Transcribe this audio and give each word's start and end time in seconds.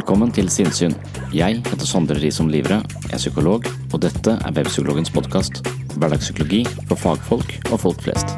Velkommen 0.00 0.30
til 0.32 0.46
Sinnsyn. 0.48 0.94
Jeg 1.36 1.58
heter 1.60 1.84
Sondre 1.84 2.14
Risom 2.16 2.46
Livre, 2.48 2.78
jeg 3.02 3.12
er 3.12 3.20
psykolog, 3.20 3.66
og 3.92 3.98
dette 4.00 4.32
er 4.32 4.54
Webpsykologens 4.56 5.10
podkast. 5.12 5.58
Hverdagspsykologi 5.92 6.62
for 6.88 6.96
fagfolk 6.96 7.52
og 7.68 7.82
folk 7.82 8.00
flest. 8.06 8.32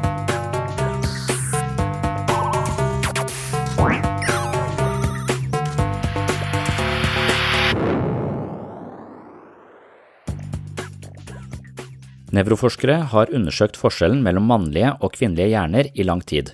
Nevroforskere 12.35 13.05
har 13.13 13.31
undersøkt 13.31 13.79
forskjellen 13.79 14.19
mellom 14.27 14.51
mannlige 14.51 14.91
og 14.99 15.15
kvinnelige 15.15 15.53
hjerner 15.55 15.93
i 15.95 16.09
lang 16.11 16.27
tid 16.27 16.51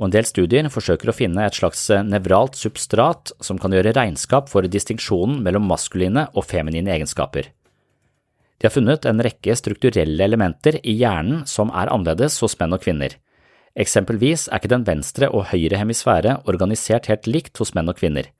og 0.00 0.08
en 0.08 0.14
del 0.14 0.24
studier 0.24 0.64
forsøker 0.72 1.12
å 1.12 1.14
finne 1.14 1.44
et 1.44 1.56
slags 1.60 1.84
nevralt 2.08 2.56
substrat 2.56 3.34
som 3.44 3.60
kan 3.60 3.74
gjøre 3.76 3.92
regnskap 3.92 4.48
for 4.48 4.64
distinksjonen 4.64 5.42
mellom 5.44 5.68
maskuline 5.68 6.24
og 6.32 6.46
feminine 6.48 6.88
egenskaper. 6.94 7.50
De 8.60 8.68
har 8.68 8.72
funnet 8.72 9.04
en 9.08 9.20
rekke 9.24 9.54
strukturelle 9.56 10.24
elementer 10.24 10.80
i 10.80 10.96
hjernen 10.96 11.44
som 11.48 11.72
er 11.76 11.92
annerledes 11.92 12.38
hos 12.40 12.56
menn 12.60 12.76
og 12.76 12.82
kvinner. 12.84 13.14
Eksempelvis 13.76 14.48
er 14.48 14.60
ikke 14.60 14.72
den 14.72 14.88
venstre 14.88 15.28
og 15.28 15.50
høyre 15.52 15.78
hemisfære 15.80 16.40
organisert 16.50 17.08
helt 17.12 17.28
likt 17.28 17.60
hos 17.60 17.74
menn 17.76 17.92
og 17.92 18.00
kvinner. 18.00 18.32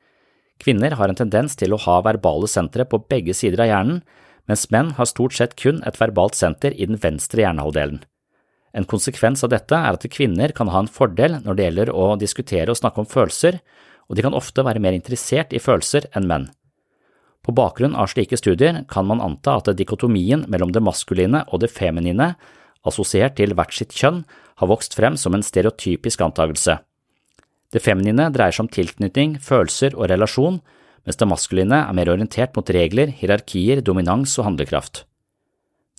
Kvinner 0.61 0.97
har 0.97 1.09
en 1.09 1.17
tendens 1.17 1.57
til 1.57 1.73
å 1.73 1.81
ha 1.87 2.01
verbale 2.05 2.49
sentre 2.49 2.85
på 2.89 3.01
begge 3.09 3.37
sider 3.37 3.65
av 3.65 3.71
hjernen, 3.71 4.01
mens 4.49 4.67
menn 4.73 4.93
har 4.97 5.09
stort 5.09 5.37
sett 5.37 5.57
kun 5.61 5.81
et 5.89 6.01
verbalt 6.01 6.37
senter 6.37 6.77
i 6.77 6.89
den 6.89 7.01
venstre 7.01 7.45
hjernehalvdelen. 7.45 8.03
En 8.77 8.87
konsekvens 8.87 9.43
av 9.45 9.51
dette 9.51 9.75
er 9.75 9.97
at 9.97 10.07
kvinner 10.13 10.55
kan 10.55 10.71
ha 10.71 10.83
en 10.83 10.91
fordel 10.91 11.41
når 11.43 11.57
det 11.57 11.67
gjelder 11.67 11.93
å 11.95 12.07
diskutere 12.21 12.71
og 12.71 12.79
snakke 12.79 13.03
om 13.03 13.09
følelser, 13.11 13.59
og 14.11 14.17
de 14.19 14.25
kan 14.27 14.37
ofte 14.37 14.65
være 14.67 14.83
mer 14.83 14.97
interessert 14.97 15.55
i 15.55 15.63
følelser 15.63 16.07
enn 16.19 16.29
menn. 16.31 16.49
På 17.41 17.55
bakgrunn 17.57 17.97
av 17.97 18.11
slike 18.13 18.37
studier 18.37 18.83
kan 18.91 19.07
man 19.09 19.23
anta 19.25 19.57
at 19.59 19.71
dikotomien 19.79 20.45
mellom 20.53 20.75
det 20.75 20.83
maskuline 20.85 21.45
og 21.49 21.63
det 21.63 21.71
feminine, 21.73 22.35
assosiert 22.87 23.39
til 23.39 23.55
hvert 23.57 23.75
sitt 23.75 23.95
kjønn, 23.97 24.23
har 24.61 24.71
vokst 24.71 24.95
frem 24.97 25.17
som 25.17 25.35
en 25.35 25.45
stereotypisk 25.45 26.21
antakelse. 26.25 26.79
Det 27.71 27.83
feminine 27.83 28.29
dreier 28.35 28.53
seg 28.53 28.67
om 28.67 28.73
tilknytning, 28.73 29.39
følelser 29.41 29.95
og 29.97 30.11
relasjon, 30.11 30.59
mens 31.07 31.17
det 31.17 31.29
maskuline 31.31 31.85
er 31.87 31.97
mer 31.97 32.11
orientert 32.13 32.57
mot 32.59 32.75
regler, 32.77 33.13
hierarkier, 33.15 33.81
dominans 33.81 34.37
og 34.39 34.51
handlekraft. 34.51 35.05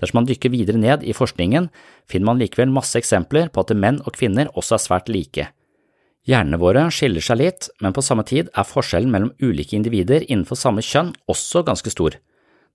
Dersom 0.01 0.21
man 0.21 0.27
dykker 0.29 0.49
videre 0.49 0.81
ned 0.81 1.05
i 1.05 1.13
forskningen, 1.13 1.69
finner 2.09 2.31
man 2.31 2.41
likevel 2.41 2.73
masse 2.73 2.97
eksempler 2.97 3.51
på 3.53 3.63
at 3.63 3.73
menn 3.77 4.01
og 4.01 4.15
kvinner 4.17 4.49
også 4.57 4.75
er 4.77 4.85
svært 4.85 5.11
like. 5.13 5.51
Hjernene 6.29 6.59
våre 6.61 6.83
skiller 6.93 7.23
seg 7.25 7.39
litt, 7.39 7.69
men 7.81 7.93
på 7.93 8.03
samme 8.05 8.25
tid 8.27 8.49
er 8.53 8.67
forskjellen 8.67 9.13
mellom 9.13 9.31
ulike 9.41 9.77
individer 9.77 10.25
innenfor 10.27 10.59
samme 10.59 10.83
kjønn 10.85 11.15
også 11.31 11.63
ganske 11.65 11.93
stor. 11.93 12.17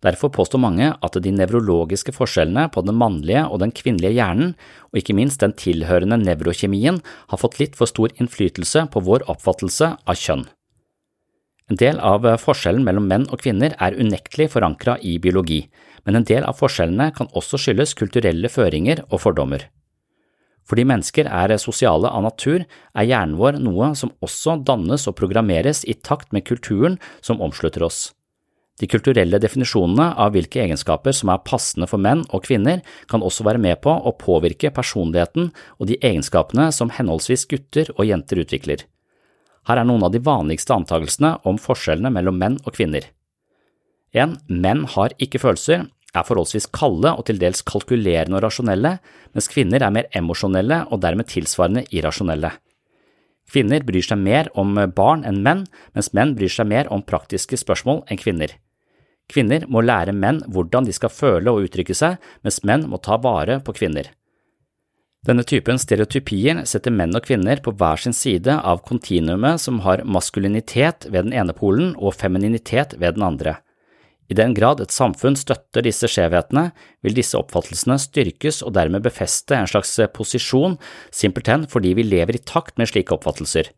Derfor 0.04 0.28
påstår 0.34 0.60
mange 0.60 0.90
at 0.92 1.14
de 1.22 1.32
nevrologiske 1.32 2.12
forskjellene 2.12 2.66
på 2.74 2.82
den 2.84 2.98
mannlige 3.00 3.46
og 3.48 3.62
den 3.62 3.72
kvinnelige 3.74 4.18
hjernen, 4.18 4.52
og 4.92 5.00
ikke 5.00 5.16
minst 5.16 5.40
den 5.40 5.54
tilhørende 5.56 6.18
nevrokjemien, 6.20 7.00
har 7.30 7.40
fått 7.40 7.58
litt 7.62 7.78
for 7.78 7.88
stor 7.90 8.12
innflytelse 8.20 8.84
på 8.92 9.02
vår 9.06 9.24
oppfattelse 9.30 9.94
av 9.96 10.20
kjønn. 10.20 10.44
En 11.66 11.80
del 11.80 11.98
av 11.98 12.26
forskjellen 12.38 12.84
mellom 12.86 13.08
menn 13.10 13.24
og 13.32 13.40
kvinner 13.42 13.72
er 13.82 13.96
unektelig 13.98 14.52
forankra 14.52 14.98
i 15.02 15.16
biologi, 15.22 15.64
men 16.06 16.20
en 16.20 16.26
del 16.26 16.46
av 16.46 16.58
forskjellene 16.60 17.10
kan 17.16 17.30
også 17.36 17.58
skyldes 17.60 17.96
kulturelle 17.98 18.50
føringer 18.52 19.02
og 19.10 19.20
fordommer. 19.26 19.66
Fordi 20.66 20.82
mennesker 20.86 21.28
er 21.30 21.54
sosiale 21.62 22.10
av 22.10 22.24
natur, 22.24 22.64
er 22.94 23.06
hjernen 23.06 23.36
vår 23.38 23.60
noe 23.62 23.92
som 23.98 24.14
også 24.24 24.58
dannes 24.66 25.06
og 25.06 25.14
programmeres 25.18 25.84
i 25.86 25.94
takt 25.94 26.32
med 26.34 26.46
kulturen 26.46 26.98
som 27.20 27.42
omslutter 27.42 27.86
oss. 27.86 28.08
De 28.76 28.88
kulturelle 28.90 29.38
definisjonene 29.40 30.10
av 30.20 30.34
hvilke 30.34 30.60
egenskaper 30.60 31.14
som 31.16 31.30
er 31.32 31.44
passende 31.46 31.86
for 31.88 32.02
menn 32.02 32.26
og 32.28 32.44
kvinner, 32.44 32.82
kan 33.08 33.24
også 33.24 33.46
være 33.46 33.62
med 33.62 33.80
på 33.80 33.94
å 33.94 34.12
påvirke 34.20 34.72
personligheten 34.74 35.48
og 35.78 35.88
de 35.88 35.96
egenskapene 36.04 36.68
som 36.76 36.92
henholdsvis 36.92 37.46
gutter 37.48 37.88
og 37.96 38.04
jenter 38.10 38.42
utvikler. 38.42 38.84
Her 39.66 39.80
er 39.80 39.88
noen 39.88 40.04
av 40.06 40.12
de 40.12 40.20
vanligste 40.22 40.76
antakelsene 40.76 41.38
om 41.48 41.56
forskjellene 41.62 42.12
mellom 42.12 42.36
menn 42.38 42.60
og 42.66 42.76
kvinner. 42.76 43.08
1. 44.16 44.36
Menn 44.52 44.84
har 44.92 45.14
ikke 45.22 45.40
følelser, 45.42 45.88
er 46.16 46.26
forholdsvis 46.26 46.70
kalde 46.74 47.12
og 47.12 47.26
til 47.28 47.40
dels 47.40 47.62
kalkulerende 47.66 48.38
og 48.38 48.44
rasjonelle, 48.46 48.96
mens 49.36 49.50
kvinner 49.52 49.84
er 49.84 49.94
mer 49.94 50.08
emosjonelle 50.16 50.84
og 50.90 51.02
dermed 51.04 51.28
tilsvarende 51.30 51.86
irrasjonelle. 51.90 52.52
Kvinner 53.46 53.84
bryr 53.86 54.02
seg 54.02 54.18
mer 54.18 54.50
om 54.58 54.74
barn 54.96 55.22
enn 55.28 55.42
menn, 55.44 55.66
mens 55.94 56.12
menn 56.16 56.34
bryr 56.38 56.50
seg 56.50 56.66
mer 56.66 56.90
om 56.92 57.04
praktiske 57.06 57.58
spørsmål 57.60 58.02
enn 58.10 58.20
kvinner. 58.20 58.56
Kvinner 59.30 59.66
må 59.70 59.82
lære 59.82 60.14
menn 60.14 60.42
hvordan 60.50 60.86
de 60.86 60.94
skal 60.94 61.10
føle 61.10 61.50
og 61.50 61.66
uttrykke 61.66 61.94
seg, 61.94 62.20
mens 62.46 62.62
menn 62.66 62.86
må 62.90 62.98
ta 63.02 63.18
vare 63.22 63.60
på 63.62 63.74
kvinner. 63.74 64.10
Denne 65.26 65.42
typen 65.42 65.78
stereotypier 65.82 66.60
setter 66.70 66.94
menn 66.94 67.14
og 67.18 67.24
kvinner 67.26 67.58
på 67.62 67.72
hver 67.74 67.98
sin 67.98 68.14
side 68.14 68.52
av 68.54 68.84
kontinuumet 68.86 69.58
som 69.58 69.80
har 69.82 70.04
maskulinitet 70.06 71.08
ved 71.10 71.26
den 71.26 71.34
ene 71.34 71.54
polen 71.56 71.96
og 71.98 72.14
femininitet 72.14 72.94
ved 73.00 73.16
den 73.16 73.26
andre. 73.26 73.56
I 74.26 74.34
den 74.34 74.54
grad 74.56 74.80
et 74.82 74.94
samfunn 74.94 75.36
støtter 75.38 75.84
disse 75.86 76.08
skjevhetene, 76.10 76.72
vil 77.06 77.14
disse 77.14 77.38
oppfattelsene 77.38 77.98
styrkes 78.02 78.62
og 78.66 78.74
dermed 78.74 79.04
befeste 79.06 79.54
en 79.54 79.70
slags 79.70 79.94
posisjon, 80.14 80.78
simpelthen 81.14 81.68
fordi 81.70 81.94
vi 81.98 82.06
lever 82.06 82.38
i 82.38 82.42
takt 82.42 82.78
med 82.78 82.90
slike 82.90 83.14
oppfattelser. 83.14 83.70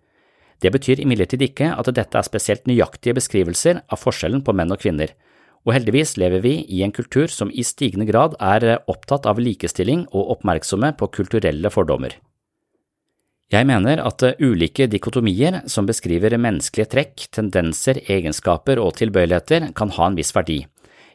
Det 0.58 0.72
betyr 0.74 1.04
imidlertid 1.04 1.44
ikke 1.44 1.70
at 1.76 1.92
dette 1.94 2.18
er 2.18 2.26
spesielt 2.26 2.66
nøyaktige 2.66 3.14
beskrivelser 3.20 3.84
av 3.86 4.00
forskjellen 4.00 4.42
på 4.42 4.56
menn 4.56 4.74
og 4.74 4.80
kvinner, 4.82 5.12
Og 5.66 5.74
heldigvis 5.74 6.14
lever 6.16 6.40
vi 6.40 6.54
i 6.70 6.82
en 6.86 6.94
kultur 6.94 7.28
som 7.28 7.50
i 7.52 7.64
stigende 7.66 8.06
grad 8.08 8.36
er 8.40 8.78
opptatt 8.88 9.26
av 9.28 9.40
likestilling 9.42 10.06
og 10.12 10.38
oppmerksomme 10.38 10.94
på 10.96 11.10
kulturelle 11.18 11.72
fordommer. 11.74 12.14
Jeg 13.48 13.64
mener 13.64 14.02
at 14.04 14.22
ulike 14.44 14.84
dikotomier 14.92 15.62
som 15.72 15.86
beskriver 15.88 16.36
menneskelige 16.36 16.90
trekk, 16.92 17.22
tendenser, 17.32 18.02
egenskaper 18.04 18.76
og 18.82 18.98
tilbøyeligheter 18.98 19.70
kan 19.78 19.94
ha 19.96 20.08
en 20.10 20.18
viss 20.18 20.34
verdi, 20.36 20.58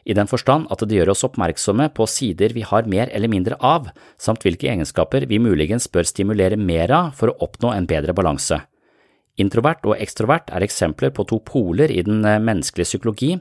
i 0.02 0.16
den 0.18 0.26
forstand 0.26 0.66
at 0.74 0.82
det 0.82 0.98
gjør 0.98 1.12
oss 1.14 1.22
oppmerksomme 1.28 1.86
på 1.94 2.08
sider 2.10 2.50
vi 2.56 2.66
har 2.66 2.90
mer 2.90 3.12
eller 3.14 3.30
mindre 3.30 3.54
av, 3.62 3.86
samt 4.18 4.42
hvilke 4.42 4.66
egenskaper 4.72 5.28
vi 5.30 5.38
muligens 5.38 5.86
bør 5.86 6.10
stimulere 6.10 6.58
mer 6.58 6.90
av 6.90 7.14
for 7.14 7.30
å 7.30 7.38
oppnå 7.46 7.70
en 7.70 7.86
bedre 7.86 8.16
balanse. 8.16 8.58
Introvert 9.34 9.82
og 9.88 9.96
ekstrovert 9.98 10.52
er 10.54 10.62
eksempler 10.62 11.10
på 11.10 11.24
to 11.26 11.40
poler 11.42 11.90
i 11.90 12.04
den 12.06 12.20
eh, 12.22 12.38
menneskelige 12.38 12.92
psykologi, 12.92 13.32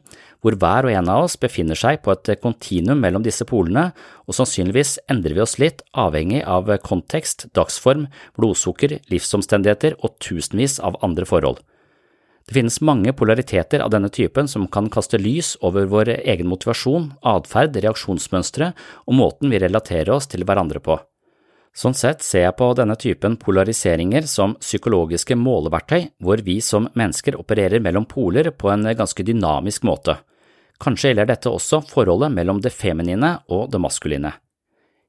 hvor 0.42 0.58
hver 0.58 0.88
og 0.88 0.96
en 0.96 1.12
av 1.14 1.28
oss 1.28 1.36
befinner 1.38 1.78
seg 1.78 2.02
på 2.02 2.16
et 2.16 2.32
kontinuum 2.42 3.04
mellom 3.04 3.22
disse 3.26 3.46
polene, 3.46 3.92
og 4.26 4.34
sannsynligvis 4.34 4.96
endrer 5.14 5.38
vi 5.38 5.44
oss 5.46 5.60
litt 5.62 5.86
avhengig 5.94 6.42
av 6.50 6.72
kontekst, 6.82 7.46
dagsform, 7.54 8.08
blodsukker, 8.40 8.98
livsomstendigheter 9.14 10.00
og 10.02 10.18
tusenvis 10.18 10.80
av 10.82 10.98
andre 11.06 11.30
forhold. 11.30 11.62
Det 12.44 12.58
finnes 12.58 12.82
mange 12.84 13.14
polariteter 13.16 13.86
av 13.86 13.94
denne 13.94 14.10
typen 14.12 14.50
som 14.52 14.66
kan 14.68 14.90
kaste 14.92 15.22
lys 15.22 15.54
over 15.62 15.86
vår 15.94 16.16
egen 16.18 16.50
motivasjon, 16.50 17.12
atferd, 17.22 17.78
reaksjonsmønstre 17.86 18.74
og 19.06 19.16
måten 19.22 19.54
vi 19.54 19.62
relaterer 19.62 20.12
oss 20.18 20.28
til 20.34 20.44
hverandre 20.44 20.82
på. 20.84 20.98
Sånn 21.74 21.96
sett 21.98 22.22
ser 22.22 22.44
jeg 22.46 22.56
på 22.60 22.68
denne 22.78 22.94
typen 23.02 23.34
polariseringer 23.42 24.28
som 24.30 24.54
psykologiske 24.62 25.34
måleverktøy, 25.34 26.12
hvor 26.22 26.44
vi 26.46 26.60
som 26.62 26.86
mennesker 26.94 27.40
opererer 27.42 27.82
mellom 27.82 28.06
poler 28.06 28.52
på 28.54 28.70
en 28.70 28.86
ganske 28.94 29.26
dynamisk 29.26 29.88
måte. 29.90 30.20
Kanskje 30.78 31.10
gjelder 31.10 31.32
dette 31.32 31.50
også 31.50 31.82
forholdet 31.90 32.34
mellom 32.36 32.62
det 32.62 32.76
feminine 32.78 33.40
og 33.50 33.72
det 33.74 33.82
maskuline. 33.82 34.36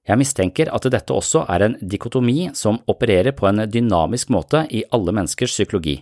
Jeg 0.08 0.20
mistenker 0.20 0.70
at 0.72 0.88
dette 0.92 1.12
også 1.12 1.44
er 1.52 1.66
en 1.66 1.76
dikotomi 1.80 2.50
som 2.56 2.80
opererer 2.88 3.36
på 3.36 3.48
en 3.48 3.64
dynamisk 3.68 4.32
måte 4.32 4.64
i 4.70 4.82
alle 4.92 5.12
menneskers 5.16 5.52
psykologi. 5.52 5.98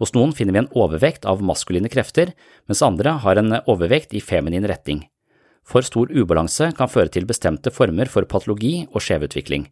Hos 0.00 0.12
noen 0.16 0.32
finner 0.36 0.56
vi 0.56 0.62
en 0.62 0.72
overvekt 0.72 1.28
av 1.28 1.44
maskuline 1.44 1.92
krefter, 1.92 2.32
mens 2.68 2.84
andre 2.84 3.18
har 3.24 3.40
en 3.40 3.58
overvekt 3.68 4.16
i 4.16 4.24
feminin 4.24 4.64
retning. 4.68 5.04
For 5.68 5.84
stor 5.84 6.10
ubalanse 6.10 6.72
kan 6.76 6.90
føre 6.90 7.12
til 7.12 7.28
bestemte 7.28 7.70
former 7.70 8.08
for 8.10 8.26
patologi 8.28 8.86
og 8.90 9.04
skjevutvikling, 9.04 9.68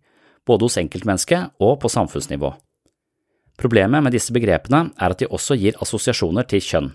både 0.51 0.67
hos 0.67 0.79
enkeltmennesket 0.83 1.55
og 1.63 1.79
på 1.83 1.91
samfunnsnivå. 1.93 2.53
Problemet 3.61 4.03
med 4.03 4.15
disse 4.17 4.33
begrepene 4.33 4.89
er 4.97 5.13
at 5.15 5.21
de 5.21 5.29
også 5.29 5.57
gir 5.61 5.79
assosiasjoner 5.85 6.47
til 6.49 6.65
kjønn. 6.65 6.93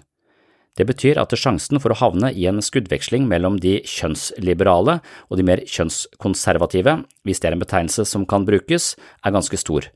Det 0.76 0.84
betyr 0.90 1.20
at 1.22 1.32
sjansen 1.40 1.80
for 1.80 1.94
å 1.94 2.00
havne 2.02 2.34
i 2.36 2.48
en 2.50 2.60
skuddveksling 2.64 3.30
mellom 3.30 3.62
de 3.64 3.78
kjønnsliberale 3.88 4.98
og 5.30 5.38
de 5.40 5.46
mer 5.48 5.62
kjønnskonservative, 5.64 6.98
hvis 7.24 7.40
det 7.40 7.48
er 7.48 7.56
en 7.56 7.64
betegnelse 7.64 8.04
som 8.10 8.26
kan 8.28 8.48
brukes, 8.48 8.96
er 9.24 9.36
ganske 9.36 9.60
stor. 9.62 9.88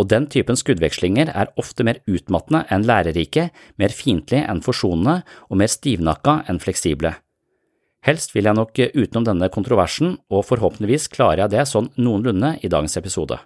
Og 0.00 0.08
den 0.10 0.26
typen 0.32 0.58
skuddvekslinger 0.58 1.32
er 1.32 1.52
ofte 1.60 1.86
mer 1.86 2.02
utmattende 2.10 2.66
enn 2.72 2.84
lærerike, 2.88 3.48
mer 3.80 3.94
fiendtlige 3.94 4.44
enn 4.48 4.60
forsonende 4.64 5.20
og 5.48 5.60
mer 5.62 5.72
stivnakka 5.72 6.42
enn 6.50 6.60
fleksible. 6.60 7.14
Helst 8.02 8.34
vil 8.34 8.48
jeg 8.48 8.58
nok 8.58 8.78
utenom 8.82 9.26
denne 9.28 9.46
kontroversen, 9.52 10.16
og 10.26 10.48
forhåpentligvis 10.48 11.06
klarer 11.12 11.44
jeg 11.44 11.54
det 11.54 11.66
sånn 11.70 11.92
noenlunde 12.02 12.56
i 12.62 12.70
dagens 12.70 12.98
episode. 12.98 13.38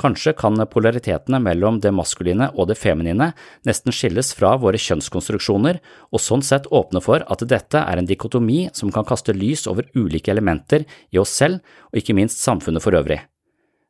Kanskje 0.00 0.34
kan 0.36 0.60
polaritetene 0.68 1.38
mellom 1.40 1.78
det 1.80 1.92
maskuline 1.96 2.50
og 2.52 2.68
det 2.68 2.76
feminine 2.76 3.30
nesten 3.68 3.94
skilles 3.96 4.34
fra 4.36 4.54
våre 4.60 4.80
kjønnskonstruksjoner, 4.80 5.78
og 6.12 6.20
sånn 6.20 6.44
sett 6.44 6.68
åpne 6.68 7.00
for 7.04 7.24
at 7.24 7.44
dette 7.48 7.80
er 7.80 8.00
en 8.00 8.08
dikotomi 8.08 8.66
som 8.76 8.92
kan 8.92 9.08
kaste 9.08 9.32
lys 9.36 9.64
over 9.72 9.88
ulike 9.96 10.32
elementer 10.32 10.84
i 11.12 11.20
oss 11.20 11.32
selv 11.40 11.64
og 11.92 12.00
ikke 12.00 12.16
minst 12.16 12.44
samfunnet 12.44 12.84
for 12.84 12.96
øvrig. 12.96 13.22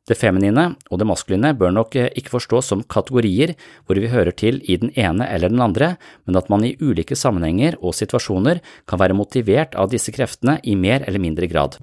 Det 0.07 0.15
feminine 0.15 0.69
og 0.87 1.01
det 1.01 1.07
maskuline 1.09 1.51
bør 1.59 1.73
nok 1.75 1.97
eh, 1.99 2.07
ikke 2.15 2.37
forstås 2.37 2.71
som 2.71 2.85
kategorier 2.87 3.55
hvor 3.85 3.99
vi 3.99 4.11
hører 4.11 4.31
til 4.31 4.61
i 4.63 4.77
den 4.79 4.93
ene 4.95 5.27
eller 5.27 5.51
den 5.51 5.63
andre, 5.63 5.95
men 6.25 6.39
at 6.39 6.47
man 6.49 6.63
i 6.63 6.77
ulike 6.79 7.17
sammenhenger 7.19 7.75
og 7.81 7.95
situasjoner 7.97 8.63
kan 8.87 9.01
være 9.03 9.17
motivert 9.17 9.75
av 9.75 9.91
disse 9.91 10.13
kreftene 10.15 10.61
i 10.63 10.77
mer 10.79 11.03
eller 11.07 11.23
mindre 11.23 11.51
grad. 11.51 11.79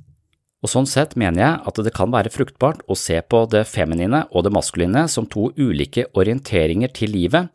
Og 0.64 0.70
Sånn 0.72 0.88
sett 0.88 1.12
mener 1.20 1.42
jeg 1.42 1.60
at 1.68 1.78
det 1.84 1.92
kan 1.92 2.12
være 2.12 2.32
fruktbart 2.32 2.80
å 2.88 2.96
se 2.96 3.18
på 3.20 3.42
det 3.52 3.66
feminine 3.68 4.22
og 4.32 4.46
det 4.46 4.54
maskuline 4.56 5.04
som 5.12 5.28
to 5.28 5.50
ulike 5.60 6.06
orienteringer 6.16 6.88
til 6.96 7.12
livet, 7.12 7.50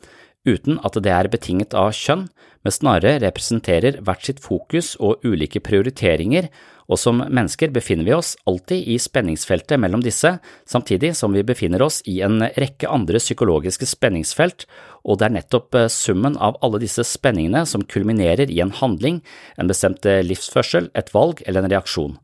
uten 0.45 0.77
at 0.86 0.94
det 1.01 1.12
er 1.12 1.31
betinget 1.33 1.74
av 1.74 1.89
kjønn, 1.98 2.27
men 2.62 2.75
snarere 2.75 3.18
representerer 3.24 3.98
hvert 4.06 4.27
sitt 4.27 4.44
fokus 4.44 4.94
og 5.01 5.25
ulike 5.25 5.62
prioriteringer, 5.66 6.51
og 6.89 6.97
som 6.97 7.21
mennesker 7.21 7.71
befinner 7.74 8.07
vi 8.07 8.15
oss 8.18 8.33
alltid 8.50 8.88
i 8.89 8.97
spenningsfeltet 9.00 9.80
mellom 9.81 10.01
disse, 10.03 10.36
samtidig 10.65 11.13
som 11.18 11.36
vi 11.36 11.45
befinner 11.45 11.83
oss 11.86 12.01
i 12.09 12.19
en 12.25 12.41
rekke 12.57 12.89
andre 12.89 13.21
psykologiske 13.21 13.88
spenningsfelt, 13.89 14.65
og 15.06 15.19
det 15.19 15.30
er 15.30 15.36
nettopp 15.38 15.77
eh, 15.77 15.91
summen 15.94 16.38
av 16.41 16.57
alle 16.65 16.81
disse 16.81 17.06
spenningene 17.06 17.65
som 17.69 17.86
kulminerer 17.86 18.50
i 18.50 18.62
en 18.63 18.74
handling, 18.74 19.21
en 19.57 19.69
bestemt 19.69 20.06
eh, 20.09 20.24
livsførsel, 20.25 20.89
et 20.97 21.13
valg 21.13 21.44
eller 21.45 21.63
en 21.63 21.71
reaksjon. 21.77 22.18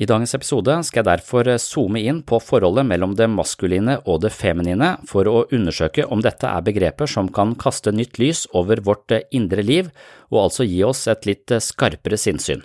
I 0.00 0.06
dagens 0.08 0.32
episode 0.34 0.74
skal 0.86 1.02
jeg 1.02 1.08
derfor 1.10 1.50
eh, 1.50 1.60
zoome 1.60 2.00
inn 2.06 2.22
på 2.26 2.38
forholdet 2.42 2.86
mellom 2.88 3.16
det 3.18 3.28
maskuline 3.34 3.98
og 4.06 4.22
det 4.24 4.32
feminine 4.34 4.94
for 5.10 5.26
å 5.28 5.44
undersøke 5.50 6.06
om 6.06 6.22
dette 6.24 6.46
er 6.48 6.64
begreper 6.64 7.10
som 7.10 7.28
kan 7.34 7.56
kaste 7.58 7.92
nytt 7.94 8.22
lys 8.22 8.46
over 8.54 8.82
vårt 8.86 9.18
indre 9.34 9.66
liv, 9.66 9.90
og 10.30 10.46
altså 10.46 10.66
gi 10.70 10.84
oss 10.86 11.08
et 11.10 11.26
litt 11.28 11.58
skarpere 11.58 12.18
sinnssyn. 12.18 12.62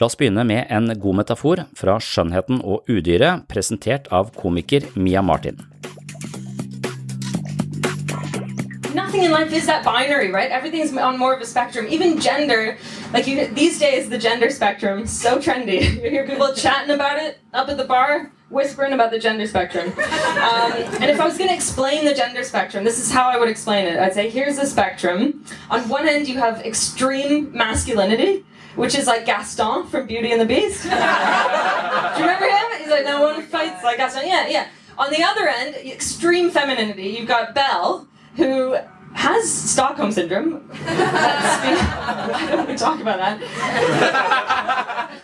La 0.00 0.06
oss 0.06 0.16
begynne 0.18 0.42
med 0.42 0.66
en 0.74 0.90
god 0.98 1.14
metafor 1.20 1.60
fra 1.78 1.92
Skjønnheten 2.02 2.58
og 2.66 2.88
udyret, 2.90 3.44
presentert 3.46 4.08
av 4.10 4.32
komiker 4.34 4.88
Mia 4.98 5.20
Martin. 5.22 5.60
Nothing 8.92 9.22
in 9.22 9.30
life 9.30 9.52
is 9.54 9.66
that 9.66 9.84
binary, 9.84 10.32
right? 10.32 10.50
Everything's 10.50 10.90
on 10.96 11.16
more 11.16 11.32
of 11.32 11.40
a 11.40 11.46
spectrum. 11.46 11.86
Even 11.88 12.18
gender, 12.18 12.76
like 13.12 13.28
you, 13.28 13.46
these 13.54 13.78
days, 13.78 14.08
the 14.08 14.18
gender 14.18 14.50
spectrum 14.50 15.06
so 15.06 15.38
trendy. 15.38 16.02
You 16.02 16.10
hear 16.16 16.26
people 16.26 16.52
chatting 16.54 16.90
about 16.90 17.22
it 17.22 17.38
up 17.52 17.68
at 17.68 17.76
the 17.76 17.84
bar, 17.84 18.32
whispering 18.50 18.94
about 18.94 19.12
the 19.12 19.20
gender 19.20 19.46
spectrum. 19.46 19.92
Um, 19.96 20.72
and 20.98 21.04
if 21.04 21.20
I 21.20 21.24
was 21.24 21.38
going 21.38 21.50
to 21.50 21.54
explain 21.54 22.04
the 22.04 22.14
gender 22.14 22.42
spectrum, 22.42 22.82
this 22.82 22.98
is 22.98 23.12
how 23.12 23.28
I 23.28 23.38
would 23.38 23.48
explain 23.48 23.86
it. 23.86 24.00
I'd 24.00 24.14
say, 24.14 24.28
here's 24.28 24.56
the 24.56 24.66
spectrum. 24.66 25.44
On 25.70 25.88
one 25.88 26.08
end, 26.08 26.26
you 26.26 26.38
have 26.38 26.66
extreme 26.66 27.52
masculinity 27.52 28.44
which 28.76 28.94
is 28.94 29.06
like 29.06 29.24
Gaston 29.26 29.86
from 29.86 30.06
Beauty 30.06 30.32
and 30.32 30.40
the 30.40 30.46
Beast. 30.46 30.82
Do 30.84 30.88
you 30.88 30.94
remember 30.94 32.46
him? 32.46 32.80
He's 32.80 32.90
like, 32.90 33.04
no 33.04 33.22
one 33.22 33.42
fights 33.42 33.82
like 33.84 33.98
Gaston. 33.98 34.26
Yeah, 34.26 34.48
yeah. 34.48 34.68
On 34.98 35.10
the 35.10 35.22
other 35.22 35.48
end, 35.48 35.74
extreme 35.76 36.50
femininity. 36.50 37.08
You've 37.08 37.28
got 37.28 37.54
Belle, 37.54 38.06
who 38.36 38.76
has 39.14 39.52
Stockholm 39.52 40.12
syndrome. 40.12 40.52
Why 40.68 42.46
don't 42.50 42.68
we 42.68 42.76
talk 42.76 43.00
about 43.00 43.18
that? 43.18 43.38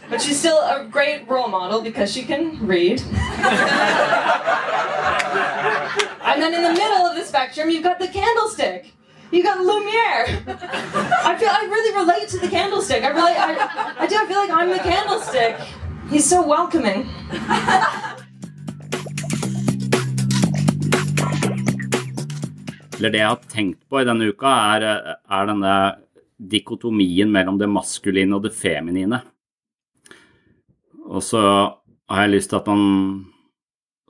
but 0.11 0.23
she's 0.23 0.39
still 0.39 0.59
a 0.59 0.87
great 0.91 1.29
role 1.29 1.49
model 1.49 1.83
because 1.83 2.13
she 2.13 2.23
can 2.23 2.65
read. 2.67 3.01
and 6.23 6.41
then 6.41 6.55
in 6.55 6.63
the 6.63 6.73
middle 6.73 7.07
of 7.07 7.17
the 7.17 7.25
spectrum, 7.25 7.69
you've 7.69 7.83
got 7.83 7.99
the 7.99 8.09
candlestick. 8.09 8.93
You 9.33 9.45
got 9.45 9.59
Lumiere. 9.59 10.27
I 11.25 11.37
feel 11.39 11.49
I 11.49 11.69
really 11.71 11.95
relate 11.95 12.29
to 12.31 12.39
the 12.39 12.49
candlestick. 12.49 13.05
I 13.05 13.11
really, 13.11 13.31
I, 13.31 13.55
I 14.01 14.07
do. 14.09 14.17
I 14.17 14.27
feel 14.27 14.39
like 14.39 14.51
I'm 14.51 14.71
the 14.71 14.79
candlestick. 14.83 15.57
He's 16.11 16.29
so 16.29 16.43
welcoming. 16.43 17.07
Eller 22.99 23.11
det 23.11 23.19
jeg 23.19 23.29
har 23.29 23.45
tenkt 23.49 23.85
på 23.89 24.01
i 24.01 24.05
denne 24.05 24.27
uka, 24.29 24.51
er, 24.75 25.15
er 25.15 25.47
denne 25.49 25.75
dikotomien 26.37 27.31
mellom 27.31 27.61
det 27.61 27.69
maskuline 27.71 28.35
og 28.35 28.49
det 28.49 28.53
feminine. 28.53 29.23
Og 31.07 31.23
så 31.23 31.45
har 32.11 32.27
jeg 32.27 32.35
lyst 32.35 32.51
til 32.51 32.59
at 32.59 32.67
man 32.67 32.83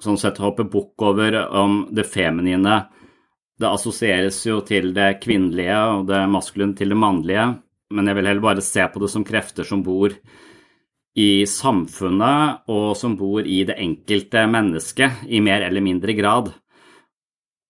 sånn 0.01 0.19
sett 0.19 0.41
hopper 0.41 0.65
bukk 0.65 1.05
over 1.05 1.37
om 1.61 1.85
det 1.93 2.09
feminine 2.09 2.81
det 3.61 3.69
assosieres 3.69 4.39
jo 4.47 4.61
til 4.65 4.95
det 4.97 5.19
kvinnelige 5.21 5.77
og 5.95 6.07
det 6.09 6.21
maskuline 6.33 6.77
til 6.77 6.95
det 6.95 6.99
mannlige, 6.99 7.47
men 7.93 8.09
jeg 8.09 8.17
vil 8.17 8.31
heller 8.31 8.45
bare 8.45 8.65
se 8.65 8.87
på 8.89 9.03
det 9.03 9.11
som 9.13 9.27
krefter 9.27 9.67
som 9.67 9.83
bor 9.85 10.15
i 11.19 11.45
samfunnet, 11.49 12.63
og 12.71 12.95
som 12.97 13.17
bor 13.19 13.45
i 13.45 13.65
det 13.67 13.77
enkelte 13.83 14.47
mennesket 14.49 15.27
i 15.29 15.43
mer 15.45 15.67
eller 15.67 15.85
mindre 15.85 16.15
grad. 16.17 16.53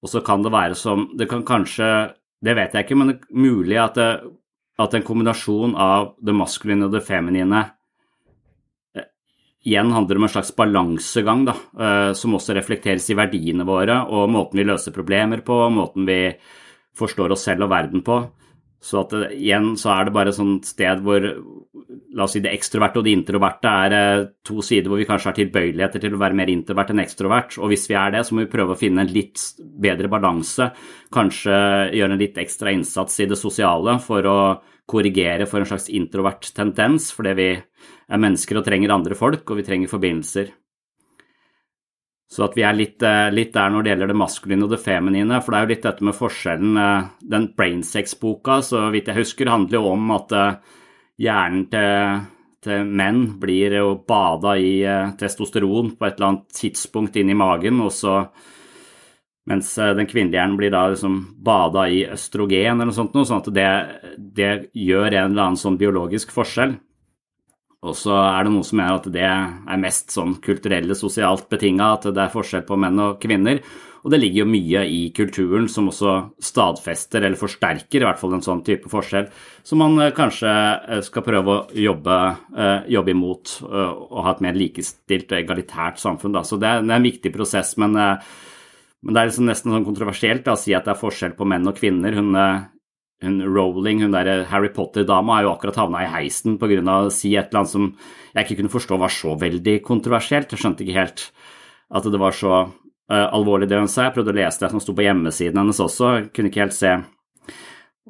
Og 0.01 0.13
så 0.13 0.23
kan 0.25 0.45
det 0.45 0.53
være 0.53 0.77
som 0.79 1.11
Det 1.19 1.27
kan 1.29 1.43
kanskje 1.45 2.15
Det 2.41 2.55
vet 2.57 2.73
jeg 2.73 2.87
ikke, 2.87 2.97
men 2.97 3.09
det 3.09 3.17
er 3.21 3.37
mulig 3.37 3.77
at, 3.77 3.95
det, 3.95 4.33
at 4.81 4.95
en 4.95 5.03
kombinasjon 5.05 5.75
av 5.77 6.15
det 6.25 6.33
maskuline 6.33 6.87
og 6.87 6.95
det 6.95 7.03
feminine 7.05 7.67
igjen 9.67 9.93
handler 9.93 10.17
det 10.17 10.23
om 10.23 10.27
en 10.29 10.33
slags 10.33 10.57
balansegang, 10.57 11.45
da, 11.49 11.55
eh, 11.79 12.13
som 12.17 12.35
også 12.37 12.57
reflekteres 12.57 13.11
i 13.11 13.19
verdiene 13.19 13.67
våre 13.69 14.03
og 14.09 14.31
måten 14.33 14.61
vi 14.61 14.69
løser 14.69 14.95
problemer 14.97 15.45
på, 15.45 15.63
måten 15.75 16.09
vi 16.09 16.21
forstår 16.97 17.35
oss 17.37 17.45
selv 17.49 17.67
og 17.67 17.73
verden 17.73 18.05
på. 18.05 18.23
Så 18.81 19.03
at 19.03 19.13
igjen 19.37 19.75
så 19.77 19.91
er 19.93 20.07
det 20.09 20.15
bare 20.17 20.33
et 20.33 20.65
sted 20.65 21.03
hvor 21.05 21.21
la 21.21 22.25
oss 22.25 22.33
si 22.33 22.41
det 22.41 22.55
ekstroverte 22.57 23.03
og 23.03 23.05
det 23.05 23.13
introverte 23.13 23.73
er 23.85 23.95
eh, 23.97 24.23
to 24.47 24.65
sider 24.65 24.89
hvor 24.89 25.01
vi 25.03 25.07
kanskje 25.09 25.29
har 25.29 25.37
tilbøyeligheter 25.37 26.01
til 26.01 26.17
å 26.17 26.21
være 26.23 26.39
mer 26.39 26.49
introvert 26.49 26.95
enn 26.95 27.03
ekstrovert. 27.05 27.59
Og 27.61 27.69
hvis 27.75 27.85
vi 27.91 27.99
er 28.01 28.15
det, 28.17 28.25
så 28.25 28.35
må 28.35 28.47
vi 28.47 28.53
prøve 28.55 28.73
å 28.75 28.81
finne 28.81 29.05
en 29.05 29.13
litt 29.13 29.43
bedre 29.61 30.09
balanse. 30.09 30.71
Kanskje 31.13 31.53
gjøre 31.99 32.17
en 32.17 32.23
litt 32.23 32.41
ekstra 32.41 32.73
innsats 32.73 33.21
i 33.21 33.29
det 33.29 33.39
sosiale 33.39 33.99
for 34.01 34.31
å 34.31 34.39
korrigere 34.91 35.47
for 35.47 35.61
en 35.61 35.69
slags 35.69 35.91
introvert 35.93 36.49
tendens, 36.57 37.13
fordi 37.15 37.37
vi 37.37 37.51
er 38.11 38.21
mennesker 38.21 38.59
og 38.59 38.67
trenger 38.67 38.93
andre 38.95 39.17
folk, 39.19 39.45
og 39.47 39.61
vi 39.61 39.67
trenger 39.67 39.93
forbindelser. 39.93 40.51
Så 42.31 42.45
at 42.47 42.55
vi 42.55 42.63
er 42.63 42.77
litt, 42.77 43.03
eh, 43.03 43.31
litt, 43.35 43.53
der 43.55 43.71
når 43.71 43.83
det 43.83 43.91
gjelder 43.91 44.13
det 44.13 44.19
maskuline 44.19 44.67
og 44.67 44.71
det 44.71 44.83
feminine. 44.83 45.41
For 45.43 45.51
det 45.51 45.59
er 45.59 45.65
jo 45.65 45.73
litt 45.75 45.87
dette 45.89 46.07
med 46.07 46.19
forskjellen. 46.19 46.77
Eh, 46.79 47.09
den 47.33 47.49
Brainsex-boka, 47.57 48.61
så 48.63 48.85
vidt 48.95 49.11
jeg 49.11 49.19
husker, 49.19 49.51
handler 49.51 49.81
jo 49.81 49.91
om 49.95 50.13
at 50.15 50.37
hjernen 51.21 51.67
til, 51.73 52.23
til 52.65 52.87
menn 52.89 53.25
blir 53.41 53.77
jo 53.81 53.93
bada 54.09 54.57
i 54.61 54.81
eh, 54.85 55.13
testosteron 55.21 55.95
på 55.99 56.07
et 56.07 56.17
eller 56.17 56.31
annet 56.31 56.57
tidspunkt 56.57 57.19
inn 57.21 57.33
i 57.33 57.39
magen, 57.39 57.81
og 57.85 57.93
så 57.95 58.23
mens 59.51 59.73
eh, 59.79 59.95
den 59.99 60.09
kvinnelige 60.09 60.41
hjernen 60.41 60.59
blir 60.61 60.73
da 60.75 60.87
liksom 60.93 61.19
bada 61.45 61.87
i 61.91 62.05
østrogen 62.09 62.77
eller 62.77 62.91
noe 62.91 62.97
sånt, 62.97 63.17
sånn 63.17 63.43
at 63.43 63.51
det, 63.57 63.71
det, 64.41 64.53
gjør 64.77 65.09
en 65.11 65.33
eller 65.33 65.47
annen 65.49 65.61
sånn 65.61 65.81
biologisk 65.81 66.33
forskjell. 66.37 66.77
Og 67.81 67.95
så 67.97 68.13
er 68.13 68.45
det 68.45 68.53
noen 68.53 68.67
som 68.67 68.77
mener 68.77 68.99
at 68.99 69.07
det 69.13 69.25
er 69.25 69.79
mest 69.81 70.13
sånn 70.13 70.35
kulturelle, 70.45 70.97
sosialt 70.99 71.47
betinga, 71.53 71.95
at 71.95 72.11
det 72.13 72.27
er 72.27 72.35
forskjell 72.35 72.67
på 72.69 72.77
menn 72.81 73.01
og 73.01 73.17
kvinner. 73.23 73.63
Og 74.01 74.13
det 74.13 74.21
ligger 74.21 74.43
jo 74.43 74.49
mye 74.49 74.83
i 74.89 75.01
kulturen 75.17 75.67
som 75.69 75.91
også 75.91 76.13
stadfester 76.41 77.25
eller 77.25 77.41
forsterker 77.41 78.01
i 78.01 78.07
hvert 78.07 78.21
fall 78.21 78.37
en 78.37 78.45
sånn 78.45 78.63
type 78.65 78.89
forskjell, 78.89 79.29
som 79.67 79.83
man 79.83 79.99
eh, 80.01 80.13
kanskje 80.17 80.51
eh, 80.51 81.03
skal 81.05 81.25
prøve 81.27 81.53
å 81.53 81.65
jobbe, 81.77 82.17
eh, 82.57 82.89
jobbe 82.97 83.13
imot 83.13 83.57
og 83.69 84.17
ha 84.25 84.33
et 84.33 84.45
mer 84.45 84.57
likestilt 84.57 85.33
og 85.33 85.41
egalitært 85.41 86.01
samfunn. 86.01 86.37
Da. 86.37 86.45
Så 86.49 86.57
det 86.61 86.69
er, 86.71 86.85
en 86.85 87.05
viktig 87.05 87.33
prosess, 87.35 87.75
men, 87.81 87.97
men 87.97 89.13
det 89.13 89.21
er 89.21 89.33
liksom 89.33 89.49
nesten 89.49 89.77
sånn 89.77 89.89
kontroversielt 89.89 90.47
da, 90.49 90.57
å 90.57 90.61
si 90.61 90.77
at 90.77 90.89
det 90.89 90.95
er 90.95 91.01
forskjell 91.01 91.37
på 91.37 91.49
menn 91.49 91.69
og 91.69 91.77
kvinner. 91.81 92.17
Hun, 92.17 92.33
hun 93.21 93.41
Rowling, 93.45 94.03
hun 94.03 94.15
der 94.15 94.45
Harry 94.49 94.71
Potter-dama, 94.73 95.35
har 95.37 95.45
jo 95.45 95.53
akkurat 95.53 95.77
havna 95.77 96.05
i 96.05 96.11
heisen 96.11 96.57
pga. 96.59 96.81
å 96.81 97.13
si 97.13 97.35
et 97.37 97.51
eller 97.51 97.63
annet 97.63 97.73
som 97.73 97.89
jeg 98.35 98.47
ikke 98.47 98.61
kunne 98.63 98.73
forstå 98.73 98.99
var 99.01 99.13
så 99.13 99.35
veldig 99.37 99.83
kontroversielt. 99.85 100.53
Jeg 100.53 100.63
skjønte 100.63 100.85
ikke 100.85 100.99
helt 100.99 101.27
at 101.91 102.07
det 102.07 102.21
var 102.21 102.33
så 102.37 102.53
uh, 102.65 103.27
alvorlig 103.35 103.69
det 103.69 103.81
hun 103.81 103.91
sa. 103.91 104.07
Jeg 104.07 104.17
prøvde 104.17 104.33
å 104.33 104.39
lese 104.39 104.63
det 104.63 104.71
som 104.73 104.81
sto 104.81 104.95
på 104.97 105.05
hjemmesiden 105.05 105.61
hennes 105.61 105.83
også, 105.83 106.13
jeg 106.17 106.31
kunne 106.33 106.53
ikke 106.53 106.65
helt 106.65 106.77
se 106.77 106.95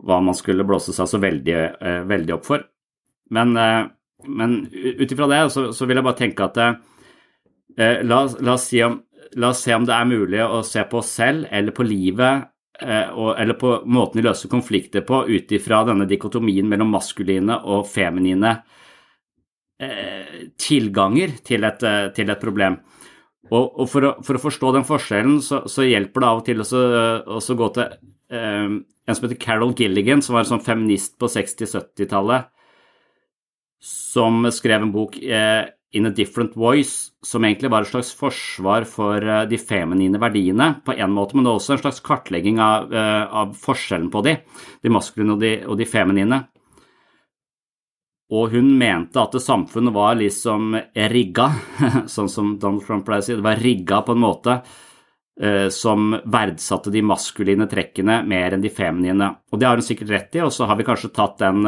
hva 0.00 0.20
man 0.24 0.36
skulle 0.36 0.64
blåse 0.64 0.94
seg 0.96 1.08
så 1.10 1.18
veldig, 1.20 1.58
uh, 1.80 2.02
veldig 2.08 2.36
opp 2.36 2.46
for. 2.46 2.64
Men, 3.34 3.56
uh, 3.56 3.90
men 4.28 4.62
ut 4.70 5.10
ifra 5.10 5.28
det 5.32 5.42
så, 5.50 5.70
så, 5.74 5.88
vil 5.88 5.98
jeg 5.98 6.06
bare 6.06 6.20
tenke 6.20 6.46
at 6.46 6.58
la, 6.60 8.16
la, 8.28 8.52
oss 8.52 8.66
si 8.68 8.82
om, 8.84 8.98
la 9.40 9.52
oss 9.54 9.62
se 9.64 9.72
om 9.72 9.86
det 9.88 9.94
er 9.96 10.08
mulig 10.10 10.42
å 10.44 10.58
se 10.66 10.82
på 10.84 10.98
oss 11.00 11.14
selv 11.16 11.46
eller 11.48 11.72
på 11.72 11.86
livet 11.86 12.50
eller 12.80 13.56
på 13.60 13.74
måten 13.84 14.20
de 14.20 14.24
løser 14.28 14.48
konflikter 14.52 15.04
på 15.04 15.24
ut 15.28 15.52
ifra 15.52 15.82
denne 15.88 16.06
dikotomien 16.08 16.68
mellom 16.68 16.92
maskuline 16.94 17.58
og 17.68 17.84
feminine 17.90 18.54
tilganger 20.60 21.36
til 21.44 21.64
et, 21.64 21.84
til 22.16 22.32
et 22.32 22.40
problem. 22.40 22.78
Og, 23.50 23.66
og 23.82 23.88
for, 23.90 24.06
å, 24.06 24.12
for, 24.22 24.38
å, 24.38 24.42
forstå 24.44 24.72
den 24.76 24.86
forskjellen, 24.86 25.40
så, 25.42 25.64
så 25.70 25.86
hjelper 25.86 26.22
det 26.22 26.28
av 26.28 26.40
og 26.40 26.46
til 26.46 26.62
å 26.62 27.56
gå 27.58 27.68
til 27.74 27.86
eh, 28.30 28.76
en 29.10 29.16
som 29.16 29.26
heter 29.26 29.40
Carol 29.42 29.74
Gilligan, 29.76 30.22
som 30.22 30.36
var 30.36 30.44
en 30.44 30.52
sånn 30.52 30.64
feminist 30.64 31.16
på 31.18 31.30
60-70-tallet, 31.30 32.50
som 33.82 34.44
skrev 34.54 34.86
en 34.86 34.94
bok, 34.94 35.18
eh, 35.18 35.64
In 35.92 36.06
a 36.06 36.10
Different 36.10 36.54
Voice, 36.54 37.10
som 37.22 37.44
egentlig 37.44 37.70
var 37.72 37.82
et 37.82 37.90
slags 37.90 38.12
forsvar 38.14 38.84
for 38.86 39.18
eh, 39.18 39.42
de 39.50 39.58
feminine 39.58 40.20
verdiene 40.22 40.68
på 40.86 40.94
en 40.94 41.10
måte, 41.10 41.34
men 41.34 41.42
det 41.42 41.50
er 41.50 41.58
også 41.58 41.74
en 41.74 41.80
slags 41.82 42.02
kartlegging 42.06 42.60
av, 42.62 42.92
eh, 42.94 43.22
av 43.26 43.56
forskjellen 43.58 44.06
på 44.12 44.22
de, 44.22 44.36
de 44.86 44.92
maskuline 44.94 45.34
og 45.34 45.40
de, 45.42 45.50
og 45.66 45.80
de 45.80 45.88
feminine. 45.90 46.38
Og 48.30 48.52
hun 48.52 48.68
mente 48.78 49.18
at 49.18 49.34
samfunnet 49.42 49.94
var 49.96 50.14
liksom 50.20 50.76
rigga, 51.10 51.48
sånn 52.14 52.30
som 52.30 52.52
Donald 52.62 52.86
Trump 52.86 53.02
pleier 53.08 53.24
å 53.24 53.26
si. 53.26 53.34
Det 53.34 53.46
var 53.48 53.58
rigga 53.58 53.98
på 54.06 54.14
en 54.14 54.22
måte 54.22 54.54
eh, 55.42 55.66
som 55.74 56.12
verdsatte 56.22 56.92
de 56.94 57.02
maskuline 57.02 57.66
trekkene 57.66 58.20
mer 58.30 58.54
enn 58.54 58.62
de 58.62 58.70
feminine. 58.70 59.32
Og 59.50 59.58
det 59.58 59.66
har 59.66 59.82
hun 59.82 59.88
sikkert 59.88 60.14
rett 60.14 60.38
i, 60.38 60.44
og 60.46 60.54
så 60.54 60.70
har 60.70 60.78
vi 60.78 60.86
kanskje 60.86 61.10
tatt 61.18 61.42
den 61.42 61.66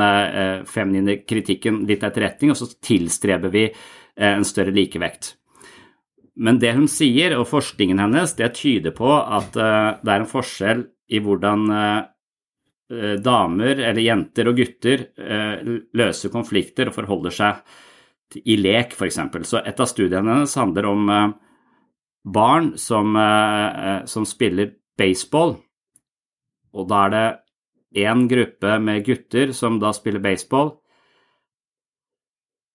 feminine 0.71 1.25
kritikken 1.27 1.83
litt 1.91 2.07
etterretning, 2.07 2.55
og 2.55 2.63
så 2.63 2.71
tilstreber 2.79 3.51
vi 3.51 3.67
en 4.17 4.45
større 4.45 4.75
likevekt. 4.75 5.37
Men 6.37 6.59
det 6.61 6.73
hun 6.77 6.89
sier, 6.89 7.37
og 7.37 7.49
forskningen 7.51 8.01
hennes, 8.01 8.35
det 8.39 8.55
tyder 8.57 8.95
på 8.97 9.11
at 9.13 9.57
eh, 9.57 10.01
det 10.01 10.13
er 10.15 10.25
en 10.25 10.31
forskjell 10.31 10.87
i 11.13 11.21
hvordan 11.21 11.69
eh, 11.77 12.01
Eh, 12.93 13.15
damer, 13.25 13.79
eller 13.79 14.05
jenter 14.05 14.51
og 14.51 14.59
gutter, 14.59 15.07
eh, 15.17 15.61
løser 15.97 16.33
konflikter 16.33 16.91
og 16.91 16.97
forholder 16.99 17.33
seg 17.33 18.43
i 18.45 18.59
lek, 18.59 18.93
f.eks. 18.93 19.19
Så 19.49 19.63
et 19.65 19.81
av 19.81 19.89
studiene 19.89 20.35
hennes 20.35 20.57
handler 20.61 20.89
om 20.91 21.09
eh, 21.09 21.31
barn 22.23 22.73
som, 22.79 23.17
som 24.07 24.27
spiller 24.29 24.77
baseball. 24.99 25.57
Og 26.77 26.87
da 26.87 27.01
er 27.07 27.15
det 27.15 28.05
én 28.05 28.29
gruppe 28.31 28.77
med 28.79 29.03
gutter 29.09 29.51
som 29.57 29.81
da 29.83 29.91
spiller 29.97 30.23
baseball, 30.23 30.77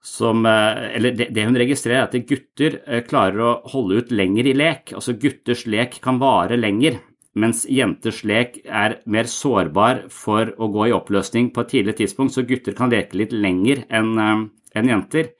som 0.08 0.46
Eller 0.48 1.12
det, 1.18 1.44
hun 1.44 1.58
registrerer, 1.60 2.06
er 2.06 2.08
at 2.08 2.30
gutter 2.30 2.78
klarer 3.10 3.44
å 3.44 3.52
holde 3.74 4.00
ut 4.02 4.14
lenger 4.16 4.48
i 4.48 4.54
lek. 4.56 4.94
Altså 4.96 5.18
gutters 5.20 5.66
lek 5.68 6.00
kan 6.04 6.22
vare 6.22 6.58
lenger 6.58 7.02
mens 7.38 7.66
jenters 7.70 8.24
lek 8.28 8.62
er 8.66 9.00
mer 9.06 9.30
sårbar 9.30 10.08
for 10.14 10.50
å 10.58 10.70
gå 10.74 10.90
i 10.90 10.96
oppløsning 10.96 11.52
på 11.54 11.64
et 11.64 11.74
tidlig 11.76 11.98
tidspunkt, 12.00 12.34
så 12.34 12.46
gutter 12.48 12.76
kan 12.78 12.92
leke 12.94 13.18
litt 13.20 13.36
lenger 13.36 13.84
enn 13.94 14.14
eh, 14.22 14.46
en 14.78 14.92
jenter. 14.92 15.32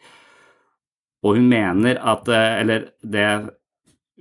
Og 1.26 1.40
hun 1.40 1.48
mener 1.50 1.98
at 1.98 2.30
eh, 2.30 2.60
Eller 2.62 2.90
det 3.02 3.30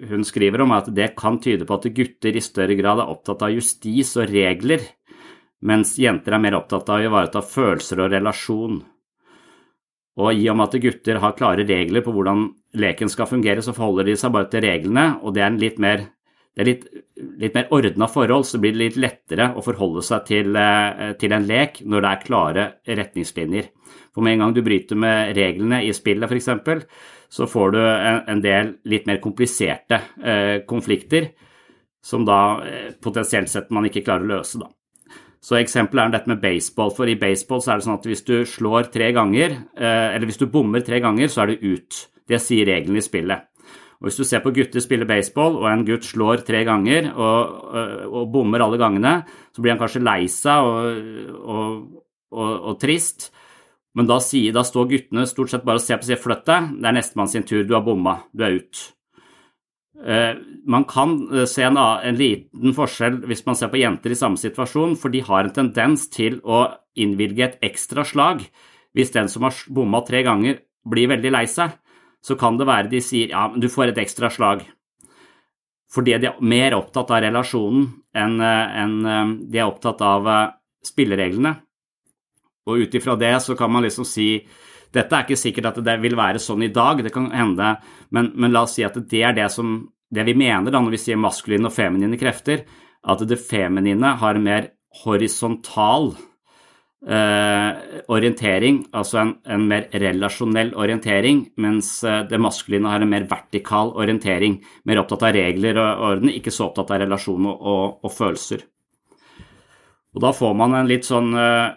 hun 0.09 0.25
skriver 0.29 0.61
om, 0.65 0.75
at 0.77 0.91
det 0.93 1.15
kan 1.17 1.39
tyde 1.41 1.65
på 1.69 1.79
at 1.79 1.89
gutter 1.97 2.37
i 2.37 2.45
større 2.45 2.77
grad 2.77 3.01
er 3.01 3.13
opptatt 3.13 3.47
av 3.47 3.55
justis 3.55 4.13
og 4.21 4.29
regler, 4.29 4.83
mens 5.65 5.95
jenter 6.01 6.37
er 6.37 6.43
mer 6.43 6.59
opptatt 6.59 6.91
av 6.93 7.01
å 7.01 7.07
ivareta 7.09 7.41
følelser 7.41 8.05
og 8.05 8.13
relasjon. 8.13 8.83
Og 10.17 10.33
i 10.33 10.47
og 10.49 10.57
med 10.57 10.71
at 10.71 10.81
gutter 10.81 11.19
har 11.21 11.37
klare 11.37 11.67
regler 11.69 12.05
på 12.05 12.13
hvordan 12.15 12.47
leken 12.81 13.11
skal 13.13 13.29
fungere, 13.29 13.65
så 13.65 13.75
forholder 13.77 14.09
de 14.09 14.17
seg 14.17 14.33
bare 14.33 14.49
til 14.53 14.65
reglene, 14.65 15.11
og 15.21 15.35
det 15.37 15.43
er 15.45 15.51
en 15.51 15.61
litt 15.61 15.81
mer 15.83 16.07
det 16.57 16.65
litt, 16.65 16.85
litt 17.37 17.53
mer 17.53 17.67
ordna 17.77 18.07
forhold, 18.09 18.47
så 18.49 18.57
blir 18.61 18.73
det 18.73 18.81
litt 18.81 18.95
lettere 18.97 19.51
å 19.53 19.65
forholde 19.65 20.01
seg 20.05 20.23
til, 20.25 20.57
eh, 20.57 21.13
til, 21.21 21.35
en 21.37 21.45
lek 21.45 21.83
når 21.85 22.01
det 22.01 22.13
er 22.13 22.23
klare 22.23 22.65
retningslinjer. 22.89 23.69
For 24.15 24.25
med 24.25 24.37
en 24.37 24.45
gang 24.45 24.55
du 24.57 24.63
bryter 24.65 24.97
med 24.97 25.37
reglene 25.37 25.83
i 25.85 25.93
spillet, 25.93 26.33
f.eks., 26.33 26.87
så 27.29 27.49
får 27.51 27.75
du 27.75 27.81
en, 27.83 28.23
en, 28.31 28.41
del 28.41 28.73
litt 28.89 29.05
mer 29.09 29.21
kompliserte 29.21 29.99
eh, 30.23 30.65
konflikter 30.65 31.33
som 32.01 32.25
da 32.25 32.41
eh, 32.65 32.93
potensielt 33.03 33.51
sett 33.53 33.69
man 33.75 33.91
ikke 33.91 34.05
klarer 34.07 34.25
å 34.25 34.33
løse. 34.39 34.63
Da. 34.63 34.71
Så 35.47 35.61
Eksempelet 35.61 36.09
er 36.09 36.15
dette 36.17 36.31
med 36.33 36.41
baseball. 36.43 36.91
for 36.91 37.07
I 37.07 37.15
baseball 37.15 37.61
så 37.63 37.73
er 37.73 37.79
det 37.79 37.87
sånn 37.87 37.99
at 38.01 38.07
hvis 38.09 38.25
du 38.27 38.37
slår 38.43 38.91
tre 38.91 39.13
ganger, 39.15 39.55
eh, 39.79 40.15
eller 40.17 40.27
hvis 40.27 40.41
du 40.43 40.47
bommer 40.51 40.83
tre 40.83 40.99
ganger, 41.01 41.29
så 41.31 41.45
er 41.45 41.55
du 41.55 41.75
ut. 41.75 42.07
Det 42.27 42.41
sier 42.43 42.67
reglene 42.67 42.99
i 42.99 43.05
spillet. 43.05 43.47
Og 44.01 44.09
Hvis 44.09 44.19
du 44.19 44.25
ser 44.25 44.41
på 44.41 44.53
gutter 44.53 44.81
spille 44.81 45.07
baseball, 45.07 45.57
og 45.57 45.71
en 45.71 45.85
gutt 45.87 46.05
slår 46.05 46.45
tre 46.45 46.65
ganger 46.65 47.13
og, 47.15 47.63
og, 47.73 48.13
og 48.13 48.33
bommer 48.33 48.61
alle 48.61 48.77
gangene, 48.77 49.25
så 49.55 49.63
blir 49.63 49.73
han 49.73 49.81
kanskje 49.81 50.05
lei 50.05 50.27
seg 50.29 50.67
og, 50.67 52.03
og, 52.35 52.75
trist. 52.81 53.31
Men 53.97 54.11
da, 54.11 54.19
sier, 54.21 54.53
da, 54.53 54.67
står 54.67 54.91
guttene 54.91 55.25
stort 55.31 55.55
sett 55.55 55.65
bare 55.65 55.81
og 55.81 55.87
ser 55.87 55.97
på 55.97 56.05
og 56.05 56.11
sier 56.11 56.21
'flytt 56.21 56.45
deg', 56.45 56.75
det 56.83 56.91
er 56.91 56.99
nestemann 56.99 57.31
sin 57.33 57.47
tur, 57.47 57.65
du 57.65 57.73
har 57.73 57.87
bomma, 57.87 58.19
du 58.35 58.45
er 58.45 58.59
ut. 58.61 58.96
Uh, 59.97 60.37
man 60.69 60.85
kan 60.85 61.15
uh, 61.33 61.47
se 61.49 61.65
en, 61.65 61.79
en, 61.79 62.19
liten 62.19 62.75
forskjell 62.77 63.23
hvis 63.31 63.47
man 63.47 63.57
ser 63.57 63.71
på 63.73 63.81
jenter 63.81 64.13
i 64.13 64.19
samme 64.19 64.37
situasjon, 64.37 64.93
for 65.01 65.15
de 65.15 65.23
har 65.25 65.47
en 65.47 65.55
tendens 65.57 66.05
til 66.13 66.37
å 66.45 66.67
innvilge 67.01 67.47
et 67.47 67.59
ekstra 67.65 68.05
slag 68.05 68.45
hvis 68.97 69.15
den 69.15 69.29
som 69.33 69.47
har 69.47 69.57
bomma 69.73 70.03
tre 70.05 70.23
ganger, 70.25 70.61
blir 70.87 71.09
veldig 71.11 71.33
lei 71.33 71.47
seg 71.49 71.75
så 72.27 72.35
kan 72.39 72.59
det 72.59 72.67
være 72.67 72.91
de 72.91 73.03
sier 73.05 73.31
ja, 73.31 73.47
men 73.51 73.63
du 73.63 73.69
får 73.71 73.93
et 73.93 74.03
ekstra 74.03 74.31
slag. 74.33 74.65
Fordi 75.93 76.17
de 76.19 76.31
er 76.33 76.41
mer 76.43 76.75
opptatt 76.75 77.13
av 77.15 77.23
relasjonen 77.23 77.87
enn 78.17 78.41
en, 78.43 78.97
eh, 79.07 79.35
de 79.47 79.61
er 79.61 79.69
opptatt 79.69 80.03
av 80.03 80.27
eh, 80.27 80.55
spillereglene. 80.87 81.55
Og 82.67 82.83
ut 82.83 82.97
ifra 82.99 83.15
det 83.21 83.37
så 83.45 83.55
kan 83.55 83.71
man 83.71 83.87
liksom 83.87 84.09
si 84.09 84.41
dette 84.95 85.17
er 85.17 85.27
ikke 85.27 85.41
sikkert 85.41 85.73
at 85.73 85.83
det 85.85 85.97
vil 86.03 86.17
være 86.19 86.43
sånn 86.43 86.65
i 86.67 86.73
dag, 86.73 87.03
det 87.05 87.13
kan 87.15 87.29
hende, 87.35 87.75
men, 88.15 88.31
men 88.35 88.55
la 88.55 88.65
oss 88.67 88.77
si 88.79 88.87
at 88.87 88.97
det 88.97 89.23
er 89.23 89.37
det, 89.37 89.51
som, 89.53 89.79
det 90.13 90.27
vi 90.29 90.37
mener 90.39 90.73
da 90.73 90.81
når 90.83 90.97
vi 90.97 91.03
sier 91.03 91.21
maskuline 91.21 91.69
og 91.69 91.75
feminine 91.75 92.19
krefter, 92.21 92.65
at 93.07 93.27
det 93.29 93.39
feminine 93.43 94.17
har 94.21 94.39
en 94.39 94.47
mer 94.47 94.71
horisontal 95.05 96.13
eh, 97.07 97.71
orientering, 98.13 98.81
altså 98.97 99.21
en, 99.23 99.35
en, 99.45 99.67
mer 99.69 99.89
relasjonell 99.93 100.73
orientering, 100.79 101.45
mens 101.63 101.91
eh, 102.05 102.23
det 102.31 102.41
maskuline 102.43 102.91
har 102.91 103.05
en 103.05 103.13
mer 103.13 103.29
vertikal 103.31 103.93
orientering. 103.95 104.59
Mer 104.89 105.03
opptatt 105.03 105.29
av 105.29 105.37
regler 105.37 105.79
og 105.83 106.07
orden, 106.11 106.33
ikke 106.33 106.55
så 106.55 106.71
opptatt 106.71 106.95
av 106.97 107.05
relasjon 107.05 107.47
og, 107.53 107.61
og, 107.61 108.01
og 108.07 108.17
følelser. 108.17 108.67
Og 110.17 110.23
da 110.25 110.33
får 110.33 110.55
man 110.57 110.79
en 110.79 110.89
litt 110.89 111.05
sånn 111.05 111.35
uh, 111.37 111.77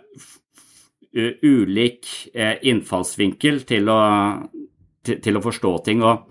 ulik 1.16 2.10
uh, 2.36 2.58
innfallsvinkel 2.62 3.64
til 3.70 3.90
å, 3.90 4.02
til, 5.06 5.18
til 5.24 5.40
å, 5.40 5.44
forstå 5.44 5.72
ting. 5.88 6.04
Og, 6.06 6.28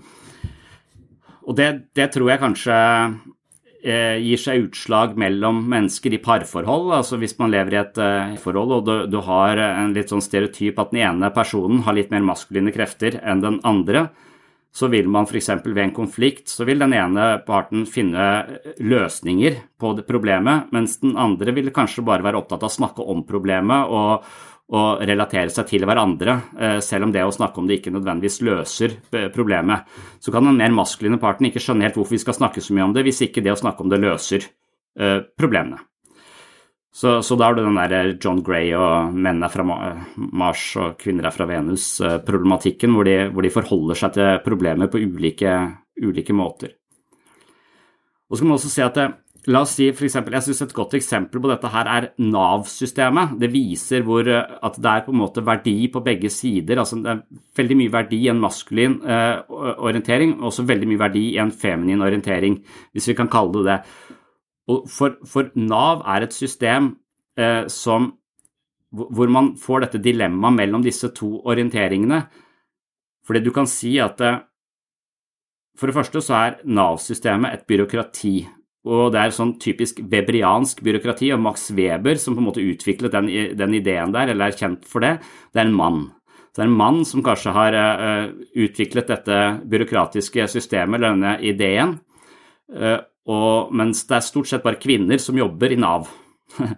og 1.48 1.58
det, 1.58 1.70
det, 1.98 2.10
tror 2.14 2.30
jeg 2.30 2.42
kanskje 2.44 2.76
uh, 2.76 4.16
gir 4.22 4.42
seg 4.42 4.68
utslag 4.68 5.18
mellom 5.18 5.64
mennesker 5.72 6.14
i 6.14 6.22
parforhold. 6.22 6.92
Altså 7.00 7.18
hvis 7.18 7.36
man 7.42 7.52
lever 7.54 7.74
i 7.74 7.82
et 7.82 8.00
forhold 8.44 8.78
og 8.78 8.86
du, 8.86 8.94
du 9.10 9.20
har 9.26 9.60
en 9.66 9.96
litt 9.96 10.14
sånn 10.14 10.24
stereotyp 10.24 10.78
at 10.78 10.94
den 10.94 11.02
ene 11.08 11.34
personen 11.34 11.82
har 11.88 11.98
litt 11.98 12.14
mer 12.14 12.26
maskuline 12.26 12.74
krefter 12.74 13.20
enn 13.22 13.44
den 13.44 13.62
andre, 13.66 14.08
så 14.74 14.88
vil 14.92 15.08
man 15.10 15.26
f.eks. 15.26 15.48
ved 15.64 15.80
en 15.82 15.94
konflikt, 15.96 16.50
så 16.52 16.66
vil 16.68 16.82
den 16.82 16.92
ene 16.94 17.40
parten 17.46 17.86
finne 17.88 18.26
løsninger 18.78 19.56
på 19.80 19.94
det 19.98 20.04
problemet, 20.06 20.68
mens 20.74 20.98
den 21.02 21.16
andre 21.18 21.54
vil 21.56 21.72
kanskje 21.74 22.04
bare 22.06 22.26
være 22.26 22.42
opptatt 22.42 22.62
av 22.62 22.70
å 22.70 22.76
snakke 22.76 23.06
om 23.14 23.24
problemet 23.26 23.90
og, 23.90 24.28
og 24.68 25.00
relatere 25.08 25.48
seg 25.52 25.68
til 25.70 25.84
hverandre, 25.88 26.34
eh, 26.60 26.78
selv 26.84 27.06
om 27.06 27.12
det 27.12 27.24
å 27.24 27.32
snakke 27.32 27.60
om 27.60 27.68
det 27.68 27.78
ikke 27.78 27.92
nødvendigvis 27.94 28.42
løser 28.44 28.96
eh, 29.16 29.28
problemet. 29.32 29.88
Så 30.20 30.32
kan 30.34 30.44
den 30.44 30.58
mer 30.60 30.74
maskuline 30.76 31.20
parten 31.20 31.48
ikke 31.48 31.62
skjønne 31.64 31.86
helt 31.86 31.96
hvorfor 31.96 32.18
vi 32.18 32.24
skal 32.24 32.36
snakke 32.36 32.60
så 32.60 32.76
mye 32.76 32.90
om 32.90 32.96
det, 32.96 33.06
hvis 33.08 33.22
ikke 33.24 33.44
det 33.44 33.54
å 33.54 33.60
snakke 33.60 33.84
om 33.84 33.92
det 33.92 34.02
løser 34.02 34.44
eh, 34.44 35.22
problemene. 35.40 35.80
Så, 36.98 37.20
så, 37.22 37.36
da 37.38 37.46
har 37.46 37.54
du 37.54 37.62
den 37.62 37.78
der 37.78 38.16
John 38.18 38.40
Gray 38.42 38.72
og 38.74 39.14
menn 39.14 39.44
er 39.44 39.52
fra 39.52 39.64
Mars 39.64 40.64
og 40.80 40.96
kvinner 40.98 41.28
er 41.28 41.34
fra 41.34 41.46
Venus-problematikken, 41.46 42.96
hvor, 42.96 43.08
hvor, 43.30 43.44
de 43.44 43.52
forholder 43.54 44.00
seg 44.00 44.16
til 44.16 44.40
problemer 44.42 44.90
på 44.90 45.00
ulike, 45.04 45.52
ulike 46.02 46.34
måter. 46.34 46.74
Og 48.28 48.36
så 48.36 48.42
kan 48.42 48.50
man 48.50 48.58
også 48.58 48.72
se 48.72 48.84
at 48.84 48.98
det, 48.98 49.06
La 49.48 49.62
oss 49.64 49.72
si 49.78 49.86
for 49.96 50.04
eksempel, 50.04 50.34
Jeg 50.36 50.44
synes 50.44 50.60
et 50.62 50.74
godt 50.76 50.94
eksempel 50.98 51.40
på 51.40 51.48
dette 51.48 51.68
her 51.72 51.88
er 51.88 52.08
Nav-systemet. 52.20 53.38
Det 53.40 53.48
viser 53.52 54.02
hvor, 54.04 54.28
eh, 54.28 54.58
at 54.62 54.76
det 54.76 54.90
er 54.90 55.04
på 55.06 55.12
en 55.12 55.22
måte 55.22 55.44
verdi 55.44 55.88
på 55.88 56.04
begge 56.04 56.28
sider. 56.28 56.76
altså 56.76 57.02
Det 57.02 57.10
er 57.10 57.22
veldig 57.56 57.76
mye 57.76 57.92
verdi 57.92 58.18
i 58.26 58.28
en 58.28 58.40
maskulin 58.40 59.00
eh, 59.08 59.40
orientering, 59.48 60.40
og 60.40 60.52
også 60.52 60.66
veldig 60.68 60.88
mye 60.88 60.98
verdi 60.98 61.34
i 61.34 61.38
en 61.38 61.50
feminin 61.50 62.02
orientering, 62.02 62.62
hvis 62.92 63.08
vi 63.08 63.14
kan 63.14 63.28
kalle 63.28 63.52
det 63.52 63.64
det. 63.64 63.80
For, 64.88 65.16
for, 65.24 65.50
Nav 65.54 66.02
er 66.04 66.22
et 66.22 66.34
system 66.34 66.98
eh, 67.38 67.64
som, 67.68 68.18
hvor 68.92 69.28
man 69.28 69.56
får 69.56 69.80
dette 69.86 70.02
dilemmaet 70.04 70.54
mellom 70.54 70.82
disse 70.82 71.08
to 71.08 71.40
orienteringene. 71.46 72.26
Fordi 73.24 73.40
du 73.40 73.50
kan 73.50 73.66
si 73.66 73.96
at 73.98 74.20
eh, 74.20 74.40
for 75.78 75.86
det 75.86 75.94
første 75.94 76.20
så 76.20 76.34
er 76.34 76.60
Nav-systemet 76.66 77.54
et 77.54 77.66
byråkrati. 77.66 78.57
Og 78.86 79.10
det 79.12 79.20
er 79.20 79.34
sånn 79.34 79.56
typisk 79.60 79.98
webriansk 80.06 80.80
byråkrati, 80.86 81.32
og 81.34 81.42
Max 81.42 81.66
Weber 81.74 82.20
som 82.20 82.36
på 82.36 82.42
en 82.42 82.46
måte 82.46 82.62
utviklet 82.62 83.14
den, 83.14 83.26
den, 83.58 83.74
ideen 83.74 84.14
der, 84.14 84.30
eller 84.30 84.52
er 84.52 84.58
kjent 84.58 84.86
for 84.88 85.04
det, 85.04 85.16
det 85.52 85.62
er 85.62 85.66
en 85.66 85.76
mann. 85.76 86.00
Så 86.52 86.60
det 86.60 86.64
er 86.64 86.70
en 86.70 86.78
mann 86.78 87.02
som 87.06 87.24
kanskje 87.26 87.54
har 87.56 87.74
uh, 87.74 88.30
utviklet 88.56 89.10
dette 89.10 89.40
byråkratiske 89.68 90.46
systemet, 90.54 91.00
eller 91.00 91.16
denne 91.16 91.34
ideen. 91.44 91.98
Uh, 92.70 93.00
og, 93.28 93.74
mens 93.76 94.06
det 94.08 94.16
er 94.16 94.24
stort 94.24 94.48
sett 94.48 94.64
bare 94.64 94.80
kvinner 94.80 95.20
som 95.20 95.36
jobber 95.38 95.74
i 95.74 95.80
Nav. 95.80 96.08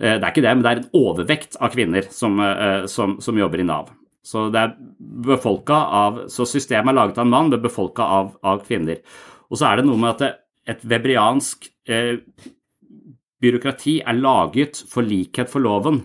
Eh, 0.00 0.14
det 0.16 0.24
er 0.24 0.30
ikke 0.30 0.40
det, 0.40 0.52
men 0.56 0.62
det 0.64 0.70
er 0.70 0.78
en 0.80 0.94
overvekt 0.96 1.58
av 1.60 1.74
kvinner 1.74 2.06
som, 2.08 2.38
uh, 2.40 2.86
som, 2.88 3.18
som 3.20 3.36
jobber 3.36 3.60
i 3.60 3.66
Nav. 3.68 3.90
Så, 4.24 4.46
det 4.48 4.62
er 4.62 5.74
av, 5.76 6.22
så 6.32 6.46
systemet 6.48 6.92
er 6.92 6.96
laget 6.96 7.18
av 7.18 7.26
en 7.26 7.34
mann, 7.34 7.50
men 7.52 7.60
befolka 7.60 8.06
av, 8.18 8.30
av, 8.40 8.62
kvinner. 8.64 9.02
Og 9.52 9.60
så 9.60 9.68
er 9.68 9.80
det 9.80 9.84
noe 9.90 10.00
med 10.00 10.14
at 10.14 10.40
et 10.70 10.82
webriansk 10.86 11.68
eh, 11.90 12.18
byråkrati 13.40 14.00
er 14.06 14.20
laget 14.20 14.82
for 14.90 15.06
likhet 15.06 15.50
for 15.50 15.64
loven. 15.64 16.04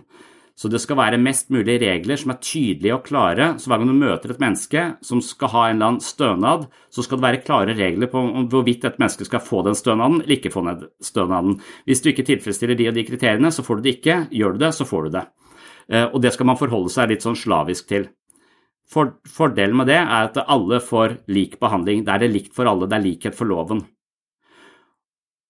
Så 0.56 0.70
det 0.72 0.78
skal 0.80 0.96
være 0.96 1.20
mest 1.20 1.50
mulig 1.52 1.74
regler 1.82 2.16
som 2.16 2.32
er 2.32 2.38
tydelige 2.40 2.94
og 2.94 3.02
klare. 3.04 3.50
Så 3.60 3.68
hver 3.68 3.82
gang 3.82 3.90
du 3.90 3.98
møter 3.98 4.32
et 4.32 4.40
menneske 4.40 4.84
som 5.04 5.20
skal 5.20 5.50
ha 5.52 5.64
en 5.66 5.76
eller 5.76 5.90
annen 5.90 6.04
stønad, 6.04 6.64
så 6.88 7.04
skal 7.04 7.20
det 7.20 7.26
være 7.26 7.40
klare 7.44 7.74
regler 7.76 8.08
på 8.08 8.22
hvorvidt 8.48 8.86
et 8.88 8.96
menneske 8.96 9.28
skal 9.28 9.44
få 9.44 9.60
den 9.66 9.76
stønaden 9.76 10.22
eller 10.22 10.38
ikke 10.38 10.54
få 10.54 10.64
den 10.64 10.86
stønaden. 11.04 11.58
Hvis 11.84 12.00
du 12.00 12.08
ikke 12.08 12.24
tilfredsstiller 12.30 12.78
de 12.78 12.88
og 12.88 12.96
de 12.96 13.04
kriteriene, 13.04 13.52
så 13.52 13.64
får 13.66 13.76
du 13.76 13.84
det 13.84 13.98
ikke. 13.98 14.16
Gjør 14.32 14.56
du 14.56 14.64
det, 14.64 14.72
så 14.78 14.88
får 14.88 15.04
du 15.04 15.18
det. 15.18 15.26
Eh, 15.92 16.06
og 16.08 16.22
det 16.24 16.32
skal 16.32 16.48
man 16.48 16.60
forholde 16.62 16.94
seg 16.94 17.12
litt 17.12 17.26
sånn 17.26 17.36
slavisk 17.36 17.92
til. 17.92 18.08
fordelen 18.88 19.76
med 19.76 19.88
det 19.90 19.98
er 19.98 20.30
at 20.30 20.40
alle 20.46 20.80
får 20.80 21.18
lik 21.28 21.60
behandling. 21.60 22.04
Det 22.06 22.12
er 22.14 22.18
det 22.24 22.32
likt 22.32 22.54
for 22.54 22.64
alle, 22.64 22.88
det 22.88 22.96
er 22.96 23.04
likhet 23.10 23.34
for 23.36 23.44
loven. 23.44 23.84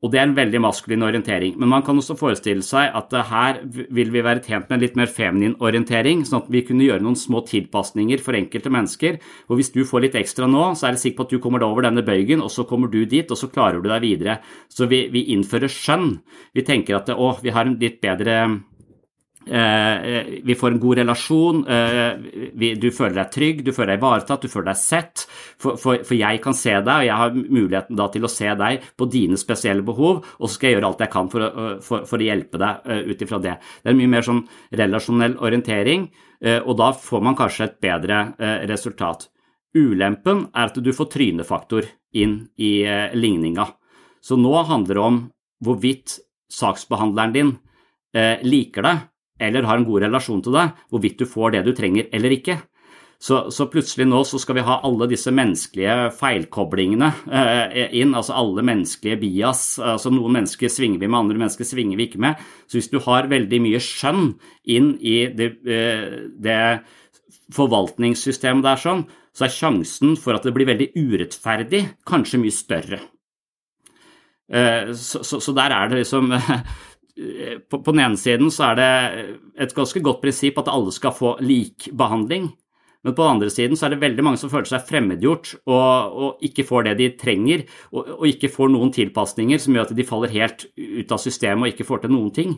Og 0.05 0.13
det 0.13 0.19
er 0.21 0.27
en 0.29 0.37
veldig 0.37 0.61
maskulin 0.61 1.05
orientering. 1.07 1.55
Men 1.57 1.71
man 1.73 1.85
kan 1.85 1.97
også 1.97 2.19
forestille 2.21 2.65
seg 2.65 2.93
at 2.99 3.15
her 3.31 3.63
vil 3.65 4.11
vi 4.13 4.25
være 4.25 4.43
tjent 4.45 4.69
med 4.69 4.77
en 4.77 4.85
litt 4.85 4.99
mer 4.99 5.09
feminin 5.09 5.57
orientering, 5.65 6.21
sånn 6.29 6.43
at 6.43 6.51
vi 6.53 6.63
kunne 6.69 6.85
gjøre 6.85 7.01
noen 7.05 7.17
små 7.17 7.41
tilpasninger 7.49 8.21
for 8.21 8.37
enkelte 8.37 8.73
mennesker. 8.73 9.17
Og 9.49 9.57
hvis 9.57 9.73
du 9.73 9.81
får 9.89 10.05
litt 10.05 10.19
ekstra 10.21 10.51
nå, 10.53 10.69
så 10.77 10.91
er 10.91 10.97
det 10.97 11.03
sikkert 11.03 11.23
på 11.23 11.27
at 11.29 11.35
du 11.35 11.43
kommer 11.47 11.65
deg 11.65 11.73
over 11.73 11.89
denne 11.89 12.05
bøygen, 12.05 12.45
og 12.45 12.53
så 12.53 12.67
kommer 12.69 12.93
du 12.93 13.01
dit, 13.09 13.25
og 13.25 13.41
så 13.41 13.49
klarer 13.49 13.81
du 13.81 13.89
deg 13.89 14.05
videre. 14.05 14.39
Så 14.69 14.91
vi, 14.91 15.07
vi 15.15 15.31
innfører 15.33 15.73
skjønn. 15.73 16.19
Vi 16.53 16.67
tenker 16.69 17.01
at 17.01 17.09
å, 17.17 17.33
vi 17.41 17.57
har 17.57 17.65
en 17.65 17.79
litt 17.81 18.03
bedre 18.05 18.43
vi 19.47 20.55
får 20.59 20.71
en 20.71 20.81
god 20.81 20.99
relasjon, 20.99 21.61
eh, 21.69 22.75
du 22.75 22.91
føler 22.91 23.15
deg 23.15 23.31
trygg, 23.31 23.63
du 23.65 23.73
føler 23.73 23.95
deg 23.95 24.01
ivaretatt, 24.01 24.43
du 24.43 24.51
føler 24.51 24.73
deg 24.73 24.81
sett. 24.81 25.27
For, 25.63 26.03
jeg 26.15 26.41
kan 26.43 26.57
se 26.57 26.75
deg, 26.75 26.91
og 26.91 27.07
jeg 27.07 27.21
har 27.21 27.37
muligheten 27.37 27.97
da 27.99 28.09
til 28.11 28.27
å 28.27 28.33
se 28.33 28.51
deg 28.59 28.83
på 28.99 29.09
dine 29.13 29.39
spesielle 29.39 29.87
behov, 29.87 30.25
og 30.39 30.49
så 30.49 30.55
skal 30.57 30.71
jeg 30.71 30.79
gjøre 30.79 30.91
alt 30.91 31.07
jeg 31.07 31.15
kan 31.15 31.31
for, 31.31 31.47
for, 31.87 32.19
å 32.19 32.27
hjelpe 32.27 32.61
deg 32.61 32.91
ut 33.13 33.23
ifra 33.23 33.41
det. 33.43 33.57
Det 33.83 33.93
er 33.93 33.99
mye 34.01 34.13
mer 34.17 34.27
sånn 34.27 34.43
relasjonell 34.83 35.39
orientering, 35.39 36.11
og 36.67 36.75
da 36.77 36.91
får 36.93 37.23
man 37.25 37.39
kanskje 37.39 37.71
et 37.71 37.81
bedre 37.81 38.21
resultat. 38.69 39.29
Ulempen 39.77 40.47
er 40.53 40.71
at 40.71 40.77
du 40.83 40.93
får 40.93 41.13
trynefaktor 41.15 41.87
inn 42.17 42.43
i 42.59 42.81
ligninga. 43.17 43.71
Så 44.21 44.37
nå 44.41 44.53
handler 44.69 44.99
det 44.99 45.05
om 45.05 45.21
hvorvidt 45.65 46.19
saksbehandleren 46.53 47.37
din 47.37 47.53
liker 48.47 48.85
deg, 48.85 49.05
eller 49.39 49.69
har 49.69 49.81
en 49.81 49.89
god 49.89 50.07
relasjon 50.07 50.43
til 50.45 50.57
deg, 50.57 50.73
hvorvidt 50.91 51.21
du 51.21 51.29
får 51.29 51.55
det 51.55 51.67
du 51.67 51.75
trenger 51.77 52.09
eller 52.15 52.35
ikke. 52.37 52.59
Så, 53.19 53.47
så, 53.51 53.65
plutselig 53.73 54.05
nå 54.09 54.19
så 54.29 54.37
skal 54.41 54.59
vi 54.59 54.65
ha 54.67 54.77
alle 54.85 55.07
disse 55.09 55.33
menneskelige 55.33 56.11
feilkoblingene 56.19 57.09
eh, 57.33 57.95
inn, 57.97 58.13
altså 58.13 58.37
alle 58.37 58.65
menneskelige 58.67 59.17
bias. 59.23 59.63
altså 59.81 60.13
Noen 60.13 60.37
mennesker 60.37 60.69
svinger 60.73 61.01
vi 61.01 61.09
med, 61.09 61.19
andre 61.23 61.41
mennesker 61.41 61.65
svinger 61.65 61.97
vi 61.97 62.11
ikke 62.11 62.21
med. 62.27 62.43
Så 62.69 62.77
hvis 62.77 62.93
du 62.93 62.99
har 63.07 63.31
veldig 63.33 63.63
mye 63.65 63.81
skjønn 63.81 64.35
inn 64.77 64.93
i 65.01 65.17
det, 65.33 65.49
eh, 65.65 66.29
det 66.37 66.61
forvaltningssystemet 67.57 68.67
der, 68.67 68.85
sånn, 68.85 69.07
så 69.37 69.47
er 69.47 69.55
sjansen 69.55 70.17
for 70.21 70.37
at 70.37 70.45
det 70.45 70.53
blir 70.57 70.69
veldig 70.69 70.93
urettferdig, 70.97 71.83
kanskje 72.09 72.41
mye 72.43 72.55
større. 72.55 73.01
Eh, 74.47 74.93
så, 74.93 75.25
så, 75.27 75.41
så 75.41 75.57
der 75.57 75.73
er 75.75 75.89
det 75.89 76.05
liksom 76.05 76.31
på, 77.17 77.79
på, 77.81 77.93
den 77.95 78.03
ene 78.05 78.21
siden 78.21 78.51
så 78.53 78.71
er 78.71 78.79
det 78.79 78.93
et 79.65 79.75
ganske 79.77 80.03
godt 80.05 80.21
prinsipp 80.21 80.59
at 80.61 80.69
alle 80.69 80.93
skal 80.93 81.15
få 81.17 81.37
lik 81.41 81.89
behandling. 81.97 82.51
Men 83.07 83.15
på 83.15 83.23
den 83.23 83.37
andre 83.37 83.51
siden 83.55 83.79
så 83.79 83.87
er 83.87 83.95
det 83.95 84.03
veldig 84.03 84.25
mange 84.27 84.41
som 84.41 84.51
føler 84.51 84.67
seg 84.67 84.87
fremmedgjort 84.89 85.53
og, 85.71 86.17
og 86.27 86.47
ikke 86.47 86.65
får 86.67 86.89
det 86.89 86.95
de 86.99 87.11
trenger, 87.21 87.63
og, 87.93 88.01
og, 88.17 88.25
ikke 88.27 88.51
får 88.51 88.73
noen 88.73 88.91
tilpasninger 88.95 89.63
som 89.63 89.77
gjør 89.77 89.87
at 89.87 89.97
de 89.97 90.07
faller 90.09 90.35
helt 90.35 90.67
ut 90.75 91.15
av 91.15 91.23
systemet 91.23 91.63
og 91.63 91.75
ikke 91.75 91.87
får 91.87 92.03
til 92.03 92.13
noen 92.17 92.33
ting. 92.35 92.57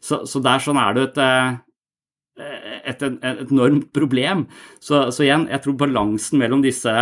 Så, 0.00 0.22
så 0.24 0.40
der 0.42 0.64
sånn 0.64 0.80
er 0.80 0.96
det 0.96 1.04
et, 1.10 1.20
eh, 1.20 2.48
et, 2.94 3.04
et, 3.04 3.20
et 3.20 3.52
enormt 3.52 3.90
problem. 3.92 4.46
Så, 4.80 5.10
så, 5.12 5.26
igjen, 5.26 5.44
jeg 5.52 5.66
tror 5.66 5.76
balansen 5.84 6.40
mellom 6.40 6.64
disse, 6.64 6.96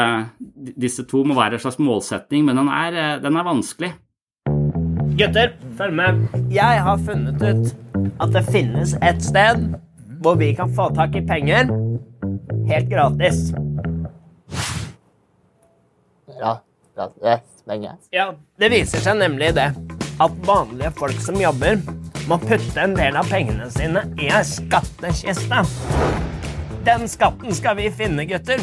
disse 0.74 1.06
to 1.06 1.22
må 1.22 1.38
være 1.38 1.60
en 1.60 1.64
slags 1.68 1.78
målsetning, 1.78 2.48
men 2.50 2.58
den 2.58 2.72
er, 2.74 3.22
den 3.22 3.38
er 3.38 3.46
vanskelig. 3.46 3.94
Gutter, 5.18 5.50
følg 5.78 5.94
med. 5.98 6.18
Jeg 6.54 6.82
har 6.86 6.98
funnet 7.02 7.42
ut 7.42 7.70
at 8.22 8.34
det 8.36 8.42
finnes 8.52 8.92
et 9.02 9.22
sted 9.24 9.64
hvor 10.22 10.36
vi 10.38 10.52
kan 10.54 10.70
få 10.74 10.84
tak 10.94 11.16
i 11.18 11.22
penger 11.26 11.72
helt 12.68 12.86
gratis. 12.90 13.40
Ja, 16.38 16.52
gratis 16.94 17.64
penger? 17.66 17.96
Ja, 18.14 18.28
det 18.62 18.70
viser 18.70 19.02
seg 19.02 19.18
nemlig 19.18 19.50
det 19.58 19.72
at 20.22 20.38
vanlige 20.46 20.92
folk 21.00 21.18
som 21.22 21.40
jobber, 21.42 21.82
må 22.30 22.38
putte 22.42 22.78
en 22.82 22.94
del 22.94 23.18
av 23.18 23.26
pengene 23.30 23.66
sine 23.74 24.04
i 24.20 24.30
ei 24.30 24.44
skattkiste. 24.46 25.64
Den 26.86 27.08
skatten 27.10 27.58
skal 27.58 27.78
vi 27.80 27.90
finne, 27.90 28.26
gutter. 28.28 28.62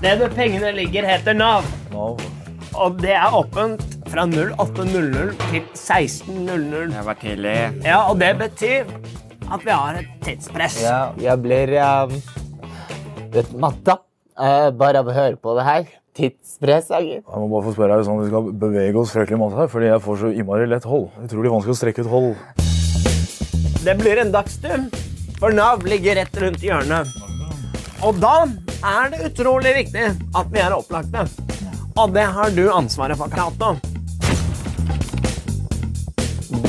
Stedet 0.00 0.34
pengene 0.34 0.74
ligger, 0.74 1.06
heter 1.06 1.38
Nav. 1.38 1.70
Og 1.94 2.98
det 3.02 3.14
er 3.14 3.34
åpent 3.36 3.89
fra 4.10 4.26
08.00 4.26 5.32
til 5.50 5.62
16.00. 5.74 6.90
Det 6.90 7.06
var 7.06 7.18
tidlig. 7.20 7.56
Ja, 7.84 8.02
og 8.10 8.18
det 8.20 8.32
betyr 8.40 8.90
at 9.50 9.64
vi 9.64 9.70
har 9.70 9.98
et 10.00 10.10
tidspress. 10.24 10.80
Ja, 10.82 11.00
jeg 11.20 11.42
blir 11.42 11.72
um, 11.78 12.14
litt 13.34 13.52
matta 13.54 14.00
uh, 14.38 14.70
bare 14.74 15.02
av 15.02 15.10
å 15.10 15.14
høre 15.14 15.38
på 15.38 15.54
det 15.58 15.66
her. 15.66 15.88
Tidspress, 16.16 16.90
Agir. 16.90 17.20
Jeg 17.22 17.38
må 17.38 17.46
bare 17.52 17.68
få 17.68 17.74
spørre 17.76 18.00
deg 18.00 18.08
sånn 18.08 18.18
Vi 18.24 18.30
skal 18.32 18.48
bevege 18.64 18.98
oss 18.98 19.12
fryktelig 19.14 19.38
masse 19.40 19.60
her, 19.60 19.70
fordi 19.70 19.92
jeg 19.92 20.02
får 20.04 20.18
så 20.24 20.32
innmari 20.34 20.66
lett 20.70 20.88
hold. 20.90 21.06
Utrolig 21.22 21.52
vanskelig 21.54 21.76
å 21.76 21.80
strekke 21.80 22.04
ut 22.04 22.10
hold. 22.10 22.32
Det 23.80 23.94
blir 23.96 24.20
en 24.20 24.34
dagstur, 24.34 24.88
for 25.38 25.54
Nav 25.56 25.86
ligger 25.88 26.18
rett 26.20 26.42
rundt 26.42 26.66
hjørnet. 26.66 27.14
Og 28.04 28.18
da 28.20 28.34
er 28.90 29.12
det 29.12 29.30
utrolig 29.30 29.76
viktig 29.78 30.10
at 30.10 30.50
vi 30.52 30.60
er 30.60 30.74
opplagte. 30.76 31.28
Og 32.00 32.12
det 32.16 32.26
har 32.34 32.52
du 32.56 32.66
ansvaret 32.72 33.18
for, 33.20 33.32
Cato. 33.32 33.89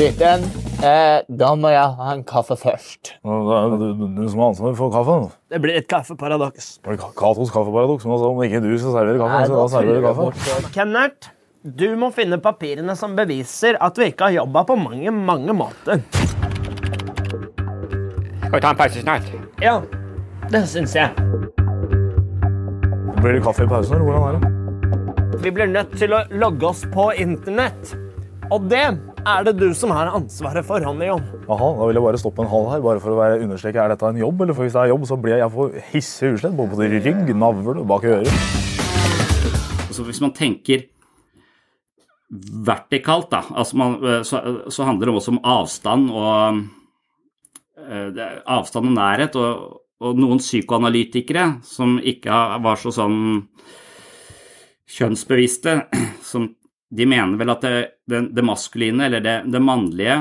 Britten, 0.01 0.41
eh, 0.81 1.21
da 1.29 1.51
må 1.53 1.69
jeg 1.69 1.89
ha 1.93 2.13
en 2.15 2.23
kaffe 2.25 2.55
først. 2.57 3.11
Det 3.21 3.57
er 3.57 3.73
du, 3.77 3.83
du 4.15 4.21
som 4.31 4.39
har 4.41 4.47
ansvaret 4.49 4.79
for 4.79 4.89
kaffen. 4.89 5.27
Det 5.53 5.59
blir 5.61 5.77
et 5.77 5.85
kaffeparadoks. 5.91 6.69
Det 6.81 6.89
blir 6.89 6.97
Katos 7.19 7.51
kaffeparadoks, 7.53 8.07
men 8.07 8.15
altså, 8.15 8.31
om 8.31 8.41
ikke 8.41 8.63
du 8.63 8.71
skal 8.81 8.95
servere 8.95 9.19
kaffe, 9.21 9.35
Nei, 9.35 9.43
så 9.51 9.59
da 9.59 9.67
serverer 9.75 10.01
du 10.01 10.07
kaffe. 10.07 10.71
Kennert, 10.73 11.29
du 11.61 11.85
må 12.01 12.09
finne 12.15 12.41
papirene 12.41 12.95
som 12.97 13.13
beviser 13.19 13.77
at 13.77 14.01
vi 14.01 14.09
ikke 14.09 14.31
har 14.31 14.39
jobba 14.39 14.65
på 14.71 14.79
mange, 14.87 15.13
mange 15.13 15.53
måter. 15.59 16.01
Skal 18.41 18.57
vi 18.57 18.63
ta 18.65 18.73
en 18.73 18.81
pause 18.81 19.05
snart? 19.05 19.29
Ja, 19.61 19.77
det 20.49 20.65
syns 20.73 20.97
jeg. 20.97 21.13
Blir 23.21 23.37
det 23.37 23.45
kaffe 23.45 23.69
i 23.69 23.73
pausen, 23.75 24.01
eller 24.01 24.09
hvordan 24.09 24.25
er 24.25 24.41
det? 24.41 25.45
Vi 25.45 25.53
blir 25.53 25.69
nødt 25.77 25.93
til 25.93 26.17
å 26.17 26.25
logge 26.33 26.73
oss 26.73 26.87
på 26.89 27.11
internett. 27.21 27.93
Og 28.49 28.65
det 28.67 28.87
er 29.25 29.45
det 29.45 29.53
du 29.59 29.67
som 29.77 29.91
har 29.93 30.09
ansvaret 30.15 30.65
for, 30.65 30.83
han, 30.83 31.01
Leon? 31.01 31.21
Aha, 31.45 31.67
da 31.77 31.87
vil 31.87 31.97
jeg 31.97 32.05
bare 32.05 32.21
stoppe 32.21 32.43
en 32.43 32.51
halv 32.51 32.69
her, 32.71 32.83
bare 32.85 33.01
for 33.03 33.13
å 33.13 33.19
være 33.19 33.41
understreke, 33.45 33.81
er 33.81 33.93
dette 33.93 34.09
en 34.09 34.21
jobb, 34.21 34.41
eller 34.45 34.57
for 34.57 34.65
hvis 34.65 34.77
det 34.77 34.81
er 34.83 34.91
jobb, 34.93 35.05
så 35.09 35.17
blir 35.21 35.35
jeg, 35.35 35.43
jeg 35.43 35.53
får 35.55 35.75
hisse 35.91 36.31
utslett, 36.35 36.57
både 36.57 36.77
på 36.77 36.89
rygg, 37.05 37.33
navl 37.37 37.71
og 37.75 37.85
bak 37.91 38.07
i 38.07 38.13
øret. 38.15 38.47
Altså 39.87 40.07
hvis 40.07 40.21
man 40.23 40.33
tenker 40.37 40.87
vertikalt, 42.71 43.29
da, 43.33 43.43
altså 43.51 43.79
man, 43.81 43.97
så, 44.27 44.41
så 44.71 44.87
handler 44.87 45.09
det 45.09 45.15
også 45.19 45.35
om 45.35 45.41
avstand 45.51 46.07
og 46.15 46.61
eh, 47.81 48.07
det 48.15 48.29
avstand 48.47 48.87
og 48.87 48.95
nærhet. 48.95 49.35
Og, 49.35 49.81
og 50.01 50.17
noen 50.17 50.39
psykoanalytikere 50.41 51.59
som 51.67 51.99
ikke 51.99 52.39
var 52.63 52.79
så 52.79 52.93
sånn 52.95 53.19
kjønnsbevisste, 54.91 55.75
som 56.31 56.47
de 56.91 57.07
mener 57.07 57.39
vel 57.39 57.53
at 57.53 57.63
det, 57.63 57.75
det, 58.09 58.21
det 58.35 58.43
maskuline, 58.45 59.07
eller 59.07 59.23
det, 59.23 59.37
det 59.51 59.63
mannlige, 59.63 60.17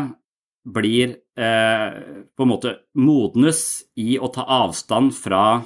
blir 0.71 1.17
eh, 1.41 1.87
på 2.37 2.45
en 2.45 2.51
måte 2.51 2.75
modnes 3.01 3.83
i 3.99 4.19
å 4.21 4.29
ta 4.33 4.45
avstand 4.61 5.15
fra 5.17 5.63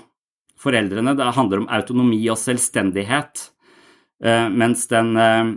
foreldrene. 0.61 1.17
Det 1.19 1.35
handler 1.37 1.65
om 1.65 1.71
autonomi 1.77 2.23
og 2.33 2.39
selvstendighet. 2.41 3.49
Eh, 4.25 4.49
mens 4.55 4.87
den 4.89 5.13
eh, 5.19 5.53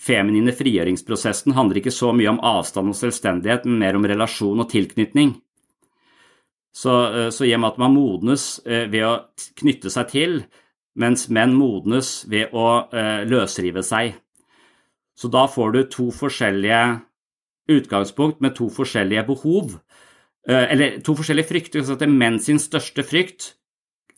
feminine 0.00 0.54
frigjøringsprosessen 0.56 1.56
handler 1.56 1.80
ikke 1.80 1.94
så 1.94 2.12
mye 2.16 2.30
om 2.32 2.42
avstand 2.52 2.92
og 2.92 2.98
selvstendighet, 3.00 3.66
men 3.66 3.80
mer 3.82 3.98
om 3.98 4.06
relasjon 4.08 4.62
og 4.62 4.70
tilknytning. 4.70 5.34
Så, 6.72 6.94
eh, 7.16 7.30
så 7.34 7.44
i 7.48 7.54
og 7.56 7.64
med 7.64 7.72
at 7.72 7.80
man 7.82 7.96
modnes 7.96 8.60
eh, 8.66 8.86
ved 8.90 9.06
å 9.06 9.14
knytte 9.58 9.90
seg 9.92 10.10
til, 10.12 10.40
mens 11.00 11.28
menn 11.32 11.54
modnes 11.56 12.20
ved 12.30 12.54
å 12.54 12.86
eh, 12.92 13.22
løsrive 13.28 13.82
seg. 13.86 14.14
Så 15.20 15.28
da 15.28 15.44
får 15.48 15.72
du 15.72 15.80
to 15.92 16.08
forskjellige 16.16 16.80
utgangspunkt 17.70 18.40
med 18.40 18.54
to 18.56 18.70
forskjellige 18.72 19.26
behov, 19.28 19.76
eh, 20.48 20.72
eller 20.72 21.00
to 21.04 21.14
forskjellige 21.14 21.48
frykter. 21.48 21.80
Altså 21.80 21.98
at 21.98 22.08
menn 22.08 22.38
sin 22.40 22.58
største 22.58 23.04
frykt 23.04 23.54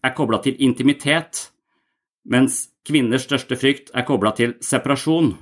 er 0.04 0.14
kobla 0.14 0.38
til 0.42 0.56
intimitet, 0.62 1.50
mens 2.24 2.68
kvinners 2.86 3.26
største 3.26 3.58
frykt 3.58 3.90
er 3.94 4.06
kobla 4.06 4.30
til 4.36 4.54
separasjon. 4.60 5.34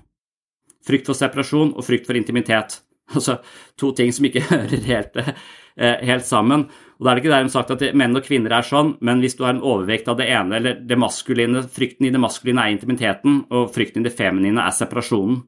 Frykt 0.87 1.07
for 1.07 1.15
separasjon 1.15 1.75
og 1.77 1.85
frykt 1.85 2.07
for 2.07 2.17
intimitet. 2.17 2.81
Altså 3.11 3.41
to 3.77 3.89
ting 3.91 4.13
som 4.15 4.25
ikke 4.25 4.41
hører 4.51 4.85
helt, 4.87 5.17
eh, 5.17 5.97
helt 6.07 6.25
sammen. 6.25 6.69
Og 7.01 7.07
da 7.07 7.11
er 7.11 7.17
det 7.17 7.23
ikke 7.25 7.33
dermed 7.33 7.53
sagt 7.55 7.71
at 7.73 7.83
menn 7.97 8.19
og 8.19 8.27
kvinner 8.27 8.53
er 8.53 8.67
sånn, 8.67 8.91
men 9.01 9.23
hvis 9.25 9.39
du 9.39 9.47
har 9.47 9.55
en 9.55 9.65
overvekt 9.65 10.11
av 10.13 10.19
det 10.19 10.27
ene, 10.29 10.59
eller 10.59 10.83
det 10.85 10.99
maskuline, 11.01 11.63
frykten 11.73 12.05
i 12.05 12.13
det 12.13 12.21
maskuline 12.21 12.61
er 12.61 12.75
intimiteten, 12.75 13.39
og 13.49 13.71
frykten 13.73 14.05
i 14.05 14.09
det 14.11 14.13
feminine 14.19 14.61
er 14.61 14.75
separasjonen, 14.77 15.39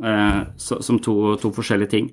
eh, 0.00 0.38
så, 0.56 0.78
som 0.80 0.96
to, 1.04 1.34
to 1.42 1.50
forskjellige 1.52 1.92
ting. 1.92 2.08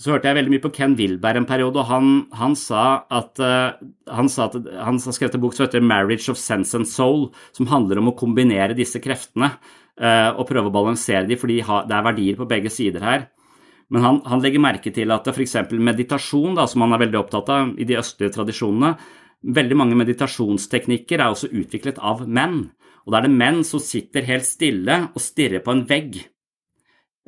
Så 0.00 0.14
hørte 0.14 0.30
jeg 0.30 0.38
veldig 0.38 0.54
mye 0.54 0.62
på 0.64 0.70
Ken 0.72 0.94
Wilberg 0.96 1.42
en 1.42 1.48
periode, 1.48 1.76
og 1.82 1.90
han, 1.90 2.06
han 2.32 2.54
sa 2.56 2.84
at 3.12 3.36
uh, 3.44 3.76
han, 4.08 4.30
sa 4.32 4.46
at 4.48 4.56
skrevet 5.12 5.36
en 5.36 5.42
bok 5.42 5.52
som 5.52 5.66
heter 5.66 5.84
'Marriage 5.84 6.32
of 6.32 6.40
Sense 6.40 6.72
and 6.72 6.88
Soul', 6.88 7.28
som 7.52 7.68
handler 7.68 8.00
om 8.00 8.08
å 8.08 8.16
kombinere 8.16 8.78
disse 8.78 8.96
kreftene 9.04 9.50
uh, 10.00 10.30
og 10.32 10.48
prøve 10.48 10.72
å 10.72 10.72
balansere 10.72 11.28
dem, 11.28 11.36
fordi 11.36 11.60
det 11.60 11.98
er 11.98 12.08
verdier 12.08 12.40
på 12.40 12.48
begge 12.48 12.72
sider 12.72 13.04
her. 13.04 13.28
Men 13.90 14.06
han, 14.06 14.20
han 14.30 14.42
legger 14.42 14.62
merke 14.62 14.92
til 14.94 15.10
at 15.10 15.26
f.eks. 15.32 15.56
meditasjon, 15.74 16.54
da, 16.58 16.66
som 16.70 16.84
han 16.84 16.94
er 16.94 17.02
veldig 17.04 17.18
opptatt 17.20 17.50
av 17.50 17.72
i 17.74 17.86
de 17.88 17.98
østlige 17.98 18.36
tradisjonene, 18.36 18.94
veldig 19.40 19.78
mange 19.78 19.98
meditasjonsteknikker 19.98 21.18
er 21.18 21.32
også 21.32 21.50
utviklet 21.50 21.98
av 21.98 22.22
menn. 22.28 22.68
Og 23.04 23.12
da 23.12 23.20
er 23.20 23.26
det 23.26 23.38
menn 23.40 23.62
som 23.66 23.82
sitter 23.82 24.28
helt 24.28 24.46
stille 24.46 25.00
og 25.10 25.24
stirrer 25.24 25.64
på 25.64 25.74
en 25.74 25.82
vegg. 25.90 26.20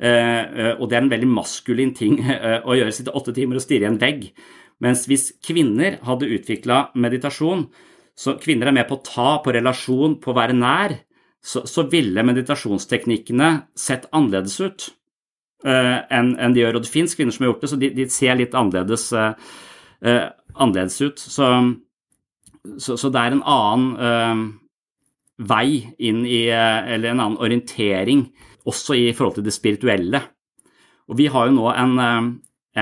Eh, 0.03 0.09
eh, 0.09 0.73
og 0.77 0.87
det 0.87 0.97
er 0.97 1.03
en 1.03 1.11
veldig 1.11 1.31
maskulin 1.33 1.93
ting 1.97 2.19
eh, 2.31 2.61
å 2.63 2.77
gjøre, 2.79 2.95
sitte 2.95 3.15
åtte 3.17 3.35
timer 3.35 3.59
og 3.59 3.65
stirre 3.65 3.89
i 3.89 3.91
en 3.91 3.99
vegg. 3.99 4.29
Mens 4.83 5.03
hvis 5.09 5.33
kvinner 5.43 5.99
hadde 6.07 6.31
utvikla 6.31 6.89
meditasjon, 6.95 7.67
så 8.15 8.37
kvinner 8.39 8.69
er 8.69 8.77
med 8.77 8.87
på 8.87 8.99
å 8.99 9.05
ta 9.05 9.29
på 9.43 9.51
relasjon, 9.55 10.19
på 10.21 10.31
å 10.31 10.37
være 10.37 10.55
nær, 10.55 10.95
så, 11.43 11.65
så 11.67 11.89
ville 11.91 12.23
meditasjonsteknikkene 12.23 13.55
sett 13.75 14.07
annerledes 14.15 14.61
ut 14.63 14.91
enn 15.63 16.33
en 16.35 16.55
de 16.55 16.63
gjør. 16.63 16.77
Og 16.77 16.85
det 16.85 16.91
fins 16.91 17.15
kvinner 17.15 17.35
som 17.35 17.45
har 17.45 17.53
gjort 17.53 17.63
det, 17.63 17.71
så 17.71 17.79
de, 17.79 17.89
de 17.95 18.07
ser 18.11 18.37
litt 18.39 18.55
annerledes, 18.57 19.07
eh, 19.15 19.53
eh, 20.03 20.25
annerledes 20.53 20.99
ut. 21.01 21.23
Så, 21.23 21.49
så, 22.77 22.97
så 22.99 23.11
det 23.13 23.21
er 23.21 23.35
en 23.37 23.45
annen 23.47 23.89
eh, 24.09 24.43
vei 25.49 25.67
inn 25.97 26.23
i 26.25 26.45
eh, 26.51 26.93
Eller 26.93 27.13
en 27.13 27.23
annen 27.23 27.41
orientering, 27.41 28.27
også 28.67 28.95
i 28.95 29.11
forhold 29.15 29.39
til 29.39 29.47
det 29.47 29.55
spirituelle. 29.55 30.21
Og 31.11 31.19
vi 31.19 31.27
har 31.31 31.49
jo 31.49 31.57
nå 31.57 31.69
en, 31.73 31.95
eh, 31.99 32.31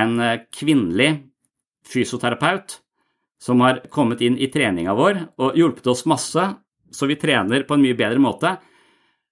en 0.02 0.20
eh, 0.20 0.42
kvinnelig 0.54 1.12
fysioterapeut 1.92 2.80
som 3.42 3.62
har 3.66 3.82
kommet 3.90 4.22
inn 4.22 4.38
i 4.38 4.52
treninga 4.54 4.94
vår 4.94 5.24
og 5.42 5.56
hjulpet 5.58 5.88
oss 5.90 6.06
masse, 6.06 6.44
så 6.92 7.08
vi 7.10 7.18
trener 7.18 7.66
på 7.66 7.74
en 7.74 7.82
mye 7.82 7.98
bedre 7.98 8.22
måte. 8.22 8.54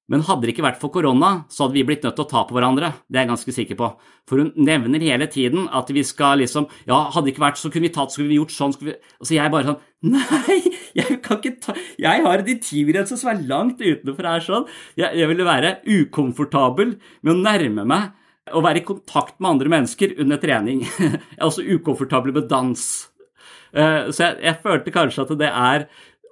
Men 0.10 0.24
hadde 0.26 0.48
det 0.48 0.56
ikke 0.56 0.65
vært 0.65 0.80
for 0.82 0.91
korona, 0.93 1.43
så 1.54 1.65
hadde 1.65 1.78
vi 1.78 1.84
blitt 1.86 2.06
nødt 2.06 2.15
til 2.17 2.26
å 2.26 2.30
ta 2.32 2.41
på 2.50 2.56
hverandre. 2.58 2.91
Det 3.08 3.19
er 3.19 3.26
jeg 3.28 3.32
ganske 3.32 3.54
sikker 3.56 3.78
på. 3.80 3.89
For 4.30 4.41
hun 4.41 4.52
nevner 4.58 5.04
hele 5.06 5.28
tiden 5.30 5.67
at 5.76 5.89
vi 5.93 6.04
skal 6.06 6.41
liksom 6.41 6.67
Ja, 6.89 7.04
hadde 7.13 7.28
det 7.28 7.36
ikke 7.36 7.45
vært, 7.45 7.62
så 7.62 7.69
kunne 7.74 7.88
vi 7.88 7.93
tatt, 7.93 8.13
så 8.13 8.22
kunne 8.22 8.32
vi 8.34 8.39
gjort 8.39 8.54
sånn, 8.54 8.74
skulle 8.76 8.93
vi 8.93 9.15
Og 9.22 9.30
så 9.30 9.38
jeg 9.38 9.54
bare 9.54 9.67
sånn 9.72 9.80
Nei, 10.13 10.58
jeg 10.98 11.17
kan 11.26 11.39
ikke 11.39 11.56
ta 11.63 11.76
Jeg 12.02 12.24
har 12.26 12.43
en 12.43 12.52
intimgrense 12.54 13.17
som 13.19 13.32
er 13.34 13.41
langt 13.50 13.82
utenfor 13.82 14.30
her 14.30 14.45
sånn. 14.45 14.67
Jeg, 15.00 15.13
jeg 15.17 15.30
ville 15.32 15.48
være 15.48 15.76
ukomfortabel 15.89 16.95
med 17.22 17.34
å 17.34 17.38
nærme 17.41 17.86
meg 17.89 18.15
og 18.50 18.63
være 18.65 18.82
i 18.82 18.86
kontakt 18.88 19.36
med 19.38 19.52
andre 19.52 19.69
mennesker 19.69 20.15
under 20.24 20.39
trening. 20.41 20.80
Jeg 20.98 21.19
er 21.38 21.45
også 21.45 21.62
ukomfortabel 21.69 22.34
med 22.34 22.48
dans. 22.50 22.82
Eh, 23.78 24.08
Så 24.10 24.24
jeg, 24.24 24.39
jeg 24.41 24.58
følte 24.63 24.93
kanskje 24.95 25.22
at 25.22 25.34
det 25.38 25.50
er 25.52 25.86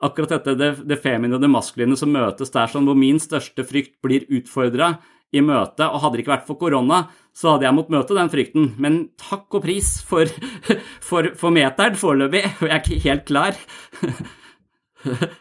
akkurat 0.03 0.35
dette, 0.35 0.55
det, 0.59 0.71
det 0.87 0.99
feminine 1.01 1.37
og 1.37 1.43
det 1.43 1.51
maskuline 1.51 1.97
som 1.99 2.11
møtes 2.13 2.53
der, 2.53 2.69
sånn 2.71 2.87
hvor 2.87 2.97
min 2.97 3.21
største 3.21 3.65
frykt 3.67 3.95
blir 4.05 4.27
utfordra 4.29 4.97
i 5.35 5.41
møte, 5.43 5.83
og 5.83 6.01
hadde 6.03 6.15
det 6.15 6.23
ikke 6.23 6.35
vært 6.35 6.47
for 6.47 6.59
korona, 6.59 7.01
så 7.35 7.53
hadde 7.53 7.67
jeg 7.67 7.75
måttet 7.75 7.95
møte 7.97 8.15
den 8.15 8.31
frykten. 8.31 8.69
Men 8.81 9.01
takk 9.19 9.57
og 9.59 9.65
pris 9.65 9.97
for, 10.07 10.29
for, 11.09 11.33
for 11.39 11.55
meteren 11.55 11.99
foreløpig, 11.99 12.45
og 12.61 12.69
jeg 12.69 12.77
er 12.77 12.85
ikke 12.85 13.03
helt 13.09 13.27
klar. 13.27 13.59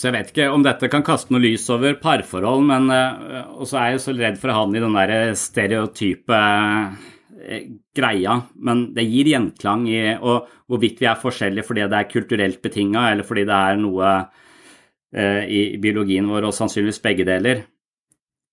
Så 0.00 0.08
jeg 0.08 0.14
vet 0.14 0.28
ikke 0.30 0.46
om 0.54 0.62
dette 0.64 0.88
kan 0.88 1.02
kaste 1.04 1.34
noe 1.34 1.42
lys 1.42 1.66
over 1.72 1.96
parforhold, 2.00 2.62
men 2.64 2.86
også 2.88 3.56
Og 3.60 3.68
så 3.68 3.78
er 3.80 3.88
jeg 3.90 4.02
så 4.04 4.14
redd 4.16 4.38
for 4.40 4.52
å 4.52 4.58
havne 4.62 4.78
i 4.78 4.82
den 4.84 4.96
der 4.96 5.34
stereotype 5.36 6.38
eh, 6.38 7.08
greia, 7.96 8.36
men 8.60 8.90
det 8.94 9.06
gir 9.08 9.30
gjenklang 9.32 9.86
i 9.88 10.00
og 10.18 10.48
hvorvidt 10.68 11.00
vi 11.02 11.08
er 11.08 11.20
forskjellige 11.20 11.66
fordi 11.66 11.86
det 11.88 11.98
er 11.98 12.10
kulturelt 12.10 12.60
betinga, 12.62 13.08
eller 13.12 13.26
fordi 13.26 13.46
det 13.48 13.56
er 13.56 13.80
noe 13.80 14.12
eh, 15.14 15.42
i 15.48 15.60
biologien 15.82 16.28
vår, 16.30 16.48
og 16.48 16.56
sannsynligvis 16.56 17.02
begge 17.04 17.26
deler, 17.28 17.64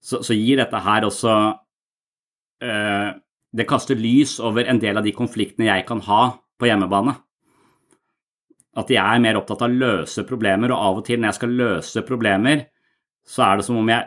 så, 0.03 0.21
så 0.23 0.37
gir 0.37 0.61
dette 0.61 0.81
her 0.85 1.07
også 1.07 1.35
eh, 2.63 3.07
Det 3.57 3.65
kaster 3.67 3.97
lys 3.97 4.37
over 4.43 4.67
en 4.69 4.79
del 4.79 4.99
av 4.99 5.05
de 5.05 5.15
konfliktene 5.15 5.69
jeg 5.69 5.85
kan 5.87 6.01
ha 6.05 6.21
på 6.59 6.67
hjemmebane. 6.67 7.15
At 8.77 8.91
jeg 8.93 9.01
er 9.01 9.21
mer 9.23 9.39
opptatt 9.39 9.63
av 9.65 9.71
å 9.71 9.79
løse 9.81 10.25
problemer, 10.27 10.73
og 10.73 10.83
av 10.83 10.99
og 10.99 11.07
til 11.07 11.19
når 11.19 11.31
jeg 11.31 11.37
skal 11.39 11.55
løse 11.57 12.03
problemer, 12.05 12.67
så 13.25 13.47
er 13.47 13.57
det 13.57 13.65
som 13.65 13.79
om 13.79 13.89
jeg 13.89 14.05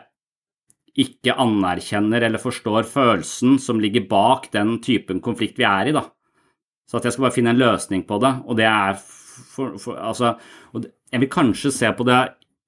ikke 0.99 1.35
anerkjenner 1.39 2.25
eller 2.27 2.41
forstår 2.41 2.87
følelsen 2.89 3.57
som 3.63 3.79
ligger 3.79 4.07
bak 4.09 4.49
den 4.51 4.77
typen 4.83 5.21
konflikt 5.23 5.59
vi 5.59 5.67
er 5.67 5.91
i, 5.91 5.95
da. 5.95 6.03
Så 6.89 6.99
at 6.99 7.07
jeg 7.07 7.15
skal 7.15 7.27
bare 7.29 7.35
finne 7.37 7.53
en 7.53 7.61
løsning 7.61 8.03
på 8.07 8.17
det, 8.19 8.33
og 8.43 8.57
det 8.59 8.67
er 8.67 8.97
for, 8.99 9.77
for, 9.79 9.95
altså, 9.95 10.35
Jeg 11.11 11.19
vil 11.19 11.29
kanskje 11.31 11.71
se 11.71 11.91
på 11.95 12.03
det 12.07 12.19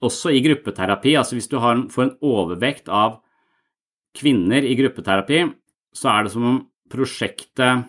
også 0.04 0.32
i 0.32 0.42
gruppeterapi. 0.44 1.16
altså 1.16 1.36
Hvis 1.36 1.48
du 1.52 1.58
har, 1.60 1.88
får 1.90 2.04
en 2.04 2.18
overvekt 2.22 2.90
av 2.90 3.20
kvinner 4.16 4.64
i 4.64 4.76
gruppeterapi, 4.76 5.44
så 5.96 6.10
er 6.10 6.24
det 6.24 6.32
som 6.34 6.48
om 6.48 6.58
prosjektet 6.90 7.86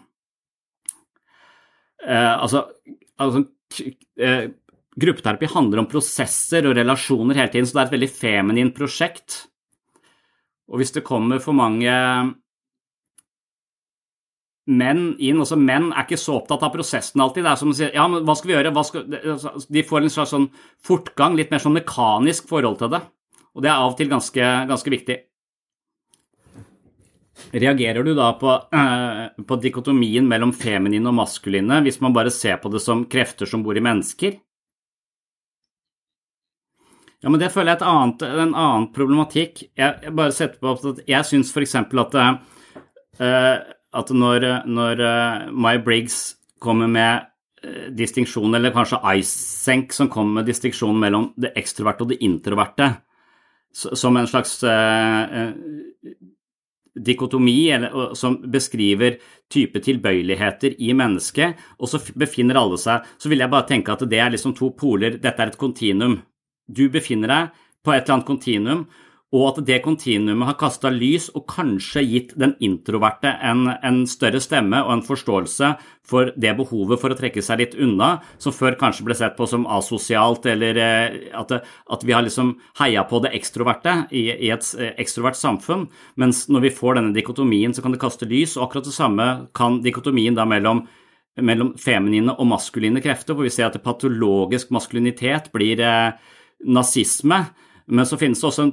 eh, 2.06 2.34
Altså, 2.34 2.66
altså 3.18 3.44
eh, 4.18 4.50
Gruppeterapi 4.94 5.50
handler 5.50 5.82
om 5.82 5.90
prosesser 5.90 6.66
og 6.68 6.76
relasjoner 6.78 7.34
hele 7.34 7.50
tiden, 7.50 7.66
så 7.66 7.74
det 7.74 7.82
er 7.82 7.88
et 7.88 7.96
veldig 7.96 8.12
feminint 8.14 8.76
prosjekt. 8.76 9.40
Og 10.72 10.80
hvis 10.80 10.94
det 10.94 11.04
kommer 11.06 11.42
for 11.44 11.56
mange 11.56 11.92
menn 14.64 15.10
inn 15.20 15.42
også 15.44 15.58
Menn 15.60 15.90
er 15.92 16.06
ikke 16.06 16.20
så 16.20 16.38
opptatt 16.38 16.64
av 16.64 16.72
prosessen 16.72 17.20
alltid. 17.20 17.44
Det 17.44 17.52
er 17.52 17.60
som 17.60 17.72
å 17.72 17.76
si 17.76 17.90
ja, 17.90 18.06
men 18.08 18.24
hva 18.24 18.36
skal 18.38 18.50
vi 18.50 18.56
gjøre? 18.56 18.72
Skal, 18.88 19.04
altså, 19.34 19.52
de 19.76 19.84
får 19.84 20.00
en 20.00 20.14
slags 20.14 20.32
sånn 20.32 20.48
fortgang, 20.84 21.36
litt 21.36 21.52
mer 21.52 21.62
sånn 21.62 21.76
mekanisk 21.76 22.48
forhold 22.50 22.80
til 22.80 22.94
det. 22.96 23.04
Og 23.54 23.64
det 23.64 23.70
er 23.70 23.76
av 23.76 23.92
og 23.92 23.98
til 23.98 24.10
ganske, 24.10 24.50
ganske 24.70 24.94
viktig. 24.94 25.18
Reagerer 27.54 28.06
du 28.06 28.14
da 28.16 28.30
på, 28.38 28.50
uh, 28.74 29.44
på 29.46 29.58
dikotomien 29.62 30.26
mellom 30.26 30.54
feminine 30.56 31.10
og 31.10 31.18
maskuline 31.18 31.80
hvis 31.84 32.00
man 32.02 32.14
bare 32.14 32.32
ser 32.34 32.56
på 32.62 32.70
det 32.72 32.80
som 32.82 33.04
krefter 33.10 33.50
som 33.50 33.62
bor 33.66 33.76
i 33.76 33.84
mennesker? 33.84 34.38
Ja, 37.24 37.30
men 37.30 37.40
Det 37.40 37.52
føler 37.54 37.72
jeg 37.72 37.80
er 37.80 38.40
en 38.42 38.52
annen 38.52 38.90
problematikk. 38.92 39.62
Jeg, 39.72 39.96
jeg 40.04 40.12
bare 40.12 40.32
setter 40.36 40.60
på 40.60 40.74
at 40.74 40.98
jeg 41.08 41.24
syns 41.24 41.52
f.eks. 41.54 41.74
at, 41.80 42.16
uh, 42.20 43.54
at 43.96 44.10
når, 44.12 44.44
når 44.68 45.00
uh, 45.00 45.46
My 45.48 45.78
Briggs 45.80 46.36
kommer 46.60 46.90
med 46.92 47.24
uh, 47.64 47.86
distinksjon, 47.96 48.52
eller 48.52 48.74
kanskje 48.76 49.00
Isenk 49.14 49.96
som 49.96 50.10
kommer 50.12 50.42
med 50.42 50.50
distinksjon 50.52 51.00
mellom 51.00 51.30
det 51.40 51.54
ekstroverte 51.56 52.04
og 52.04 52.12
det 52.12 52.20
introverte, 52.20 52.90
som 53.72 54.14
en 54.20 54.28
slags 54.30 54.60
dikotomi 56.94 57.56
eller, 57.74 58.12
som 58.14 58.36
beskriver 58.52 59.16
type 59.50 59.80
tilbøyeligheter 59.82 60.76
i 60.78 60.92
mennesket, 60.94 61.56
og 61.80 61.90
så 61.90 61.98
befinner 62.14 62.60
alle 62.60 62.78
seg 62.78 63.08
Så 63.18 63.32
vil 63.32 63.42
jeg 63.42 63.50
bare 63.50 63.66
tenke 63.66 63.96
at 63.96 64.04
det 64.06 64.20
er 64.22 64.30
liksom 64.30 64.54
to 64.54 64.70
poler, 64.78 65.16
dette 65.18 65.42
er 65.42 65.50
et 65.50 65.58
kontinuum 65.58 66.20
du 66.66 66.88
befinner 66.92 67.30
deg 67.30 67.64
på 67.84 67.92
et 67.92 68.04
eller 68.04 68.18
annet 68.18 68.28
kontinuum, 68.28 68.86
og 69.34 69.48
at 69.48 69.64
det 69.66 69.80
kontinuumet 69.82 70.46
har 70.46 70.56
kasta 70.60 70.92
lys 70.94 71.26
og 71.34 71.42
kanskje 71.50 72.04
gitt 72.06 72.34
den 72.38 72.52
introverte 72.62 73.32
en, 73.42 73.66
en, 73.82 74.04
større 74.06 74.38
stemme 74.42 74.78
og 74.84 74.92
en 74.94 75.02
forståelse 75.02 75.72
for 76.06 76.30
det 76.38 76.52
behovet 76.60 77.00
for 77.02 77.10
å 77.10 77.18
trekke 77.18 77.42
seg 77.42 77.58
litt 77.58 77.74
unna, 77.74 78.20
som 78.38 78.54
før 78.54 78.76
kanskje 78.78 79.08
ble 79.08 79.16
sett 79.18 79.34
på 79.34 79.48
som 79.50 79.66
asosialt, 79.66 80.46
eller 80.46 80.78
eh, 80.78 81.16
at, 81.34 81.56
at 81.64 82.06
vi 82.06 82.14
har 82.14 82.22
liksom 82.22 82.54
heia 82.78 83.02
på 83.10 83.24
det 83.24 83.32
ekstroverte 83.34 83.96
i, 84.14 84.28
i 84.30 84.52
et 84.54 84.68
eh, 84.78 84.94
ekstrovert 85.02 85.40
samfunn. 85.40 85.88
Mens 86.20 86.44
når 86.46 86.68
vi 86.68 86.76
får 86.76 87.00
denne 87.00 87.16
dikotomien, 87.16 87.74
så 87.74 87.82
kan 87.82 87.96
det 87.96 88.02
kaste 88.04 88.28
lys, 88.30 88.54
og 88.54 88.68
akkurat 88.68 88.86
det 88.86 88.94
samme 88.94 89.28
kan 89.56 89.82
dikotomien 89.82 90.38
da 90.38 90.46
mellom 90.46 90.86
mellom 91.42 91.72
feminine 91.82 92.30
og 92.38 92.46
maskuline 92.46 93.00
krefter, 93.02 93.34
hvor 93.34 93.48
vi 93.48 93.50
ser 93.50 93.66
at 93.66 93.82
patologisk 93.82 94.70
maskulinitet 94.70 95.48
blir 95.50 95.80
eh, 95.82 96.12
nazisme. 96.64 97.44
Men 97.86 98.06
så 98.08 98.16
finnes 98.16 98.40
det 98.40 98.46
også 98.48 98.64
en 98.64 98.70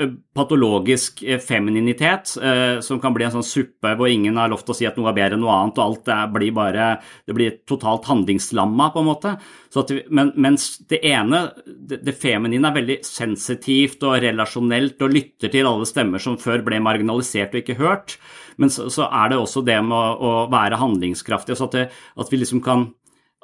eh, 0.00 0.12
patologisk 0.36 1.20
eh, 1.22 1.40
femininitet, 1.42 2.30
eh, 2.40 2.78
som 2.84 3.00
kan 3.00 3.12
bli 3.12 3.26
en 3.26 3.34
sånn 3.34 3.44
suppe 3.44 3.92
hvor 3.98 4.08
ingen 4.08 4.38
har 4.40 4.48
lov 4.48 4.62
til 4.64 4.72
å 4.72 4.76
si 4.78 4.86
at 4.88 4.96
noe 4.96 5.10
er 5.10 5.18
bedre 5.18 5.36
enn 5.36 5.44
noe 5.44 5.52
annet, 5.52 5.76
og 5.76 5.84
alt 5.84 6.08
det 6.08 6.16
blir 6.32 6.54
bare 6.56 6.86
det 7.28 7.36
blir 7.36 7.58
totalt 7.68 8.08
handlingslamma, 8.08 8.88
på 8.94 9.02
en 9.02 9.10
måte. 9.10 9.34
At, 9.76 9.92
men, 10.08 10.32
mens 10.40 10.70
det 10.88 11.02
ene, 11.04 11.42
det, 11.66 12.00
det, 12.06 12.16
feminine, 12.16 12.70
er 12.70 12.78
veldig 12.78 12.98
sensitivt 13.04 14.06
og 14.08 14.16
relasjonelt 14.24 15.04
og 15.04 15.12
lytter 15.12 15.52
til 15.52 15.68
alle 15.68 15.88
stemmer 15.90 16.22
som 16.24 16.40
før 16.40 16.64
ble 16.64 16.80
marginalisert 16.80 17.52
og 17.52 17.60
ikke 17.60 17.80
hørt. 17.82 18.16
Men 18.56 18.72
så, 18.72 18.88
så 18.88 19.10
er 19.12 19.34
det 19.34 19.42
også 19.42 19.60
det 19.66 19.76
med 19.84 19.98
å, 19.98 20.16
å 20.16 20.50
være 20.52 20.80
handlingskraftig, 20.80 21.58
så 21.58 21.68
at, 21.68 21.76
det, 21.76 21.88
at 21.92 22.32
vi 22.32 22.40
liksom 22.40 22.64
kan 22.64 22.94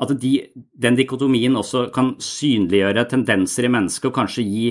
at 0.01 0.15
de, 0.23 0.33
den 0.81 0.97
dikotomien 0.97 1.59
også 1.61 1.89
kan 1.95 2.15
synliggjøre 2.25 3.05
tendenser 3.11 3.69
i 3.69 3.73
mennesket 3.73 4.09
og 4.09 4.17
kanskje 4.17 4.47
gi, 4.47 4.65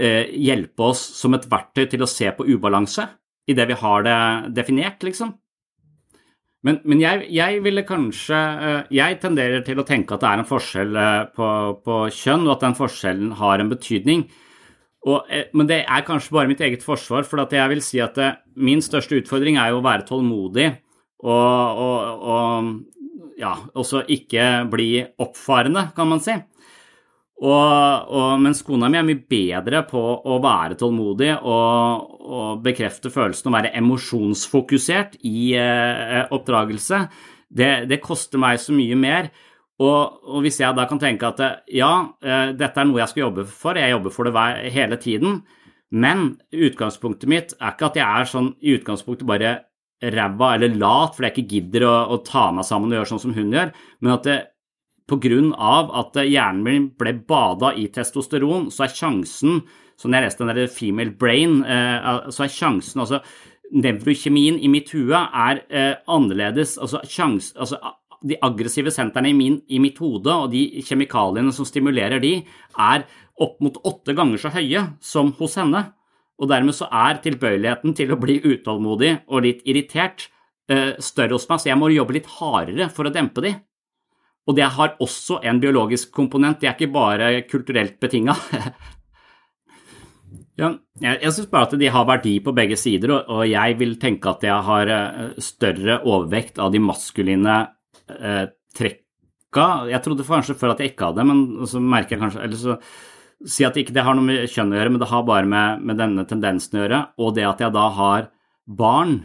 eh, 0.00 0.32
hjelpe 0.32 0.88
oss 0.92 1.02
som 1.18 1.36
et 1.36 1.48
verktøy 1.50 1.84
til 1.92 2.04
å 2.04 2.10
se 2.10 2.30
på 2.32 2.46
ubalanse 2.48 3.06
i 3.48 3.56
det 3.58 3.68
vi 3.68 3.78
har 3.78 4.06
det 4.06 4.18
definert, 4.56 5.02
liksom. 5.04 5.34
Men, 6.62 6.78
men 6.86 7.00
jeg, 7.02 7.26
jeg, 7.34 7.58
ville 7.64 7.82
kanskje 7.82 8.38
eh, 8.38 8.92
Jeg 8.94 9.18
tenderer 9.22 9.64
til 9.66 9.80
å 9.82 9.86
tenke 9.86 10.14
at 10.14 10.22
det 10.22 10.28
er 10.30 10.42
en 10.42 10.46
forskjell 10.46 10.94
eh, 10.94 11.24
på, 11.34 11.48
på 11.82 11.98
kjønn, 12.14 12.46
og 12.46 12.54
at 12.54 12.64
den 12.68 12.78
forskjellen 12.78 13.32
har 13.40 13.62
en 13.62 13.72
betydning. 13.72 14.24
Og, 15.02 15.26
eh, 15.26 15.48
men 15.58 15.66
det 15.66 15.80
er 15.82 16.06
kanskje 16.06 16.36
bare 16.36 16.50
mitt 16.52 16.62
eget 16.62 16.86
forsvar, 16.86 17.26
for 17.26 17.42
jeg 17.42 17.72
vil 17.74 17.82
si 17.82 17.98
at 18.02 18.14
det, 18.18 18.30
min 18.54 18.82
største 18.84 19.18
utfordring 19.18 19.58
er 19.58 19.72
jo 19.72 19.80
å 19.80 19.86
være 19.86 20.06
tålmodig 20.06 20.68
og, 21.22 21.82
og, 21.82 22.22
og 22.30 22.70
ja, 23.42 23.56
også 23.74 24.04
ikke 24.10 24.46
bli 24.70 24.94
oppfarende, 25.22 25.88
kan 25.96 26.10
man 26.10 26.22
si. 26.22 26.36
Og, 27.42 28.10
og, 28.14 28.36
mens 28.38 28.60
kona 28.62 28.86
mi 28.90 29.00
er 29.00 29.06
mye 29.06 29.18
bedre 29.26 29.80
på 29.88 29.98
å 29.98 30.36
være 30.42 30.76
tålmodig 30.78 31.32
og, 31.40 32.12
og 32.22 32.60
bekrefte 32.62 33.10
følelsen 33.10 33.50
og 33.50 33.56
være 33.56 33.72
emosjonsfokusert 33.80 35.16
i 35.26 35.48
eh, 35.58 36.20
oppdragelse, 36.30 37.00
det, 37.50 37.72
det, 37.90 37.98
koster 38.04 38.38
meg 38.40 38.60
så 38.62 38.76
mye 38.76 38.98
mer. 38.98 39.32
Og, 39.82 40.20
og, 40.22 40.38
hvis 40.44 40.60
jeg 40.62 40.76
da 40.78 40.86
kan 40.86 41.02
tenke 41.02 41.32
at 41.32 41.42
ja, 41.74 41.90
eh, 42.22 42.52
dette 42.54 42.78
er 42.78 42.86
noe 42.86 43.02
jeg 43.02 43.10
skal 43.10 43.24
jobbe 43.24 43.48
for, 43.50 43.80
jeg 43.80 43.96
jobber 43.96 44.14
for 44.14 44.28
det 44.28 44.36
hver, 44.36 44.62
hele 44.76 45.00
tiden, 45.02 45.42
men 45.92 46.36
utgangspunktet 46.54 47.28
mitt 47.28 47.56
er 47.58 47.74
ikke 47.74 47.90
at 47.90 47.98
jeg 47.98 48.06
er 48.06 48.30
sånn 48.30 48.52
i 48.62 48.78
utgangspunktet 48.78 49.28
bare 49.28 49.56
ræva 50.02 50.54
eller 50.56 50.74
lat 50.78 51.14
fordi 51.14 51.28
jeg 51.28 51.36
ikke 51.36 51.52
gidder 51.54 51.86
å, 51.88 51.92
å, 52.14 52.18
ta 52.26 52.48
meg 52.54 52.66
sammen 52.68 52.90
og 52.90 52.98
gjøre 52.98 53.10
sånn 53.12 53.22
som 53.26 53.36
hun 53.36 53.54
gjør, 53.54 53.70
men 54.02 54.14
at 54.16 54.26
det, 54.26 54.40
på 55.10 55.18
grunn 55.22 55.52
av 55.54 55.92
at 55.98 56.18
hjernen 56.24 56.64
min 56.66 56.90
ble 56.98 57.14
bada 57.28 57.72
i 57.78 57.88
testosteron, 57.92 58.70
så 58.72 58.86
er 58.86 58.96
sjansen 58.96 59.62
når 60.02 60.16
jeg 60.16 60.24
leste 60.24 60.42
den 60.42 60.56
der 60.56 60.70
Female 60.72 61.12
Brain, 61.14 61.60
eh, 61.62 62.30
så 62.34 62.46
er 62.46 62.50
sjansen 62.50 63.04
altså 63.04 63.22
Nevrokjemien 63.72 64.58
i 64.60 64.68
mitt 64.68 64.90
hue 64.92 65.16
er 65.16 65.62
eh, 65.72 65.94
annerledes. 66.12 66.74
Altså, 66.82 67.00
sjans, 67.08 67.54
altså 67.56 67.78
de 68.20 68.36
aggressive 68.44 68.92
sentrene 68.92 69.30
i, 69.32 69.48
i, 69.72 69.78
mitt 69.80 69.96
hode 70.02 70.34
og 70.44 70.50
de 70.52 70.82
kjemikaliene 70.84 71.54
som 71.56 71.66
stimulerer 71.66 72.20
de, 72.22 72.34
er 72.76 73.06
opp 73.40 73.62
mot 73.64 73.78
åtte 73.88 74.12
ganger 74.18 74.42
så 74.42 74.52
høye 74.52 74.84
som 75.02 75.32
hos 75.38 75.56
henne 75.58 75.86
og 76.42 76.50
dermed 76.50 76.74
så 76.74 76.88
er 76.90 77.20
tilbøyeligheten 77.22 77.94
til 77.94 78.10
å 78.12 78.18
bli 78.20 78.40
utålmodig 78.42 79.12
og 79.30 79.44
litt 79.44 79.60
irritert 79.68 80.26
eh, 80.72 80.98
større 80.98 81.36
hos 81.36 81.46
meg, 81.48 81.62
så 81.62 81.70
jeg 81.70 81.78
må 81.78 81.92
jobbe 81.94 82.16
litt 82.18 82.32
hardere 82.40 82.88
for 82.92 83.06
å 83.06 83.12
dempe 83.14 83.44
de. 83.44 83.52
Og 84.50 84.56
det 84.58 84.66
har 84.74 84.96
også 85.02 85.38
en 85.46 85.60
biologisk 85.62 86.10
komponent, 86.14 86.58
det 86.58 86.72
er 86.72 86.74
ikke 86.74 86.90
bare 86.94 87.28
kulturelt 87.46 88.00
betinga. 88.02 88.34
ja, 90.60 90.72
jeg 91.04 91.30
syns 91.30 91.52
bare 91.52 91.70
at 91.70 91.78
de 91.78 91.92
har 91.94 92.08
verdi 92.10 92.34
på 92.42 92.56
begge 92.56 92.80
sider, 92.80 93.14
og 93.22 93.44
jeg 93.46 93.78
vil 93.78 93.94
tenke 94.02 94.34
at 94.34 94.42
jeg 94.48 94.66
har 94.66 94.90
eh, 94.96 95.38
større 95.38 96.00
overvekt 96.02 96.58
av 96.58 96.74
de 96.74 96.82
maskuline 96.82 97.60
eh, 98.10 98.44
trekka. 98.74 99.70
Jeg 99.94 100.02
trodde 100.02 100.26
kanskje 100.26 100.58
før 100.58 100.74
at 100.74 100.82
jeg 100.82 100.96
ikke 100.96 101.12
hadde, 101.12 101.28
men 101.30 101.70
så 101.70 101.78
merker 101.78 102.16
jeg 102.16 102.24
kanskje 102.26 102.46
eller 102.48 102.62
så 102.66 102.80
Si 103.48 103.64
at 103.66 103.76
ikke 103.78 103.94
det 103.94 104.04
har 104.06 104.14
noe 104.14 104.26
med 104.26 104.50
kjønn 104.50 104.72
å 104.72 104.78
gjøre, 104.78 104.94
men 104.94 105.02
det 105.02 105.10
har 105.10 105.26
bare 105.26 105.48
med, 105.48 105.82
med, 105.82 105.98
denne 105.98 106.24
tendensen 106.28 106.78
å 106.78 106.82
gjøre. 106.84 107.00
Og 107.22 107.36
det 107.36 107.46
at 107.48 107.62
jeg 107.64 107.74
da 107.74 107.86
har 107.96 108.28
barn, 108.66 109.22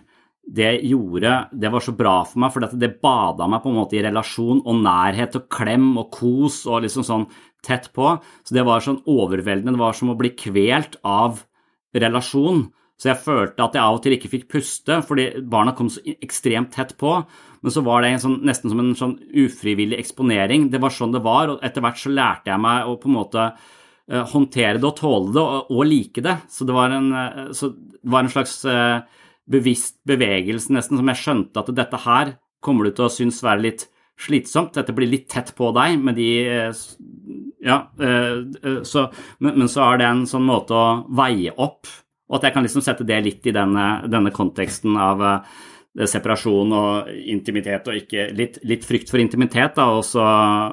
det 0.47 0.77
gjorde 0.87 1.49
Det 1.51 1.69
var 1.73 1.83
så 1.83 1.91
bra 1.91 2.21
for 2.23 2.39
meg, 2.39 2.53
for 2.53 2.63
det 2.79 2.93
bada 3.03 3.49
meg 3.51 3.59
på 3.63 3.67
en 3.67 3.81
måte 3.81 3.97
i 3.97 4.03
relasjon 4.05 4.61
og 4.63 4.79
nærhet 4.79 5.35
og 5.35 5.49
klem 5.51 5.89
og 5.99 6.07
kos 6.15 6.61
og 6.69 6.85
liksom 6.85 7.03
sånn 7.03 7.27
tett 7.65 7.89
på. 7.93 8.15
Så 8.47 8.55
det 8.55 8.63
var 8.63 8.83
sånn 8.83 9.01
overveldende. 9.03 9.75
Det 9.75 9.83
var 9.83 9.97
som 9.97 10.13
å 10.13 10.17
bli 10.19 10.31
kvelt 10.39 10.95
av 11.03 11.43
relasjon. 11.97 12.69
Så 12.97 13.11
jeg 13.11 13.21
følte 13.21 13.61
at 13.61 13.75
jeg 13.77 13.83
av 13.83 13.99
og 13.99 14.01
til 14.01 14.15
ikke 14.15 14.31
fikk 14.31 14.47
puste 14.55 15.01
fordi 15.05 15.27
barna 15.45 15.75
kom 15.77 15.89
så 15.93 16.01
ekstremt 16.17 16.71
tett 16.73 16.95
på. 16.97 17.19
Men 17.61 17.73
så 17.73 17.83
var 17.85 18.01
det 18.01 18.15
sånn, 18.23 18.39
nesten 18.47 18.71
som 18.71 18.81
en 18.81 18.95
sånn 18.97 19.17
ufrivillig 19.43 19.99
eksponering. 20.01 20.69
Det 20.73 20.81
var 20.81 20.93
sånn 20.93 21.13
det 21.13 21.21
var, 21.25 21.51
og 21.53 21.65
etter 21.65 21.83
hvert 21.83 22.01
så 22.01 22.13
lærte 22.13 22.53
jeg 22.53 22.63
meg 22.63 22.87
å 22.87 22.97
på 23.01 23.11
en 23.11 23.17
måte 23.17 23.49
håndtere 24.07 24.79
det 24.79 24.87
og 24.87 24.95
tåle 24.99 25.33
det 25.35 25.43
og, 25.43 25.71
og 25.73 25.87
like 25.87 26.23
det. 26.23 26.37
Så 26.51 26.67
det 26.67 26.75
var 26.75 26.95
en, 26.95 27.11
eh, 27.11 27.51
det 27.51 28.11
var 28.13 28.23
en 28.23 28.31
slags 28.31 28.57
uh, 28.65 29.03
bevisst 29.47 29.97
bevegelse 30.07 30.73
nesten 30.75 30.99
som 30.99 31.11
jeg 31.11 31.21
skjønte 31.21 31.63
at 31.63 31.71
dette 31.75 31.99
her 32.05 32.35
kommer 32.63 32.87
du 32.87 32.95
til 32.95 33.07
å 33.07 33.13
synes 33.13 33.43
være 33.43 33.65
litt 33.65 33.87
slitsomt. 34.17 34.73
Dette 34.75 34.95
blir 34.95 35.11
litt 35.11 35.27
tett 35.31 35.53
på 35.55 35.71
deg 35.75 35.99
med 36.01 36.17
de 36.17 36.31
Ja, 37.67 37.77
så, 38.85 39.07
men, 39.41 39.55
men, 39.57 39.67
så 39.69 39.81
er 39.83 39.99
det 39.99 40.07
en 40.07 40.27
sånn 40.29 40.45
måte 40.45 40.75
å 40.77 40.83
veie 41.17 41.51
opp 41.57 41.89
Og 42.29 42.37
at 42.37 42.45
jeg 42.45 42.53
kan 42.55 42.65
liksom 42.65 42.83
sette 42.85 43.05
det 43.07 43.17
litt 43.25 43.49
i 43.49 43.53
denne, 43.55 43.87
denne 44.07 44.31
konteksten 44.35 44.93
av 44.97 45.23
separasjon 46.05 46.73
og 46.77 47.09
intimitet, 47.09 47.87
og 47.89 47.97
ikke 47.97 48.27
litt, 48.37 48.59
litt 48.69 48.85
frykt 48.85 49.09
for 49.09 49.21
intimitet, 49.21 49.73
da, 49.77 49.87
også, 49.97 50.21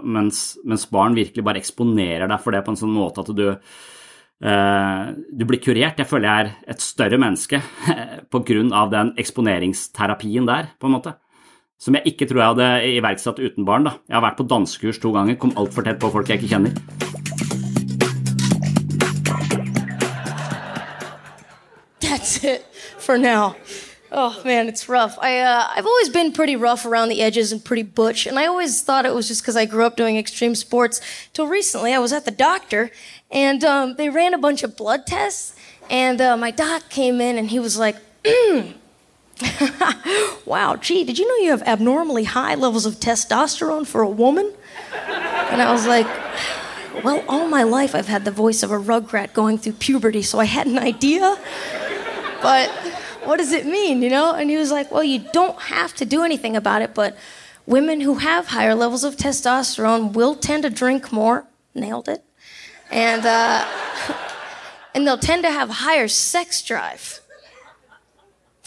mens, 0.04 0.44
mens, 0.68 0.84
barn 0.92 1.16
virkelig 1.16 1.44
bare 1.46 1.62
eksponerer 1.62 2.28
deg 2.28 2.42
for 2.44 2.52
det 2.52 2.64
på 2.66 2.74
en 2.74 2.80
sånn 2.80 2.92
måte 2.92 3.24
at 3.24 3.30
du, 3.32 3.46
uh, 3.54 5.04
du 5.32 5.44
blir 5.48 5.62
kurert. 5.64 6.02
Jeg 6.02 6.10
føler 6.10 6.28
jeg 6.28 6.44
er 6.44 6.74
et 6.74 6.84
større 6.84 7.20
menneske 7.20 7.62
av 8.82 8.92
den 8.92 9.14
eksponeringsterapien 9.20 10.50
der, 10.50 10.74
på 10.76 10.90
en 10.90 10.96
måte. 10.98 11.14
Som 11.80 11.96
jeg 11.96 12.12
ikke 12.12 12.28
tror 12.28 12.40
jeg 12.40 12.52
hadde 12.52 12.68
iverksatt 12.98 13.40
uten 13.40 13.64
barn. 13.64 13.88
da. 13.88 13.96
Jeg 14.08 14.18
har 14.18 14.26
vært 14.26 14.38
på 14.38 14.48
dansekurs 14.48 15.00
to 15.00 15.12
ganger, 15.16 15.40
kom 15.40 15.56
altfor 15.56 15.88
tett 15.88 15.98
på 16.00 16.12
folk 16.12 16.28
jeg 16.28 16.42
ikke 16.42 16.52
kjenner. 16.52 16.76
That's 22.04 22.44
it 22.44 22.68
for 23.00 23.18
now. 23.18 23.56
Oh 24.16 24.40
man, 24.44 24.68
it's 24.68 24.88
rough. 24.88 25.18
I 25.20 25.40
uh, 25.40 25.66
I've 25.74 25.86
always 25.86 26.08
been 26.08 26.30
pretty 26.30 26.54
rough 26.54 26.86
around 26.86 27.08
the 27.08 27.20
edges 27.20 27.50
and 27.50 27.64
pretty 27.64 27.82
butch, 27.82 28.26
and 28.28 28.38
I 28.38 28.46
always 28.46 28.80
thought 28.80 29.06
it 29.06 29.12
was 29.12 29.26
just 29.26 29.42
because 29.42 29.56
I 29.56 29.64
grew 29.64 29.84
up 29.84 29.96
doing 29.96 30.16
extreme 30.16 30.54
sports. 30.54 31.00
Till 31.32 31.48
recently, 31.48 31.92
I 31.92 31.98
was 31.98 32.12
at 32.12 32.24
the 32.24 32.30
doctor, 32.30 32.92
and 33.32 33.64
um, 33.64 33.96
they 33.96 34.08
ran 34.08 34.32
a 34.32 34.38
bunch 34.38 34.62
of 34.62 34.76
blood 34.76 35.04
tests, 35.04 35.56
and 35.90 36.20
uh, 36.20 36.36
my 36.36 36.52
doc 36.52 36.88
came 36.90 37.20
in 37.20 37.36
and 37.36 37.50
he 37.50 37.58
was 37.58 37.76
like. 37.76 37.96
wow, 40.46 40.76
gee, 40.76 41.02
did 41.02 41.18
you 41.18 41.26
know 41.26 41.44
you 41.44 41.50
have 41.50 41.62
abnormally 41.62 42.22
high 42.22 42.54
levels 42.54 42.86
of 42.86 42.94
testosterone 42.94 43.84
for 43.84 44.00
a 44.00 44.08
woman? 44.08 44.52
And 45.50 45.60
I 45.60 45.72
was 45.72 45.88
like, 45.88 46.06
well, 47.02 47.22
all 47.28 47.48
my 47.48 47.64
life 47.64 47.96
I've 47.96 48.06
had 48.06 48.24
the 48.24 48.30
voice 48.30 48.62
of 48.62 48.70
a 48.70 48.78
rugrat 48.78 49.32
going 49.32 49.58
through 49.58 49.72
puberty, 49.72 50.22
so 50.22 50.38
I 50.38 50.44
had 50.44 50.68
an 50.68 50.78
idea. 50.78 51.36
But 52.40 52.70
what 53.26 53.38
does 53.38 53.52
it 53.52 53.66
mean, 53.66 54.02
you 54.02 54.10
know? 54.10 54.34
And 54.34 54.50
he 54.50 54.56
was 54.56 54.70
like, 54.70 54.90
well, 54.90 55.04
you 55.04 55.20
don't 55.32 55.58
have 55.62 55.94
to 55.94 56.04
do 56.04 56.22
anything 56.22 56.56
about 56.56 56.82
it, 56.82 56.94
but 56.94 57.16
women 57.66 58.00
who 58.00 58.14
have 58.16 58.48
higher 58.48 58.74
levels 58.74 59.04
of 59.04 59.16
testosterone 59.16 60.12
will 60.12 60.34
tend 60.34 60.62
to 60.64 60.70
drink 60.70 61.12
more. 61.12 61.46
Nailed 61.74 62.08
it. 62.08 62.24
And, 62.90 63.24
uh, 63.24 63.66
and 64.94 65.06
they'll 65.06 65.18
tend 65.18 65.42
to 65.44 65.50
have 65.50 65.68
higher 65.70 66.08
sex 66.08 66.62
drive. 66.62 67.20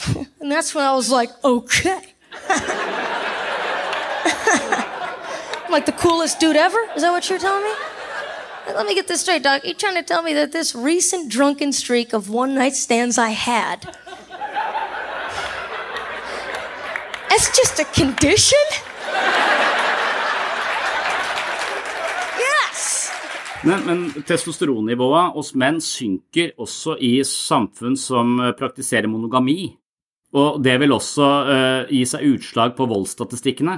and 0.39 0.51
that's 0.51 0.75
when 0.75 0.85
I 0.85 0.93
was 0.93 1.09
like, 1.09 1.29
okay. 1.43 2.01
I'm 5.67 5.71
like 5.71 5.85
the 5.85 5.91
coolest 5.91 6.39
dude 6.39 6.55
ever? 6.55 6.77
Is 6.95 7.01
that 7.01 7.11
what 7.11 7.29
you're 7.29 7.39
telling 7.39 7.63
me? 7.63 7.71
Let 8.67 8.85
me 8.85 8.95
get 8.95 9.07
this 9.07 9.21
straight, 9.21 9.43
Doc. 9.43 9.63
You're 9.63 9.75
trying 9.75 9.95
to 9.95 10.03
tell 10.03 10.21
me 10.21 10.33
that 10.33 10.51
this 10.51 10.75
recent 10.75 11.31
drunken 11.31 11.71
streak 11.71 12.13
of 12.13 12.29
one 12.29 12.53
night 12.53 12.75
stands 12.75 13.17
I 13.17 13.29
had. 13.29 13.97
It's 17.37 17.51
just 17.53 17.79
a 17.79 17.85
condition? 17.93 18.63
Yes! 22.41 23.11
Men, 23.61 23.83
men 23.85 23.99
testosteronnivået 24.25 25.35
hos 25.35 25.51
menn 25.53 25.77
synker 25.85 26.55
også 26.57 26.95
i 26.97 27.11
samfunn 27.21 27.93
som 28.01 28.39
eh, 28.41 28.55
praktiserer 28.57 29.05
monogami. 29.11 29.67
Og 30.33 30.57
det 30.65 30.79
vil 30.81 30.95
også 30.95 31.27
uh, 31.27 31.91
gi 31.93 32.01
seg 32.09 32.25
utslag 32.25 32.73
på 32.79 32.89
voldsstatistikkene. 32.89 33.77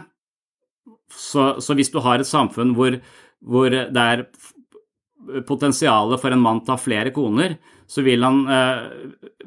Så, 1.12 1.50
så, 1.60 1.76
hvis 1.76 1.92
du 1.92 2.00
har 2.06 2.24
et 2.24 2.32
samfunn 2.32 2.72
hvor, 2.80 2.96
hvor 3.44 3.76
det 3.76 4.06
er 4.06 4.24
potensialet 5.52 6.24
for 6.24 6.32
en 6.32 6.46
mann 6.48 6.64
til 6.64 6.78
å 6.78 6.80
ha 6.80 6.86
flere 6.86 7.12
koner, 7.12 7.58
så 7.92 8.08
vil 8.08 8.24
han 8.24 8.40
eh, 8.48 8.82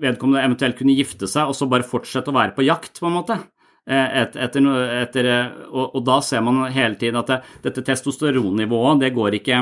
vedkommende 0.04 0.44
eventuelt 0.44 0.76
kunne 0.76 1.00
gifte 1.00 1.30
seg 1.30 1.48
og 1.48 1.56
så 1.56 1.70
bare 1.70 1.88
fortsette 1.88 2.28
å 2.28 2.36
være 2.36 2.58
på 2.58 2.68
jakt, 2.68 3.00
på 3.00 3.08
en 3.08 3.20
måte. 3.22 3.40
Et, 3.82 4.36
etter, 4.38 4.66
etter, 5.02 5.28
og, 5.66 5.96
og, 5.96 6.02
da 6.06 6.20
ser 6.22 6.42
man 6.46 6.60
hele 6.70 6.94
tiden 7.00 7.18
at 7.18 7.30
det, 7.32 7.38
dette 7.64 7.82
testosteronnivået 7.82 9.00
det 9.02 9.10
går, 9.16 9.36
ikke, 9.40 9.58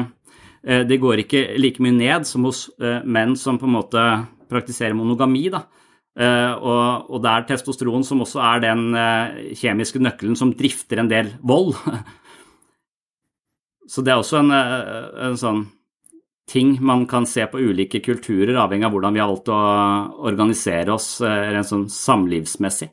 det 0.85 0.99
går 1.01 1.23
ikke 1.23 1.41
like 1.57 1.81
mye 1.81 1.97
ned 1.97 2.29
som 2.29 2.45
hos 2.45 2.67
menn 2.79 3.33
som 3.41 3.57
på 3.57 3.65
en 3.65 3.79
måte 3.79 4.05
praktiserer 4.51 4.93
monogami. 4.99 5.47
da. 5.49 5.63
Og, 6.21 7.09
og, 7.09 7.17
det 7.25 7.33
er 7.33 7.49
testosteron 7.49 8.05
som 8.05 8.21
også 8.21 8.43
er 8.45 8.61
den 8.67 8.85
kjemiske 9.57 10.03
nøkkelen 10.05 10.37
som 10.37 10.53
drifter 10.53 11.01
en 11.01 11.09
del 11.09 11.33
vold. 11.41 11.73
Så 13.91 14.05
det 14.07 14.13
er 14.13 14.21
også 14.21 14.39
en, 14.39 14.53
en, 14.55 15.37
sånn 15.41 15.65
ting 16.51 16.77
man 16.85 17.07
kan 17.11 17.27
se 17.27 17.43
på 17.51 17.59
ulike 17.59 17.99
kulturer, 18.05 18.55
avhengig 18.59 18.87
av 18.87 18.95
hvordan 18.95 19.17
vi 19.17 19.23
har 19.23 19.31
valgt 19.31 19.51
å 19.51 19.59
organisere 20.31 20.95
oss 20.95 21.17
rent 21.23 21.67
sånn 21.67 21.89
samlivsmessig. 21.91 22.93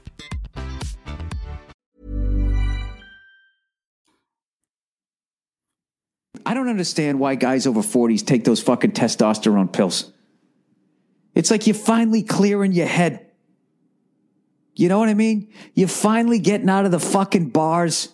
I 6.45 6.53
don't 6.53 6.69
understand 6.69 7.19
why 7.19 7.35
guys 7.35 7.67
over 7.67 7.81
40s 7.81 8.25
take 8.25 8.43
those 8.43 8.61
fucking 8.61 8.91
testosterone 8.91 9.71
pills. 9.71 10.11
It's 11.35 11.51
like 11.51 11.67
you're 11.67 11.73
finally 11.73 12.23
clearing 12.23 12.71
your 12.71 12.87
head. 12.87 13.25
You 14.75 14.89
know 14.89 14.99
what 14.99 15.09
I 15.09 15.13
mean? 15.13 15.51
You're 15.73 15.87
finally 15.87 16.39
getting 16.39 16.69
out 16.69 16.85
of 16.85 16.91
the 16.91 16.99
fucking 16.99 17.49
bars. 17.49 18.09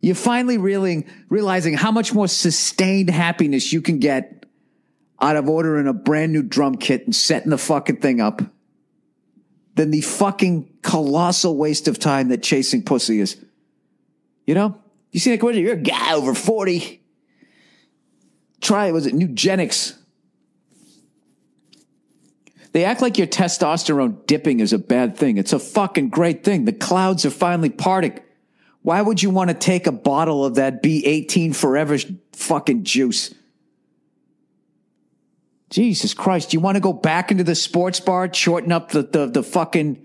You're 0.00 0.14
finally 0.14 0.58
really 0.58 1.06
realizing 1.28 1.74
how 1.74 1.90
much 1.90 2.14
more 2.14 2.28
sustained 2.28 3.10
happiness 3.10 3.72
you 3.72 3.82
can 3.82 3.98
get 3.98 4.46
out 5.20 5.36
of 5.36 5.48
ordering 5.48 5.86
a 5.86 5.92
brand 5.92 6.32
new 6.32 6.42
drum 6.42 6.76
kit 6.76 7.04
and 7.04 7.14
setting 7.14 7.50
the 7.50 7.58
fucking 7.58 7.96
thing 7.96 8.20
up 8.20 8.40
than 9.74 9.90
the 9.90 10.00
fucking 10.00 10.70
colossal 10.82 11.56
waste 11.56 11.88
of 11.88 11.98
time 11.98 12.28
that 12.28 12.42
chasing 12.42 12.82
pussy 12.82 13.20
is. 13.20 13.36
You 14.46 14.54
know? 14.54 14.80
You 15.10 15.20
see 15.20 15.30
that 15.30 15.40
question? 15.40 15.62
You're 15.62 15.74
a 15.74 15.76
guy 15.76 16.14
over 16.14 16.34
40 16.34 16.99
try, 18.60 18.90
was 18.92 19.06
it 19.06 19.14
Nugenics? 19.14 19.96
They 22.72 22.84
act 22.84 23.02
like 23.02 23.18
your 23.18 23.26
testosterone 23.26 24.26
dipping 24.26 24.60
is 24.60 24.72
a 24.72 24.78
bad 24.78 25.16
thing. 25.16 25.38
It's 25.38 25.52
a 25.52 25.58
fucking 25.58 26.10
great 26.10 26.44
thing. 26.44 26.64
The 26.64 26.72
clouds 26.72 27.24
are 27.24 27.30
finally 27.30 27.70
parting. 27.70 28.20
Why 28.82 29.02
would 29.02 29.22
you 29.22 29.30
want 29.30 29.50
to 29.50 29.54
take 29.54 29.86
a 29.86 29.92
bottle 29.92 30.44
of 30.44 30.54
that 30.54 30.82
B18 30.82 31.54
Forever 31.54 31.98
fucking 32.32 32.84
juice? 32.84 33.34
Jesus 35.68 36.14
Christ, 36.14 36.52
you 36.52 36.60
want 36.60 36.76
to 36.76 36.80
go 36.80 36.92
back 36.92 37.30
into 37.30 37.44
the 37.44 37.54
sports 37.54 38.00
bar, 38.00 38.32
shorten 38.32 38.72
up 38.72 38.90
the, 38.90 39.02
the, 39.02 39.26
the 39.26 39.42
fucking 39.42 40.04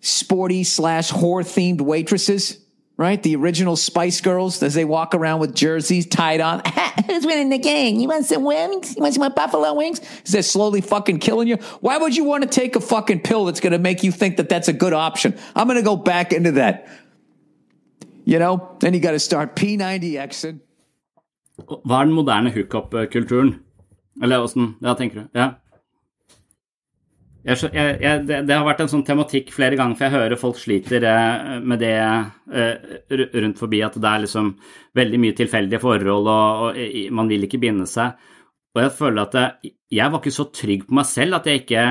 sporty 0.00 0.64
slash 0.64 1.10
whore 1.10 1.42
themed 1.42 1.80
waitresses, 1.80 2.63
right? 2.96 3.22
The 3.22 3.36
original 3.36 3.76
Spice 3.76 4.20
Girls 4.20 4.62
as 4.62 4.74
they 4.74 4.84
walk 4.84 5.14
around 5.14 5.40
with 5.40 5.54
jerseys 5.54 6.06
tied 6.06 6.40
on. 6.40 6.62
Who's 7.06 7.26
winning 7.26 7.48
the 7.48 7.58
game? 7.58 7.98
You 7.98 8.08
want 8.08 8.26
some 8.26 8.44
wings? 8.44 8.96
You 8.96 9.02
want 9.02 9.14
some 9.14 9.32
buffalo 9.32 9.74
wings? 9.74 10.00
Is 10.24 10.32
that 10.32 10.44
slowly 10.44 10.80
fucking 10.80 11.18
killing 11.18 11.48
you? 11.48 11.56
Why 11.80 11.98
would 11.98 12.16
you 12.16 12.24
want 12.24 12.42
to 12.44 12.48
take 12.48 12.76
a 12.76 12.80
fucking 12.80 13.20
pill 13.20 13.44
that's 13.46 13.60
going 13.60 13.72
to 13.72 13.78
make 13.78 14.04
you 14.04 14.12
think 14.12 14.36
that 14.36 14.48
that's 14.48 14.68
a 14.68 14.72
good 14.72 14.92
option? 14.92 15.36
I'm 15.56 15.66
going 15.66 15.78
to 15.78 15.84
go 15.84 15.96
back 15.96 16.32
into 16.32 16.52
that. 16.52 16.88
You 18.24 18.38
know, 18.38 18.76
then 18.80 18.94
you 18.94 19.00
got 19.00 19.12
to 19.12 19.18
start 19.18 19.56
P90Xing. 19.56 20.60
Hva 21.58 22.00
er 22.00 22.06
den 22.06 22.14
moderne 22.14 22.50
hookup-kulturen? 22.50 23.60
Eller 24.22 24.42
åssen 24.42 24.74
Ja, 24.82 24.94
tenker 24.94 25.20
du? 25.20 25.38
Ja. 25.38 25.54
Jeg, 27.44 27.60
jeg, 27.76 27.96
jeg, 28.00 28.20
det, 28.24 28.38
det 28.48 28.56
har 28.56 28.64
vært 28.64 28.78
en 28.80 28.88
sånn 28.88 29.02
tematikk 29.04 29.50
flere 29.52 29.76
ganger, 29.76 29.98
for 29.98 30.06
jeg 30.06 30.14
hører 30.14 30.40
folk 30.40 30.56
sliter 30.56 31.04
eh, 31.04 31.58
med 31.60 31.82
det 31.82 31.96
eh, 32.00 33.18
rundt 33.44 33.60
forbi, 33.60 33.82
at 33.84 33.98
det 34.00 34.08
er 34.08 34.22
liksom 34.22 34.54
veldig 34.96 35.20
mye 35.20 35.36
tilfeldige 35.36 35.82
forhold, 35.82 36.30
og, 36.32 36.78
og 36.78 37.12
man 37.18 37.28
vil 37.28 37.44
ikke 37.44 37.60
binde 37.60 37.84
seg. 37.90 38.16
Og 38.74 38.80
jeg 38.80 38.94
føler 38.96 39.26
at 39.26 39.36
det, 39.36 39.74
jeg 39.92 40.10
var 40.10 40.22
ikke 40.22 40.34
så 40.34 40.48
trygg 40.56 40.86
på 40.88 40.96
meg 40.96 41.08
selv 41.10 41.40
at 41.40 41.48
jeg 41.50 41.64
ikke 41.64 41.86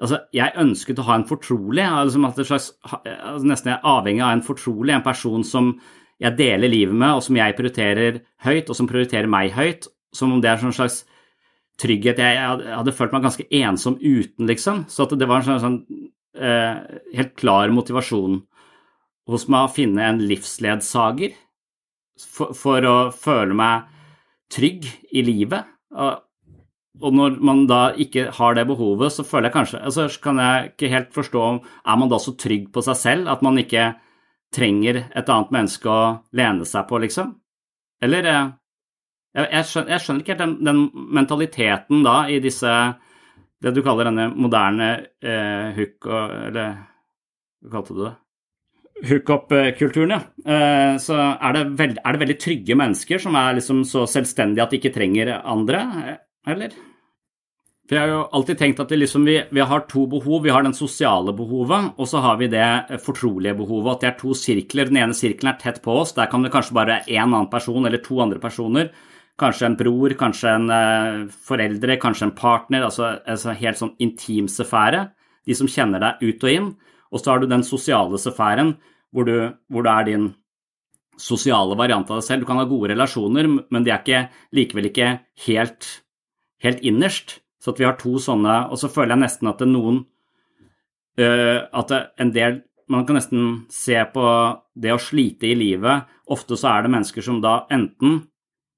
Altså, 0.00 0.16
jeg 0.32 0.56
ønsket 0.56 0.96
å 1.02 1.04
ha 1.10 1.18
en 1.18 1.26
fortrolig, 1.28 1.82
liksom 1.84 2.22
at 2.24 2.38
slags, 2.48 2.70
altså 2.88 3.44
nesten 3.44 3.68
jeg 3.68 3.74
er 3.74 3.88
avhengig 3.90 4.22
av 4.24 4.30
en 4.32 4.44
fortrolig, 4.46 4.94
en 4.94 5.04
person 5.04 5.42
som 5.44 5.74
jeg 6.24 6.38
deler 6.38 6.72
livet 6.72 6.96
med, 6.96 7.18
og 7.18 7.24
som 7.26 7.36
jeg 7.36 7.56
prioriterer 7.58 8.22
høyt, 8.46 8.72
og 8.72 8.78
som 8.78 8.88
prioriterer 8.88 9.28
meg 9.28 9.52
høyt, 9.52 9.90
som 10.16 10.32
om 10.32 10.40
det 10.40 10.48
er 10.48 10.62
sånn 10.62 10.72
slags 10.72 11.02
trygghet. 11.80 12.20
Jeg, 12.20 12.36
jeg 12.36 12.76
hadde- 12.76 12.94
følt 12.96 13.12
meg 13.16 13.24
ganske 13.26 13.46
ensom 13.50 13.98
uten, 14.00 14.46
liksom. 14.50 14.84
Så 14.92 15.08
det 15.16 15.28
var 15.28 15.40
en 15.40 15.48
sånn, 15.48 15.62
sånn 15.64 15.78
eh, 16.36 16.80
helt 17.16 17.36
klar 17.40 17.72
motivasjon 17.74 18.42
hos 19.30 19.46
meg 19.48 19.66
å 19.68 19.72
finne 19.72 20.02
en 20.08 20.20
livsledsager 20.26 21.36
for, 22.20 22.52
for 22.56 22.86
å 22.88 22.96
føle 23.14 23.56
meg 23.56 23.88
trygg 24.52 24.88
i 25.14 25.22
livet. 25.24 25.68
Og, 25.94 26.20
og 27.00 27.16
når 27.16 27.38
man 27.46 27.64
da 27.70 27.80
ikke 27.94 28.28
har 28.36 28.56
det 28.58 28.66
behovet, 28.68 29.14
så 29.14 29.24
føler 29.26 29.48
jeg 29.48 29.56
kanskje 29.56 29.82
altså 29.86 30.06
kan 30.22 30.40
jeg 30.42 30.72
ikke 30.72 30.90
helt 30.92 31.12
forstå 31.14 31.42
om 31.46 31.60
Er 31.62 31.98
man 31.98 32.10
da 32.10 32.18
så 32.22 32.34
trygg 32.38 32.68
på 32.74 32.82
seg 32.84 32.98
selv 32.98 33.30
at 33.32 33.42
man 33.46 33.58
ikke 33.62 33.92
trenger 34.54 35.04
et 35.14 35.30
annet 35.30 35.52
menneske 35.54 35.86
å 35.90 36.02
lene 36.34 36.66
seg 36.66 36.88
på, 36.90 36.98
liksom? 36.98 37.36
Eller 38.02 38.26
eh, 38.26 38.48
jeg, 39.36 39.66
skjønner, 39.68 39.92
jeg 39.94 40.04
skjønner 40.04 40.24
ikke 40.24 40.34
helt 40.34 40.42
den, 40.42 40.56
den 40.66 40.80
mentaliteten 41.18 42.02
da 42.06 42.16
i 42.26 42.40
disse 42.42 42.72
Det 43.62 43.74
du 43.76 43.82
kaller 43.86 44.08
denne 44.08 44.30
moderne 44.34 44.88
eh, 45.22 45.70
hook 45.76 46.08
og 46.10 46.34
Eller 46.48 46.74
hva 47.60 47.76
kalte 47.76 47.94
du 47.94 48.02
det? 48.06 48.16
Hookup-kulturen, 49.00 50.12
ja. 50.12 50.20
Eh, 50.44 50.94
så 51.00 51.16
er 51.16 51.56
det, 51.56 51.62
veld, 51.76 52.00
er 52.04 52.12
det 52.16 52.20
veldig 52.20 52.36
trygge 52.40 52.76
mennesker 52.76 53.20
som 53.22 53.36
er 53.38 53.56
liksom 53.56 53.82
så 53.88 54.06
selvstendige 54.08 54.64
at 54.64 54.72
de 54.72 54.80
ikke 54.80 54.92
trenger 54.92 55.30
andre, 55.38 55.80
eller? 56.48 56.74
For 57.90 57.98
jeg 57.98 58.06
har 58.06 58.12
jo 58.12 58.26
alltid 58.38 58.58
tenkt 58.60 58.80
at 58.84 58.92
liksom 58.94 59.24
vi, 59.26 59.32
vi 59.50 59.62
har 59.66 59.80
to 59.90 60.04
behov. 60.06 60.44
Vi 60.44 60.52
har 60.54 60.62
den 60.62 60.76
sosiale 60.78 61.32
behovet, 61.34 61.88
og 61.98 62.06
så 62.06 62.20
har 62.22 62.36
vi 62.38 62.46
det 62.52 63.00
fortrolige 63.02 63.56
behovet. 63.58 63.96
At 63.96 64.04
det 64.04 64.08
er 64.12 64.20
to 64.20 64.36
sirkler. 64.38 64.86
Den 64.86 65.00
ene 65.00 65.16
sirkelen 65.18 65.50
er 65.50 65.58
tett 65.58 65.80
på 65.82 65.96
oss. 65.98 66.12
Der 66.14 66.30
kan 66.30 66.46
det 66.46 66.52
kanskje 66.54 66.76
bare 66.76 67.00
være 67.00 67.16
én 67.16 67.24
annen 67.24 67.48
person 67.50 67.82
eller 67.82 67.98
to 68.04 68.20
andre 68.22 68.38
personer. 68.38 68.92
Kanskje 69.40 69.70
en 69.70 69.78
bror, 69.78 70.12
kanskje 70.20 70.52
en 70.52 70.68
eh, 70.74 71.22
foreldre, 71.48 71.96
kanskje 72.02 72.28
en 72.28 72.36
partner. 72.36 72.84
Altså 72.84 73.06
en 73.14 73.34
altså 73.34 73.56
helt 73.56 73.80
sånn 73.80 73.94
intim 74.02 74.50
sfære. 74.50 75.06
De 75.48 75.56
som 75.56 75.70
kjenner 75.70 76.02
deg 76.02 76.24
ut 76.26 76.44
og 76.44 76.52
inn. 76.52 76.70
Og 77.10 77.22
så 77.22 77.32
har 77.32 77.40
du 77.40 77.48
den 77.50 77.64
sosiale 77.66 78.20
sfæren, 78.20 78.74
hvor 79.10 79.26
du, 79.26 79.34
hvor 79.72 79.86
du 79.86 79.90
er 79.90 80.06
din 80.06 80.28
sosiale 81.20 81.76
variant 81.76 82.08
av 82.10 82.20
deg 82.20 82.26
selv. 82.26 82.44
Du 82.44 82.48
kan 82.48 82.60
ha 82.60 82.68
gode 82.68 82.92
relasjoner, 82.92 83.48
men 83.48 83.86
de 83.86 83.92
er 83.92 84.00
ikke, 84.00 84.22
likevel 84.56 84.90
ikke 84.90 85.10
helt, 85.46 85.88
helt 86.64 86.84
innerst. 86.86 87.38
Så 87.60 87.74
vi 87.76 87.84
har 87.84 87.98
to 88.00 88.16
sånne, 88.22 88.62
og 88.72 88.80
så 88.80 88.88
føler 88.88 89.16
jeg 89.16 89.24
nesten 89.26 89.50
at 89.50 89.60
det 89.60 89.68
noen 89.68 89.98
øh, 91.20 91.58
At 91.76 91.90
en 91.92 92.30
del 92.32 92.62
Man 92.88 93.04
kan 93.06 93.18
nesten 93.18 93.66
se 93.70 93.98
på 94.10 94.22
det 94.74 94.90
å 94.90 94.98
slite 94.98 95.46
i 95.46 95.54
livet. 95.54 96.08
Ofte 96.26 96.56
så 96.58 96.72
er 96.72 96.82
det 96.82 96.90
mennesker 96.90 97.22
som 97.22 97.36
da 97.44 97.60
enten 97.70 98.24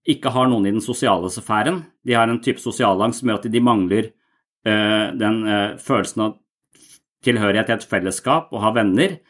ikke 0.08 0.32
har 0.34 0.48
noen 0.50 0.66
i 0.66 0.72
den 0.74 0.82
sosiale 0.82 1.30
sfæren, 1.30 1.82
de 2.02 2.16
har 2.16 2.28
en 2.28 2.40
type 2.42 2.60
sosialangst 2.62 3.22
som 3.22 3.30
gjør 3.30 3.42
at 3.42 3.52
de 3.52 3.62
mangler 3.62 4.08
øh, 4.66 5.12
den 5.18 5.44
øh, 5.46 5.76
følelsen 5.78 6.24
av 6.26 6.38
tilhørighet 7.22 7.68
til 7.70 7.78
et 7.78 7.86
fellesskap 7.86 8.50
og 8.50 8.64
har 8.64 8.74
venner, 8.74 9.20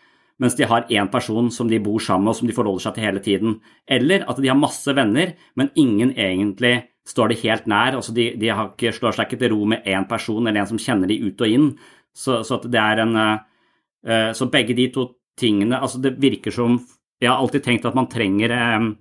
mens 0.40 0.56
de 0.56 0.66
har 0.66 0.88
én 0.88 1.10
person 1.12 1.50
som 1.52 1.68
de 1.68 1.80
bor 1.82 2.00
sammen 2.00 2.24
med 2.24 2.32
og 2.32 2.38
som 2.40 2.48
de 2.48 2.56
forholder 2.56 2.86
seg 2.86 2.96
til 2.96 3.04
hele 3.04 3.20
tiden. 3.22 3.58
Eller 3.86 4.24
at 4.24 4.40
de 4.40 4.48
har 4.48 4.58
masse 4.58 4.94
venner, 4.96 5.34
men 5.54 5.70
ingen 5.76 6.14
egentlig 6.16 6.88
står 7.06 7.32
de 7.32 7.40
helt 7.42 7.66
nær. 7.66 7.98
altså 7.98 8.14
De, 8.14 8.30
de 8.38 8.48
ikke, 8.48 8.94
slår 8.96 9.16
seg 9.16 9.28
ikke 9.28 9.40
til 9.42 9.52
ro 9.54 9.66
med 9.68 9.86
én 9.86 10.08
person 10.08 10.46
eller 10.46 10.62
en 10.62 10.70
som 10.72 10.80
kjenner 10.80 11.10
de 11.10 11.20
ut 11.20 11.40
og 11.40 11.48
inn. 11.48 11.68
Så, 12.14 12.42
så 12.46 12.60
en 12.62 13.16
eh, 13.16 14.32
Så 14.32 14.50
begge 14.50 14.74
de 14.74 14.90
to 14.92 15.06
tingene 15.38 15.80
altså 15.80 15.98
Det 15.98 16.20
virker 16.20 16.50
som 16.50 16.74
Jeg 17.20 17.30
har 17.30 17.38
alltid 17.40 17.62
tenkt 17.64 17.86
at 17.86 17.94
man 17.94 18.06
trenger 18.06 18.50
eh, 18.50 18.92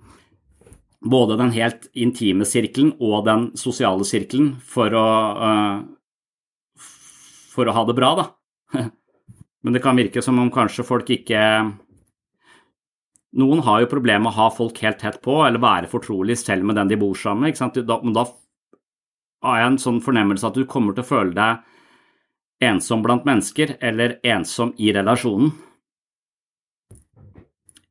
både 1.01 1.37
den 1.37 1.53
helt 1.55 1.87
intime 1.97 2.45
sirkelen 2.45 2.93
og 3.01 3.25
den 3.25 3.49
sosiale 3.57 4.05
sirkelen 4.05 4.53
for 4.61 4.93
å 4.93 5.07
eh, 5.47 5.81
for 7.51 7.67
å 7.67 7.75
ha 7.75 7.85
det 7.87 7.97
bra, 7.97 8.11
da. 8.15 8.25
Men 9.63 9.75
det 9.75 9.81
kan 9.83 9.97
virke 9.99 10.23
som 10.23 10.39
om 10.41 10.51
kanskje 10.53 10.85
folk 10.87 11.09
ikke 11.13 11.41
Noen 13.37 13.61
har 13.63 13.79
jo 13.79 13.87
problemer 13.87 14.25
med 14.25 14.33
å 14.33 14.39
ha 14.41 14.45
folk 14.51 14.81
helt 14.83 14.97
tett 14.99 15.21
på, 15.23 15.37
eller 15.45 15.61
være 15.63 15.87
fortrolig 15.87 16.35
selv 16.35 16.65
med 16.67 16.75
den 16.75 16.89
de 16.89 16.97
bor 16.99 17.15
sammen 17.15 17.45
med. 17.47 17.85
Da, 17.87 17.95
men 18.03 18.15
da 18.17 18.25
har 19.45 19.61
jeg 19.61 19.69
en 19.69 19.77
sånn 19.79 20.01
fornemmelse 20.03 20.49
at 20.49 20.57
du 20.59 20.65
kommer 20.67 20.97
til 20.97 21.05
å 21.05 21.07
føle 21.07 21.31
deg 21.37 22.67
ensom 22.67 23.05
blant 23.05 23.23
mennesker, 23.23 23.77
eller 23.79 24.17
ensom 24.27 24.73
i 24.83 24.91
relasjonen. 24.91 25.53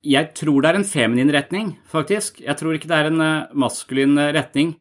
Jeg 0.00 0.32
tror 0.38 0.62
det 0.62 0.70
er 0.70 0.78
en 0.78 0.88
feminin 0.88 1.32
retning, 1.34 1.74
faktisk. 1.84 2.40
Jeg 2.40 2.56
tror 2.56 2.76
ikke 2.76 2.88
det 2.88 2.98
er 2.98 3.10
en 3.10 3.20
uh, 3.20 3.50
maskulin 3.52 4.16
uh, 4.16 4.30
retning. 4.32 4.74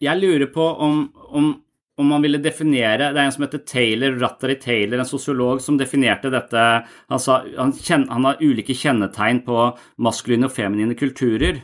Jeg 0.00 0.16
lurer 0.16 0.48
på 0.54 0.64
om, 0.80 1.02
om 1.28 1.50
om 2.00 2.06
man 2.08 2.22
ville 2.24 2.40
definere 2.40 3.10
Det 3.12 3.20
er 3.20 3.26
en 3.26 3.34
som 3.34 3.44
heter 3.44 3.64
Taylor, 3.68 4.14
Rattari 4.20 4.56
Taylor, 4.60 5.00
en 5.00 5.08
sosiolog, 5.08 5.60
som 5.60 5.78
definerte 5.78 6.32
dette 6.32 6.66
Han 7.12 7.20
sa 7.20 7.42
han, 7.56 7.74
kjen, 7.76 8.06
han 8.08 8.28
har 8.28 8.40
ulike 8.40 8.76
kjennetegn 8.76 9.42
på 9.44 9.66
maskuline 10.00 10.48
og 10.48 10.54
feminine 10.54 10.96
kulturer. 10.98 11.60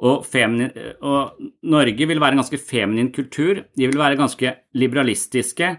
Og, 0.00 0.24
feminin, 0.24 0.70
og, 1.04 1.36
Norge 1.68 2.06
vil 2.08 2.22
være 2.22 2.38
en 2.38 2.40
ganske 2.40 2.60
feminin 2.70 3.10
kultur. 3.12 3.66
De 3.76 3.88
vil 3.90 4.00
være 4.00 4.16
ganske 4.16 4.54
liberalistiske. 4.80 5.74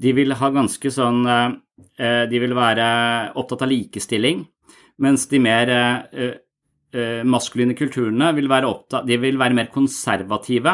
De 0.00 0.14
vil 0.16 0.32
ha 0.32 0.50
ganske 0.54 0.92
sånn 0.94 1.26
De 2.30 2.38
vil 2.40 2.54
være 2.56 2.86
opptatt 3.36 3.66
av 3.66 3.68
likestilling, 3.68 4.46
mens 5.00 5.26
de 5.30 5.40
mer 5.42 5.70
maskuline 7.24 7.76
kulturene 7.78 8.32
vil 8.34 8.48
være, 8.50 8.66
opptatt, 8.66 9.06
de 9.06 9.16
vil 9.22 9.36
være 9.38 9.54
mer 9.54 9.68
konservative. 9.70 10.72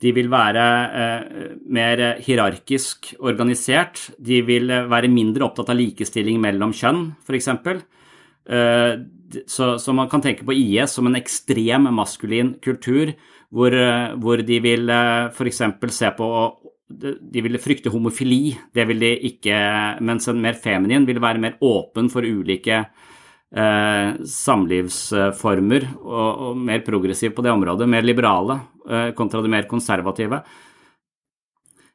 De 0.00 0.12
vil 0.16 0.30
være 0.32 0.66
eh, 0.96 1.40
mer 1.76 2.02
hierarkisk 2.24 3.12
organisert. 3.20 4.06
De 4.16 4.40
vil 4.46 4.72
være 4.88 5.10
mindre 5.12 5.44
opptatt 5.44 5.72
av 5.74 5.76
likestilling 5.76 6.40
mellom 6.40 6.72
kjønn, 6.76 7.02
f.eks. 7.20 7.50
Eh, 8.48 8.94
så, 9.44 9.74
så 9.76 9.94
man 9.96 10.08
kan 10.10 10.24
tenke 10.24 10.46
på 10.48 10.56
IS 10.56 10.96
som 10.96 11.10
en 11.10 11.20
ekstrem 11.20 11.90
maskulin 11.92 12.54
kultur, 12.64 13.12
hvor, 13.52 13.76
hvor 14.22 14.40
de 14.46 14.60
vil 14.64 14.88
eh, 14.88 15.28
f.eks. 15.34 15.62
se 15.98 16.12
på 16.16 16.32
De 16.90 17.44
ville 17.44 17.60
frykte 17.62 17.92
homofili, 17.92 18.56
det 18.74 18.88
vil 18.88 19.04
de 19.04 19.12
ikke 19.28 19.54
Mens 20.02 20.26
en 20.26 20.40
mer 20.42 20.56
feminin 20.58 21.04
vil 21.06 21.20
være 21.22 21.38
mer 21.38 21.60
åpen 21.60 22.08
for 22.10 22.24
ulike 22.24 22.80
Eh, 23.50 24.10
samlivsformer 24.30 25.88
og, 25.98 26.28
og, 26.30 26.58
mer 26.68 26.84
progressiv 26.86 27.32
på 27.34 27.42
det 27.42 27.50
området, 27.50 27.88
mer 27.90 28.04
liberale 28.06 28.60
eh, 28.86 29.08
kontra 29.18 29.42
det 29.42 29.50
mer 29.50 29.66
konservative. 29.66 30.38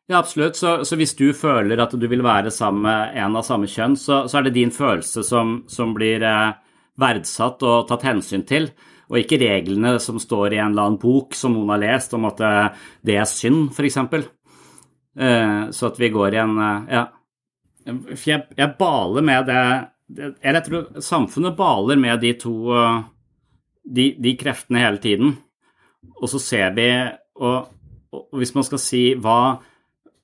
Ja, 0.05 0.19
absolutt. 0.19 0.59
Så, 0.59 0.81
så, 0.83 0.97
hvis 0.99 1.15
du 1.15 1.29
føler 1.33 1.79
at 1.79 1.95
du 1.95 2.03
vil 2.11 2.25
være 2.25 2.51
sammen 2.51 2.83
med 2.83 3.15
en 3.23 3.39
av 3.39 3.47
samme 3.47 3.71
kjønn, 3.71 3.95
så, 3.95 4.25
så 4.27 4.41
er 4.41 4.49
det 4.49 4.57
din 4.59 4.73
følelse 4.75 5.23
som, 5.23 5.61
som 5.71 5.95
blir 5.95 6.27
eh, 6.27 6.59
verdsatt 6.99 7.63
og 7.63 7.87
tatt 7.87 8.03
hensyn 8.03 8.43
til, 8.43 8.69
og 9.07 9.21
ikke 9.23 9.39
reglene 9.39 9.95
som 10.03 10.19
står 10.19 10.57
i 10.57 10.59
en 10.59 10.75
eller 10.75 10.89
annen 10.89 11.01
bok 11.01 11.39
som 11.39 11.55
noen 11.55 11.71
har 11.77 11.83
lest 11.85 12.13
om 12.17 12.27
at 12.27 12.39
det 13.05 13.15
er 13.15 13.27
synd, 13.29 13.69
f.eks. 13.71 13.99
Så 15.77 15.87
at 15.87 15.99
vi 16.01 16.09
går 16.11 16.35
i 16.35 16.39
en 16.41 16.55
Ja. 16.89 17.03
Jeg, 17.85 18.71
baler 18.79 19.21
med 19.21 19.45
det 19.45 19.61
jeg 20.13 20.63
tror 20.67 21.01
samfunnet 21.01 21.57
baler 21.57 21.97
med 21.97 22.21
de 22.21 22.33
to 22.37 22.55
de, 23.85 24.11
de, 24.21 24.35
kreftene 24.37 24.83
hele 24.83 25.01
tiden. 25.01 25.31
Og 26.21 26.29
så 26.29 26.41
ser 26.41 26.75
vi 26.77 26.89
Og 27.41 27.71
og 28.15 28.39
hvis 28.39 28.53
man 28.55 28.65
skal 28.67 28.81
si 28.81 29.03
hva, 29.19 29.39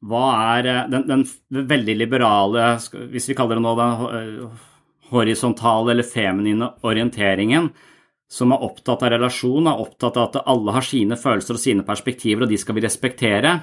hva 0.07 0.25
er 0.55 0.69
eh, 0.71 0.83
den, 0.91 1.07
den, 1.09 1.23
den 1.53 1.69
veldig 1.69 1.95
liberale, 1.99 2.73
hvis 3.11 3.29
vi 3.31 3.37
kaller 3.37 3.59
det 3.59 3.65
nå 3.65 3.73
den 3.79 4.03
eh, 4.17 4.67
horisontale 5.11 5.95
eller 5.95 6.07
feminine 6.07 6.71
orienteringen, 6.87 7.71
som 8.31 8.53
er 8.55 8.63
opptatt 8.63 9.03
av 9.03 9.11
relasjon, 9.11 9.67
er 9.67 9.81
opptatt 9.83 10.17
av 10.17 10.29
at 10.29 10.43
alle 10.47 10.75
har 10.77 10.85
sine 10.87 11.17
følelser 11.19 11.57
og 11.57 11.63
sine 11.63 11.83
perspektiver, 11.87 12.45
og 12.45 12.51
de 12.51 12.59
skal 12.61 12.77
vi 12.77 12.85
respektere, 12.85 13.57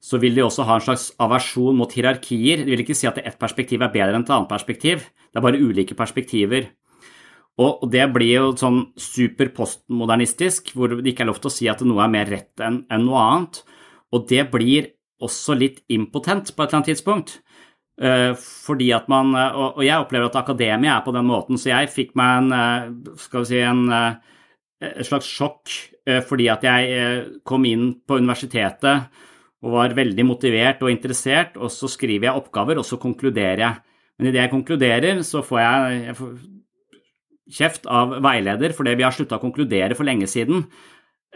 så 0.00 0.18
vil 0.20 0.36
de 0.36 0.44
også 0.46 0.64
ha 0.64 0.78
en 0.78 0.84
slags 0.84 1.10
aversjon 1.20 1.76
mot 1.76 1.92
hierarkier. 1.92 2.64
De 2.64 2.72
vil 2.72 2.82
ikke 2.84 2.96
si 2.96 3.08
at 3.08 3.20
ett 3.20 3.38
perspektiv 3.40 3.82
er 3.84 3.92
bedre 3.92 4.16
enn 4.16 4.24
et 4.24 4.32
annet 4.32 4.50
perspektiv, 4.50 5.04
det 5.30 5.40
er 5.40 5.44
bare 5.44 5.60
ulike 5.60 5.96
perspektiver. 5.98 6.70
Og 7.60 7.84
det 7.92 8.06
blir 8.14 8.30
jo 8.32 8.52
sånn 8.56 8.80
super 8.96 9.50
postmodernistisk, 9.52 10.72
hvor 10.72 10.94
det 10.94 11.12
ikke 11.12 11.26
er 11.26 11.28
lov 11.28 11.42
til 11.42 11.50
å 11.50 11.52
si 11.52 11.68
at 11.68 11.82
noe 11.84 12.00
er 12.06 12.12
mer 12.12 12.30
rett 12.32 12.62
enn 12.64 12.86
noe 13.04 13.20
annet. 13.20 13.60
Og 14.16 14.24
det 14.30 14.46
blir 14.52 14.88
også 15.20 15.58
litt 15.58 15.82
impotent 15.92 16.54
på 16.54 16.62
et 16.62 16.70
eller 16.70 16.80
annet 16.80 16.92
tidspunkt. 16.94 17.36
Eh, 18.00 18.32
fordi 18.32 18.92
at 18.96 19.08
man, 19.12 19.34
eh, 19.36 19.52
og 19.52 19.82
jeg 19.84 20.00
opplever 20.00 20.30
at 20.30 20.36
akademia 20.40 20.96
er 20.96 21.04
på 21.04 21.12
den 21.12 21.26
måten, 21.28 21.58
så 21.60 21.68
jeg 21.68 21.92
fikk 21.92 22.14
meg 22.16 22.38
en, 22.38 22.52
eh, 22.52 23.14
skal 23.20 23.44
vi 23.44 23.50
si, 23.50 23.60
en, 23.60 23.90
et 24.80 25.04
slags 25.04 25.28
sjokk 25.28 25.68
fordi 26.24 26.46
at 26.48 26.62
jeg 26.64 27.42
kom 27.44 27.66
inn 27.68 28.00
på 28.08 28.16
universitetet 28.16 29.10
og 29.60 29.74
var 29.74 29.92
veldig 29.96 30.24
motivert 30.24 30.80
og 30.82 30.90
interessert, 30.92 31.56
og 31.60 31.68
så 31.72 31.88
skriver 31.90 32.30
jeg 32.30 32.40
oppgaver, 32.40 32.78
og 32.80 32.86
så 32.88 32.96
konkluderer 33.00 33.60
jeg. 33.60 33.82
Men 34.18 34.30
idet 34.30 34.42
jeg 34.46 34.52
konkluderer, 34.54 35.20
så 35.26 35.42
får 35.44 35.60
jeg, 35.60 35.98
jeg 36.06 36.16
får 36.16 36.32
kjeft 37.50 37.86
av 37.90 38.14
veileder 38.22 38.74
fordi 38.76 38.94
vi 38.98 39.04
har 39.06 39.14
slutta 39.14 39.38
å 39.40 39.42
konkludere 39.42 39.96
for 39.98 40.06
lenge 40.08 40.28
siden. 40.30 40.64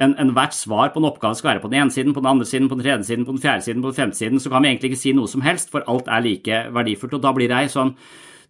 En- 0.00 0.16
Enhvert 0.18 0.54
svar 0.56 0.90
på 0.94 0.98
en 1.00 1.08
oppgave 1.08 1.36
skal 1.38 1.52
være 1.52 1.62
på 1.62 1.70
den 1.70 1.80
ene 1.82 1.90
siden, 1.94 2.14
på 2.14 2.20
den 2.22 2.30
andre 2.32 2.46
siden, 2.46 2.68
på 2.68 2.76
den 2.78 2.84
tredje 2.84 3.04
siden, 3.08 3.24
på 3.26 3.34
den 3.34 3.42
fjerde 3.42 3.62
siden, 3.66 3.82
på 3.82 3.90
den 3.92 3.98
femte 4.00 4.18
siden, 4.18 4.40
så 4.42 4.50
kan 4.50 4.62
vi 4.62 4.68
egentlig 4.72 4.90
ikke 4.92 5.02
si 5.04 5.12
noe 5.12 5.30
som 5.30 5.44
helst, 5.46 5.70
for 5.70 5.84
alt 5.86 6.08
er 6.08 6.24
like 6.24 6.60
verdifullt. 6.74 7.14
Og 7.14 7.22
da 7.22 7.32
blir 7.36 7.48
jeg 7.52 7.70
sånn 7.70 7.94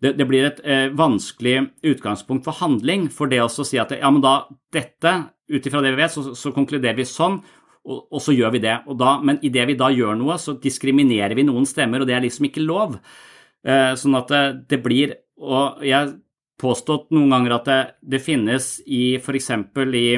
det, 0.02 0.14
det 0.18 0.26
blir 0.28 0.44
et 0.48 0.60
eh, 0.64 0.88
vanskelig 0.92 1.70
utgangspunkt 1.84 2.44
for 2.44 2.56
handling, 2.58 3.08
for 3.12 3.30
det 3.30 3.40
å 3.40 3.48
si 3.48 3.78
at 3.78 3.92
ja, 3.96 4.10
men 4.10 4.20
da 4.24 4.46
dette, 4.74 5.12
ut 5.48 5.66
ifra 5.68 5.80
det 5.84 5.92
vi 5.94 6.00
vet, 6.02 6.12
så, 6.12 6.34
så 6.36 6.52
konkluderer 6.52 6.96
vi 6.98 7.04
sånn, 7.08 7.38
og, 7.84 8.06
og 8.10 8.22
så 8.22 8.34
gjør 8.34 8.54
vi 8.56 8.62
det. 8.64 8.78
Og 8.88 8.98
da, 9.00 9.18
men 9.24 9.40
idet 9.44 9.68
vi 9.70 9.78
da 9.78 9.90
gjør 9.92 10.16
noe, 10.18 10.38
så 10.40 10.56
diskriminerer 10.60 11.36
vi 11.36 11.46
noen 11.46 11.66
stemmer, 11.68 12.02
og 12.02 12.08
det 12.08 12.16
er 12.16 12.24
liksom 12.24 12.48
ikke 12.48 12.64
lov. 12.64 12.96
Eh, 13.64 13.92
sånn 14.00 14.16
at 14.18 14.32
det, 14.32 14.44
det 14.68 14.80
blir 14.84 15.14
Og 15.40 15.80
jeg 15.82 15.94
har 15.96 16.10
påstått 16.60 17.08
noen 17.16 17.32
ganger 17.32 17.56
at 17.56 17.68
det, 17.68 17.78
det 18.14 18.20
finnes 18.22 18.76
i 18.86 19.16
f.eks. 19.18 19.50
i 19.50 20.08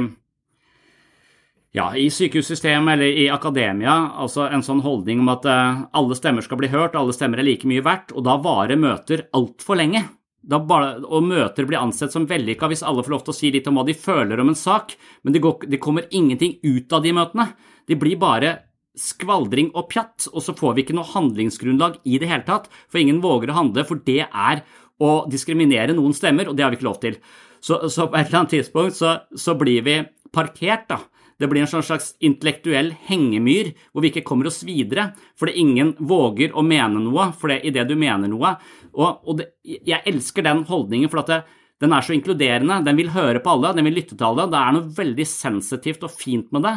ja, 1.77 1.91
i 1.97 2.07
sykehussystemet 2.13 2.95
eller 2.95 3.19
i 3.21 3.27
akademia, 3.33 3.95
altså 4.17 4.47
en 4.49 4.63
sånn 4.65 4.81
holdning 4.85 5.21
om 5.21 5.29
at 5.33 5.45
eh, 5.51 5.81
alle 5.99 6.17
stemmer 6.17 6.45
skal 6.45 6.61
bli 6.61 6.71
hørt, 6.73 6.97
alle 6.97 7.13
stemmer 7.17 7.43
er 7.43 7.49
like 7.49 7.69
mye 7.69 7.85
verdt, 7.85 8.15
og 8.17 8.25
da 8.25 8.39
varer 8.41 8.81
møter 8.81 9.27
altfor 9.37 9.77
lenge. 9.81 10.07
Bare, 10.47 11.01
og 11.03 11.25
møter 11.27 11.67
blir 11.67 11.81
ansett 11.81 12.13
som 12.15 12.29
vellykka 12.31 12.69
hvis 12.71 12.85
alle 12.87 13.03
får 13.03 13.15
lov 13.17 13.25
til 13.27 13.33
å 13.33 13.37
si 13.41 13.49
litt 13.51 13.67
om 13.67 13.81
hva 13.81 13.83
de 13.89 13.97
føler 13.99 14.39
om 14.39 14.53
en 14.53 14.59
sak, 14.59 14.95
men 15.27 15.35
det, 15.35 15.43
går, 15.43 15.67
det 15.67 15.81
kommer 15.83 16.07
ingenting 16.15 16.61
ut 16.63 16.93
av 16.95 17.03
de 17.03 17.15
møtene. 17.17 17.49
De 17.91 17.99
blir 17.99 18.15
bare 18.21 18.53
skvaldring 18.97 19.73
og 19.77 19.89
pjatt, 19.91 20.29
og 20.33 20.45
så 20.45 20.55
får 20.57 20.77
vi 20.77 20.85
ikke 20.87 20.97
noe 20.97 21.11
handlingsgrunnlag 21.11 21.99
i 22.07 22.21
det 22.23 22.31
hele 22.31 22.47
tatt, 22.47 22.71
for 22.87 23.03
ingen 23.03 23.19
våger 23.25 23.53
å 23.53 23.59
handle, 23.59 23.85
for 23.89 24.01
det 24.07 24.23
er 24.27 24.63
å 25.03 25.11
diskriminere 25.29 25.97
noen 25.97 26.15
stemmer, 26.17 26.49
og 26.49 26.57
det 26.57 26.65
har 26.65 26.73
vi 26.73 26.79
ikke 26.79 26.89
lov 26.89 27.03
til. 27.03 27.19
Så, 27.61 27.83
så 27.91 28.07
på 28.07 28.17
et 28.17 28.29
eller 28.29 28.45
annet 28.45 28.55
tidspunkt 28.55 28.97
så, 28.97 29.19
så 29.37 29.57
blir 29.59 29.83
vi 29.85 29.99
parkert, 30.33 30.87
da. 30.93 31.03
Det 31.37 31.49
blir 31.51 31.65
en 31.65 31.69
sånn 31.69 31.85
slags 31.85 32.15
intellektuell 32.25 32.95
hengemyr 33.09 33.75
hvor 33.91 34.05
vi 34.05 34.09
ikke 34.13 34.25
kommer 34.25 34.49
oss 34.49 34.63
videre, 34.65 35.11
fordi 35.37 35.59
ingen 35.61 35.93
våger 35.99 36.55
å 36.57 36.65
mene 36.65 37.03
noe 37.03 37.29
for 37.37 37.53
det 37.53 37.61
idet 37.69 37.85
du 37.91 37.97
mener 38.01 38.31
noe. 38.33 38.55
Og, 38.97 39.21
og 39.29 39.43
det, 39.43 39.51
jeg 39.65 40.01
elsker 40.09 40.47
den 40.47 40.65
holdningen, 40.69 41.13
for 41.13 41.21
at 41.25 41.33
det, 41.33 41.41
den 41.85 41.93
er 41.93 42.05
så 42.05 42.15
inkluderende. 42.17 42.81
Den 42.87 42.97
vil 42.97 43.13
høre 43.13 43.43
på 43.45 43.53
alle, 43.53 43.75
den 43.77 43.85
vil 43.89 43.99
lytte 43.99 44.17
til 44.17 44.29
alle. 44.31 44.49
Det 44.49 44.63
er 44.63 44.77
noe 44.79 44.97
veldig 44.97 45.29
sensitivt 45.29 46.09
og 46.09 46.15
fint 46.17 46.49
med 46.57 46.65
det. 46.65 46.77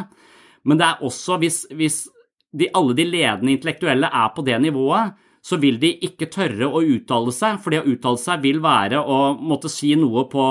Men 0.68 0.80
det 0.80 0.90
er 0.90 1.08
også, 1.08 1.40
hvis, 1.40 1.62
hvis 1.72 2.02
de, 2.52 2.68
alle 2.76 2.96
de 2.98 3.08
ledende 3.08 3.54
intellektuelle 3.54 4.12
er 4.12 4.32
på 4.36 4.44
det 4.44 4.60
nivået, 4.60 5.16
så 5.40 5.56
vil 5.56 5.78
de 5.80 5.94
ikke 6.04 6.28
tørre 6.28 6.68
å 6.68 6.82
uttale 6.84 7.32
seg, 7.32 7.56
for 7.64 7.72
det 7.72 7.80
å 7.80 7.88
uttale 7.88 8.20
seg 8.20 8.42
vil 8.44 8.60
være 8.60 9.00
å 9.00 9.20
måtte 9.40 9.70
si 9.72 9.94
noe 9.96 10.26
på 10.28 10.44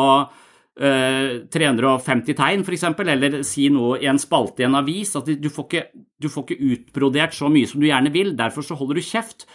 350 0.80 2.38
tegn, 2.40 2.62
f.eks., 2.64 2.86
eller 3.04 3.42
si 3.44 3.68
noe 3.74 3.98
i 4.00 4.08
en 4.08 4.20
spalte 4.22 4.64
i 4.64 4.68
en 4.68 4.78
avis. 4.80 5.16
at 5.20 5.28
du 5.28 5.50
får, 5.52 5.66
ikke, 5.68 6.06
du 6.24 6.30
får 6.32 6.46
ikke 6.46 6.70
utbrodert 6.74 7.36
så 7.36 7.50
mye 7.52 7.68
som 7.68 7.82
du 7.82 7.90
gjerne 7.90 8.14
vil, 8.14 8.36
derfor 8.38 8.64
så 8.64 8.78
holder 8.80 9.00
du 9.00 9.04
kjeft. 9.04 9.48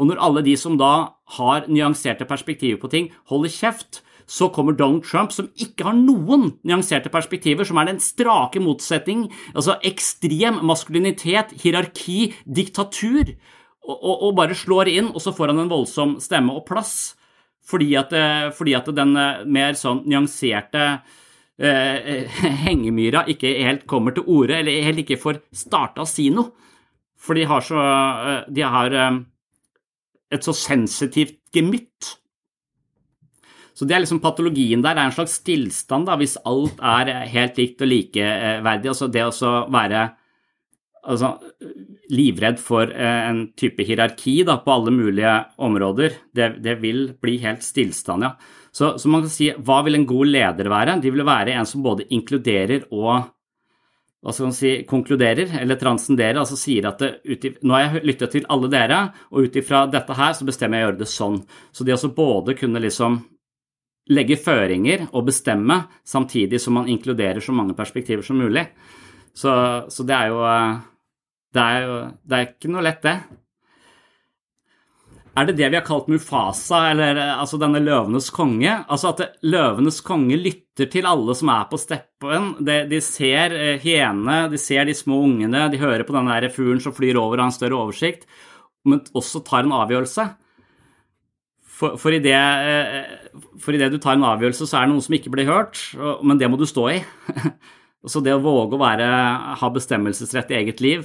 Og 0.00 0.08
når 0.08 0.22
alle 0.24 0.44
de 0.46 0.54
som 0.56 0.78
da 0.80 1.12
har 1.36 1.68
nyanserte 1.68 2.24
perspektiver 2.24 2.80
på 2.80 2.88
ting, 2.88 3.10
holder 3.28 3.52
kjeft, 3.52 4.00
så 4.30 4.48
kommer 4.54 4.76
Donald 4.78 5.04
Trump, 5.04 5.34
som 5.34 5.50
ikke 5.58 5.84
har 5.88 5.96
noen 5.98 6.52
nyanserte 6.64 7.10
perspektiver, 7.12 7.66
som 7.66 7.80
er 7.82 7.90
den 7.90 8.00
strake 8.00 8.62
motsetning, 8.62 9.26
altså 9.52 9.76
ekstrem 9.84 10.62
maskulinitet, 10.64 11.56
hierarki, 11.60 12.30
diktatur, 12.46 13.34
og, 13.82 13.96
og, 13.96 14.14
og 14.28 14.36
bare 14.38 14.56
slår 14.56 14.92
inn, 14.92 15.10
og 15.10 15.20
så 15.24 15.34
får 15.34 15.50
han 15.50 15.64
en 15.64 15.72
voldsom 15.72 16.20
stemme 16.22 16.54
og 16.54 16.62
plass. 16.68 17.16
Fordi 17.66 17.90
at, 17.98 18.12
eh, 18.16 18.50
fordi 18.56 18.74
at 18.78 18.88
den 18.96 19.16
eh, 19.16 19.42
mer 19.46 19.76
sånn 19.78 20.02
nyanserte 20.08 20.84
eh, 21.60 22.38
hengemyra 22.66 23.26
ikke 23.30 23.52
helt 23.60 23.86
kommer 23.90 24.16
til 24.16 24.26
orde, 24.26 24.60
eller 24.60 24.86
helt 24.86 25.04
ikke 25.04 25.20
får 25.20 25.42
starta 25.54 26.04
å 26.04 26.08
si 26.08 26.30
noe. 26.34 26.54
For 27.20 27.36
de 27.36 27.44
har 27.44 27.60
så 27.64 27.82
eh, 27.82 28.48
De 28.48 28.64
har 28.64 28.96
et 30.30 30.46
så 30.46 30.54
sensitivt 30.54 31.38
gemytt. 31.52 32.16
Så 33.74 33.86
det 33.88 33.96
er 33.96 34.02
liksom 34.02 34.20
patologien 34.22 34.82
der. 34.84 34.94
Det 34.94 35.02
er 35.02 35.08
en 35.08 35.16
slags 35.16 35.38
stillstand 35.40 36.06
da, 36.06 36.16
hvis 36.20 36.38
alt 36.46 36.80
er 36.84 37.10
helt 37.32 37.58
likt 37.58 37.82
og 37.82 37.90
likeverdig. 37.90 38.90
Altså 38.92 39.08
det 39.10 39.24
å 39.26 39.52
være 39.72 40.02
altså, 41.02 41.32
livredd 42.10 42.60
for 42.62 42.90
eh, 42.90 43.20
en 43.30 43.44
type 43.58 43.84
hierarki 43.86 44.40
da, 44.46 44.58
på 44.64 44.72
alle 44.74 44.94
mulige 44.94 45.34
områder, 45.62 46.16
det, 46.36 46.54
det 46.64 46.78
vil 46.82 47.10
bli 47.20 47.38
helt 47.44 47.64
stillstand, 47.66 48.26
ja. 48.26 48.34
Så, 48.70 48.92
så, 49.02 49.08
man 49.10 49.24
kan 49.24 49.32
si, 49.32 49.48
hva 49.66 49.80
vil 49.82 49.98
en 49.98 50.06
god 50.06 50.28
leder 50.30 50.68
være? 50.70 51.00
De 51.02 51.10
vil 51.10 51.26
være 51.26 51.56
en 51.58 51.66
som 51.66 51.82
både 51.82 52.06
inkluderer 52.14 52.84
og 52.94 53.24
hva 54.20 54.34
skal 54.36 54.50
man 54.50 54.54
si, 54.54 54.70
konkluderer 54.86 55.56
eller 55.62 55.78
transcenderer, 55.80 56.38
altså 56.42 56.58
sier 56.60 56.90
at 56.90 57.00
det, 57.00 57.08
ut 57.24 57.64
nå 57.64 57.74
har 57.74 57.86
jeg 57.96 58.04
lyttet 58.04 58.34
til 58.36 58.46
alle 58.52 58.68
dere, 58.70 58.98
og 59.32 59.48
ut 59.48 59.56
ifra 59.56 59.86
dette 59.90 60.16
her 60.18 60.36
så 60.36 60.46
bestemmer 60.46 60.76
jeg 60.76 60.84
å 60.84 60.88
gjøre 60.90 61.00
det 61.00 61.08
sånn. 61.08 61.38
Så 61.72 61.86
de 61.88 61.94
også 61.96 62.12
både 62.14 62.54
kunne 62.60 62.82
liksom 62.84 63.16
legge 64.12 64.36
føringer 64.40 65.06
og 65.08 65.24
bestemme, 65.30 65.80
samtidig 66.04 66.60
som 66.60 66.76
man 66.76 66.90
inkluderer 66.92 67.40
så 67.42 67.54
mange 67.56 67.74
perspektiver 67.78 68.26
som 68.26 68.38
mulig. 68.42 68.66
Så, 69.32 69.50
så 69.88 70.04
det 70.04 70.16
er 70.16 70.34
jo 70.34 70.44
det 71.54 71.62
er 71.62 71.86
jo 71.86 71.94
det 72.22 72.36
er 72.36 72.50
ikke 72.50 72.72
noe 72.72 72.84
lett, 72.86 73.02
det. 73.06 73.16
Er 75.38 75.46
det 75.46 75.56
det 75.60 75.68
vi 75.70 75.78
har 75.78 75.86
kalt 75.86 76.08
Mufasa, 76.10 76.80
eller 76.90 77.18
altså 77.36 77.58
denne 77.60 77.80
løvenes 77.82 78.28
konge? 78.34 78.72
Altså 78.90 79.12
at 79.12 79.38
løvenes 79.46 80.00
konge 80.04 80.36
lytter 80.36 80.90
til 80.90 81.06
alle 81.06 81.36
som 81.38 81.52
er 81.54 81.68
på 81.70 81.78
steppen. 81.78 82.50
De, 82.66 82.80
de 82.90 82.98
ser 83.04 83.54
eh, 83.54 83.78
hyenene, 83.82 84.50
de 84.50 84.58
ser 84.60 84.88
de 84.88 84.96
små 84.96 85.20
ungene, 85.28 85.68
de 85.70 85.80
hører 85.80 86.04
på 86.06 86.16
den 86.16 86.28
der 86.32 86.50
fuglen 86.52 86.82
som 86.82 86.96
flyr 86.96 87.18
over 87.20 87.38
og 87.38 87.44
har 87.44 87.52
en 87.52 87.56
større 87.56 87.78
oversikt, 87.78 88.26
men 88.84 89.04
også 89.16 89.44
tar 89.46 89.64
en 89.64 89.76
avgjørelse. 89.78 90.26
For, 91.80 91.96
for 91.96 92.12
idet 92.12 93.86
i 93.86 93.92
du 93.94 94.00
tar 94.02 94.18
en 94.18 94.26
avgjørelse, 94.34 94.66
så 94.66 94.80
er 94.80 94.88
det 94.88 94.92
noen 94.92 95.06
som 95.06 95.16
ikke 95.16 95.32
blir 95.32 95.48
hørt, 95.48 95.78
men 96.26 96.42
det 96.42 96.50
må 96.50 96.58
du 96.60 96.66
stå 96.68 96.90
i. 96.92 96.98
Så 98.08 98.22
det 98.24 98.32
å 98.32 98.40
våge 98.40 98.78
å 98.78 98.80
være, 98.80 99.06
ha 99.60 99.68
bestemmelsesrett 99.74 100.54
i 100.54 100.56
eget 100.56 100.78
liv 100.80 101.02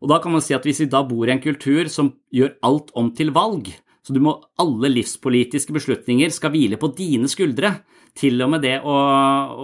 Og 0.00 0.08
da 0.08 0.18
kan 0.22 0.32
man 0.32 0.44
si 0.44 0.54
at 0.56 0.64
hvis 0.64 0.82
vi 0.84 0.90
da 0.90 1.02
bor 1.06 1.28
i 1.28 1.34
en 1.34 1.42
kultur 1.42 1.88
som 1.92 2.14
gjør 2.32 2.56
alt 2.66 2.92
om 2.96 3.10
til 3.16 3.32
valg, 3.36 3.68
så 4.00 4.16
du 4.16 4.20
må, 4.24 4.38
alle 4.60 4.88
livspolitiske 4.94 5.74
beslutninger 5.76 6.32
skal 6.32 6.54
hvile 6.54 6.78
på 6.80 6.88
dine 6.96 7.28
skuldre, 7.28 7.82
til 8.16 8.40
og 8.42 8.54
med 8.54 8.64
det 8.64 8.78
å, 8.80 8.96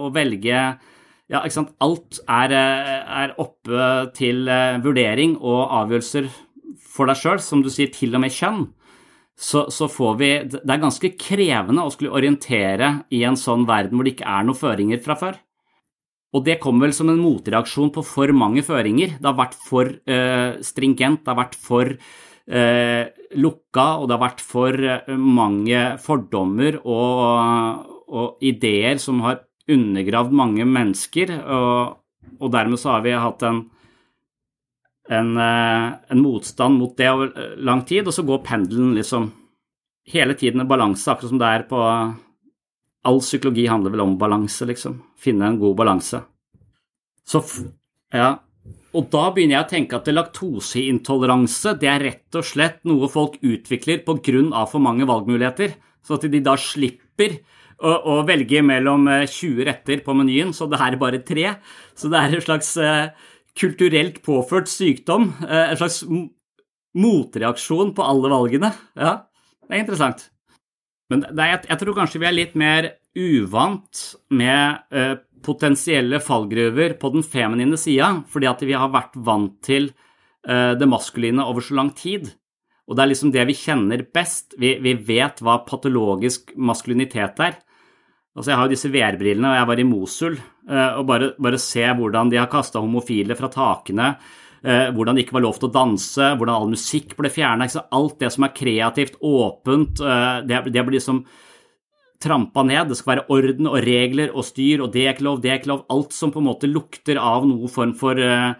å 0.07 0.11
velge 0.15 0.53
ja, 1.27 1.41
ikke 1.41 1.55
sant? 1.57 1.73
Alt 1.83 2.21
er, 2.31 2.53
er 2.53 3.33
oppe 3.41 3.87
til 4.15 4.45
vurdering 4.85 5.35
og 5.41 5.73
avgjørelser 5.81 6.29
for 6.79 7.09
deg 7.09 7.19
sjøl, 7.19 7.41
som 7.43 7.63
du 7.65 7.71
sier, 7.73 7.91
til 7.93 8.15
og 8.15 8.23
med 8.23 8.33
kjønn. 8.33 8.63
Så, 9.37 9.67
så, 9.69 9.85
får 9.91 10.13
vi 10.17 10.29
Det 10.49 10.63
er 10.65 10.79
ganske 10.81 11.11
krevende 11.19 11.83
å 11.85 11.91
skulle 11.93 12.15
orientere 12.17 13.03
i 13.13 13.19
en 13.27 13.37
sånn 13.37 13.67
verden 13.69 13.99
hvor 13.99 14.07
det 14.07 14.15
ikke 14.15 14.31
er 14.33 14.47
noen 14.47 14.57
føringer 14.57 15.03
fra 15.03 15.17
før. 15.19 15.37
Og 16.37 16.45
det 16.45 16.59
kom 16.61 16.81
vel 16.83 16.93
som 16.93 17.09
en 17.09 17.21
motreaksjon 17.21 17.89
på 17.95 18.03
for 18.05 18.33
mange 18.37 18.61
føringer. 18.65 19.15
Det 19.17 19.25
har 19.25 19.37
vært 19.39 19.57
for 19.67 19.89
eh, 19.89 20.59
stringent, 20.65 21.23
det 21.23 21.31
har 21.33 21.39
vært 21.39 21.55
for 21.57 21.89
eh, 21.89 23.03
lukka, 23.41 23.87
og 23.97 24.05
det 24.07 24.17
har 24.17 24.25
vært 24.27 24.43
for 24.45 24.77
eh, 24.77 25.15
mange 25.17 25.81
fordommer 26.03 26.77
og, 26.83 27.87
og, 28.05 28.27
ideer 28.45 29.01
som 29.01 29.23
har 29.25 29.41
undergravd 29.71 30.35
mange 30.37 30.67
mennesker. 30.69 31.33
Og, 31.41 31.97
og, 32.37 32.47
dermed 32.53 32.81
så 32.81 32.97
har 32.97 33.07
vi 33.07 33.17
hatt 33.17 33.49
en 33.49 33.65
en, 35.07 35.37
eh, 35.37 35.93
en 36.11 36.19
motstand 36.19 36.79
mot 36.79 36.95
det 36.97 37.09
over 37.09 37.31
eh, 37.31 37.55
lang 37.63 37.83
tid, 37.87 38.07
og 38.07 38.15
så 38.15 38.25
går 38.27 38.43
pendelen 38.43 38.95
liksom 38.97 39.29
hele 40.11 40.35
tiden 40.35 40.63
i 40.63 40.67
balanse, 40.67 41.07
akkurat 41.07 41.31
som 41.31 41.39
det 41.39 41.47
er 41.47 41.63
på 41.69 41.79
All 43.05 43.21
psykologi 43.21 43.67
handler 43.69 43.93
vel 43.93 44.03
om 44.03 44.17
balanse, 44.19 44.65
liksom. 44.67 45.01
Finne 45.19 45.51
en 45.51 45.59
god 45.61 45.77
balanse. 45.77 46.23
Så 47.27 47.43
ja. 48.13 48.37
Og 48.97 49.09
da 49.11 49.27
begynner 49.35 49.57
jeg 49.57 49.65
å 49.65 49.69
tenke 49.69 49.99
at 49.99 50.09
laktoseintoleranse 50.09 51.75
det 51.81 51.89
er 51.91 52.03
rett 52.07 52.37
og 52.39 52.45
slett 52.47 52.79
noe 52.87 53.09
folk 53.11 53.37
utvikler 53.45 54.01
pga. 54.05 54.65
for 54.65 54.79
mange 54.79 55.05
valgmuligheter, 55.05 55.75
så 56.03 56.15
at 56.15 56.25
de 56.31 56.39
da 56.39 56.55
slipper 56.55 57.39
å, 57.77 57.91
å, 57.91 58.13
velge 58.25 58.63
mellom 58.63 59.05
20 59.27 59.65
retter 59.67 60.01
på 60.01 60.15
menyen, 60.17 60.53
så 60.53 60.67
det 60.67 60.79
her 60.81 60.95
er 60.95 61.01
bare 61.01 61.21
tre. 61.21 61.57
Så 61.95 62.09
det 62.09 62.17
er 62.17 62.35
en 62.35 62.41
slags 62.41 62.75
eh, 62.77 63.11
kulturelt 63.59 64.21
påført 64.25 64.71
sykdom, 64.71 65.33
eh, 65.45 65.73
en 65.73 65.77
slags 65.77 66.03
motreaksjon 66.97 67.93
på 67.93 68.07
alle 68.07 68.31
valgene. 68.33 68.73
Ja, 68.97 69.29
det 69.67 69.75
er 69.75 69.83
interessant. 69.83 70.29
Men 71.11 71.23
er, 71.29 71.53
jeg, 71.53 71.61
jeg, 71.69 71.79
tror 71.81 71.97
kanskje 71.97 72.21
vi 72.23 72.27
er 72.29 72.35
litt 72.35 72.57
mer 72.59 72.89
uvant 73.17 74.01
med 74.35 74.81
eh, 74.91 75.13
potensielle 75.45 76.19
fallgruver 76.23 76.97
på 76.99 77.13
den 77.13 77.23
feminine 77.23 77.79
sida, 77.79 78.11
fordi 78.27 78.49
at 78.49 78.65
vi 78.67 78.75
har 78.75 78.91
vært 78.93 79.15
vant 79.15 79.55
til 79.65 79.91
eh, 80.47 80.73
det 80.77 80.89
maskuline 80.89 81.45
over 81.45 81.63
så 81.63 81.77
lang 81.79 81.93
tid. 81.95 82.33
Og 82.87 82.95
det 82.95 83.03
er 83.03 83.11
liksom 83.11 83.31
det 83.35 83.47
vi 83.49 83.55
kjenner 83.57 84.03
best. 84.15 84.57
Vi, 84.59 84.75
vi 84.83 84.95
vet 85.07 85.41
hva 85.43 85.61
patologisk 85.67 86.53
maskulinitet 86.55 87.39
er. 87.43 87.57
Altså 88.37 88.51
Jeg 88.51 88.59
har 88.59 88.67
jo 88.67 88.75
disse 88.75 88.91
VR-brillene, 88.93 89.49
og 89.49 89.57
jeg 89.57 89.69
var 89.71 89.81
i 89.81 89.87
Mosul, 89.87 90.37
Eh, 90.67 90.97
og 90.99 91.05
bare, 91.07 91.31
bare 91.39 91.59
se 91.61 91.85
hvordan 91.95 92.31
de 92.31 92.41
har 92.41 92.49
kasta 92.51 92.81
homofile 92.83 93.37
fra 93.39 93.47
takene 93.51 94.11
hvordan 94.63 95.17
det 95.17 95.25
ikke 95.25 95.37
var 95.37 95.45
lov 95.45 95.59
til 95.59 95.69
å 95.69 95.73
danse, 95.75 96.29
hvordan 96.37 96.55
all 96.55 96.71
musikk 96.71 97.15
ble 97.19 97.29
fjerna. 97.31 97.67
Alt 97.93 98.17
det 98.23 98.31
som 98.33 98.47
er 98.47 98.55
kreativt, 98.57 99.19
åpent, 99.21 100.01
eh, 100.01 100.39
det, 100.47 100.83
blir 100.87 100.97
liksom 100.97 101.21
trampa 102.23 102.63
ned. 102.65 102.89
Det 102.89 102.97
skal 102.97 103.13
være 103.15 103.27
orden 103.33 103.69
og 103.69 103.79
regler 103.85 104.33
og 104.33 104.47
styr, 104.47 104.81
og 104.83 104.91
det 104.95 105.05
er 105.05 105.13
ikke 105.13 105.27
lov, 105.29 105.39
det 105.43 105.51
er 105.51 105.61
ikke 105.61 105.71
lov. 105.73 105.85
Alt 105.93 106.17
som 106.17 106.33
på 106.33 106.41
en 106.41 106.49
måte 106.49 106.69
lukter 106.71 107.21
av 107.21 107.47
noen 107.47 107.71
form 107.71 107.93
for 107.97 108.17
uh, 108.17 108.53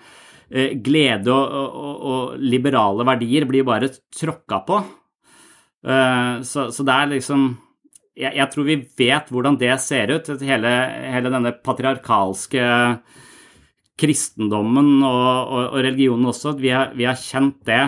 glede 0.85 1.33
og, 1.33 1.57
og, 1.57 1.95
og, 2.11 2.35
liberale 2.39 3.07
verdier, 3.07 3.47
blir 3.49 3.67
bare 3.67 3.91
tråkka 3.91 4.63
på. 4.67 4.81
Så, 5.87 6.63
så, 6.73 6.83
det 6.83 6.93
er 6.93 7.09
liksom 7.11 7.43
jeg, 8.17 8.31
jeg, 8.33 8.47
tror 8.51 8.65
vi 8.67 8.77
vet 8.97 9.29
hvordan 9.31 9.57
det 9.61 9.75
ser 9.79 10.11
ut, 10.15 10.31
hele, 10.43 10.71
hele 11.13 11.31
denne 11.31 11.53
patriarkalske 11.63 12.63
kristendommen 13.97 14.99
og, 15.01 15.27
og, 15.49 15.63
og 15.73 15.79
religionen 15.81 16.29
også. 16.29 16.55
Vi 16.61 16.71
har, 16.73 16.93
vi 16.97 17.07
har, 17.09 17.17
kjent 17.17 17.59
det, 17.67 17.81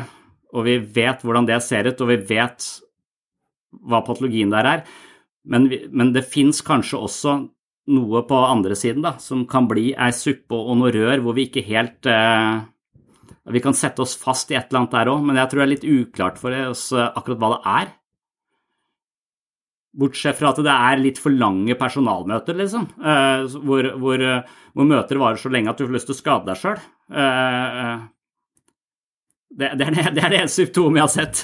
og 0.53 0.65
vi 0.65 0.79
vet 0.97 1.21
hvordan 1.25 1.47
det 1.49 1.61
ser 1.65 1.89
ut, 1.91 2.01
og 2.01 2.11
vi 2.11 2.19
vet 2.31 2.65
hva 3.85 4.01
patologien 4.05 4.51
der 4.53 4.69
er. 4.69 4.83
Men, 5.49 5.69
vi, 5.71 5.83
men 5.93 6.11
det 6.15 6.27
fins 6.29 6.63
kanskje 6.65 6.99
også 6.99 7.35
noe 7.89 8.23
på 8.29 8.39
andre 8.45 8.75
siden 8.77 9.05
da, 9.05 9.15
som 9.21 9.45
kan 9.49 9.69
bli 9.69 9.91
ei 9.93 10.11
suppe 10.13 10.57
og 10.57 10.75
noe 10.77 10.91
rør 10.93 11.23
hvor 11.25 11.37
vi 11.37 11.47
ikke 11.47 11.65
helt 11.65 12.05
eh, 12.09 12.59
Vi 13.49 13.61
kan 13.63 13.73
sette 13.73 14.03
oss 14.03 14.13
fast 14.19 14.51
i 14.51 14.57
et 14.57 14.69
eller 14.69 14.83
annet 14.83 14.93
der 14.93 15.09
òg, 15.09 15.23
men 15.25 15.39
jeg 15.39 15.49
tror 15.49 15.61
det 15.61 15.65
er 15.65 15.71
litt 15.71 15.87
uklart 15.89 16.37
for 16.41 16.53
oss 16.67 16.89
eh, 16.93 17.07
akkurat 17.07 17.41
hva 17.41 17.51
det 17.55 17.61
er. 17.73 17.95
Bortsett 19.89 20.37
fra 20.37 20.51
at 20.53 20.59
det 20.61 20.73
er 20.73 20.99
litt 21.01 21.17
for 21.17 21.33
lange 21.33 21.73
personalmøter, 21.79 22.53
liksom. 22.59 22.83
Eh, 23.01 23.45
hvor, 23.65 23.87
hvor, 23.97 24.23
hvor, 24.75 24.85
møter 24.85 25.21
varer 25.21 25.41
så 25.41 25.49
lenge 25.49 25.71
at 25.71 25.81
du 25.81 25.87
får 25.87 25.95
lyst 25.95 26.09
til 26.11 26.17
å 26.17 26.19
skade 26.19 26.49
deg 26.49 26.61
sjøl. 26.61 26.83
Eh, 27.09 27.95
det, 29.49 29.71
det, 29.79 29.87
det, 29.95 30.03
det, 30.13 30.23
er 30.23 30.35
det 30.35 30.41
eneste 30.43 30.61
symptomet 30.61 30.99
jeg 30.99 31.07
har 31.07 31.15
sett. 31.15 31.35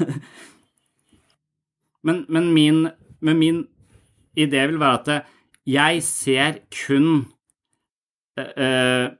men, 2.06 2.22
men, 2.30 2.44
min, 2.54 2.78
men 3.18 3.42
min 3.42 3.60
idé 4.38 4.60
vil 4.70 4.80
være 4.80 5.02
at 5.02 5.34
jeg 5.68 6.02
ser 6.06 6.62
kun 6.70 7.26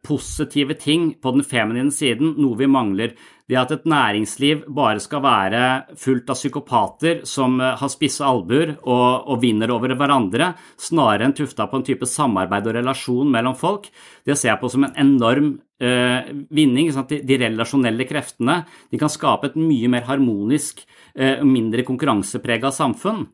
positive 0.07 0.77
ting 0.81 1.12
på 1.23 1.33
den 1.35 1.45
feminine 1.47 1.93
siden, 1.95 2.35
noe 2.41 2.59
vi 2.61 2.68
mangler 2.71 3.14
det 3.51 3.59
at 3.59 3.73
et 3.75 3.87
næringsliv 3.89 4.62
bare 4.71 5.01
skal 5.03 5.23
være 5.25 5.62
fullt 5.99 6.31
av 6.31 6.39
psykopater 6.39 7.23
som 7.29 7.59
eh, 7.61 7.75
har 7.81 7.91
spisse 7.91 8.27
albuer 8.27 8.77
og, 8.79 9.27
og, 9.27 9.41
vinner 9.43 9.73
over 9.75 9.97
hverandre, 9.99 10.53
snarere 10.79 11.27
enn 11.27 11.35
tufta 11.37 11.66
på 11.71 11.81
en 11.81 11.87
type 11.87 12.07
samarbeid 12.07 12.68
og 12.71 12.79
relasjon 12.79 13.33
mellom 13.33 13.57
folk, 13.59 13.89
det 14.27 14.39
ser 14.39 14.53
jeg 14.53 14.61
på 14.62 14.71
som 14.71 14.87
en 14.87 14.95
enorm 15.03 15.51
eh, 15.83 16.31
vinning. 16.55 16.93
Sånn 16.95 17.09
de, 17.11 17.23
de, 17.27 17.41
relasjonelle 17.43 18.07
kreftene 18.09 18.61
de 18.93 19.01
kan 19.01 19.11
skape 19.11 19.51
et 19.51 19.59
mye 19.59 19.91
mer 19.91 20.07
harmonisk, 20.07 20.85
eh, 21.16 21.43
mindre 21.43 21.87
konkurranseprega 21.89 22.71
samfunn. 22.75 23.27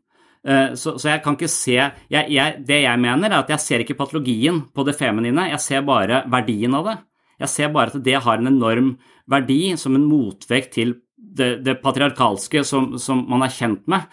Eh, 0.47 0.75
så, 0.79 0.95
så, 0.95 1.11
jeg 1.11 1.23
kan 1.25 1.35
ikke 1.35 1.51
se 1.51 1.75
jeg, 1.75 2.29
jeg, 2.31 2.61
Det 2.63 2.79
jeg 2.85 3.03
mener, 3.03 3.33
er 3.33 3.41
at 3.41 3.51
jeg 3.51 3.63
ser 3.65 3.83
ikke 3.83 3.99
patologien 3.99 4.63
på 4.71 4.85
det 4.87 4.95
feminine, 4.99 5.49
jeg 5.51 5.63
ser 5.65 5.87
bare 5.87 6.23
verdien 6.31 6.77
av 6.79 6.87
det. 6.87 6.97
Jeg 7.43 7.53
ser 7.53 7.73
bare 7.75 7.93
at 7.93 8.05
det 8.05 8.21
har 8.23 8.41
en 8.41 8.53
enorm 8.53 8.95
verdi 9.29 9.75
som 9.77 9.97
en 9.99 10.07
motvekt 10.07 10.77
til 10.79 10.95
det, 11.17 11.59
det 11.67 11.81
patriarkalske 11.83 12.63
som, 12.65 12.95
som, 13.03 13.25
man 13.29 13.45
er 13.45 13.53
kjent 13.53 13.85
med. 13.91 14.07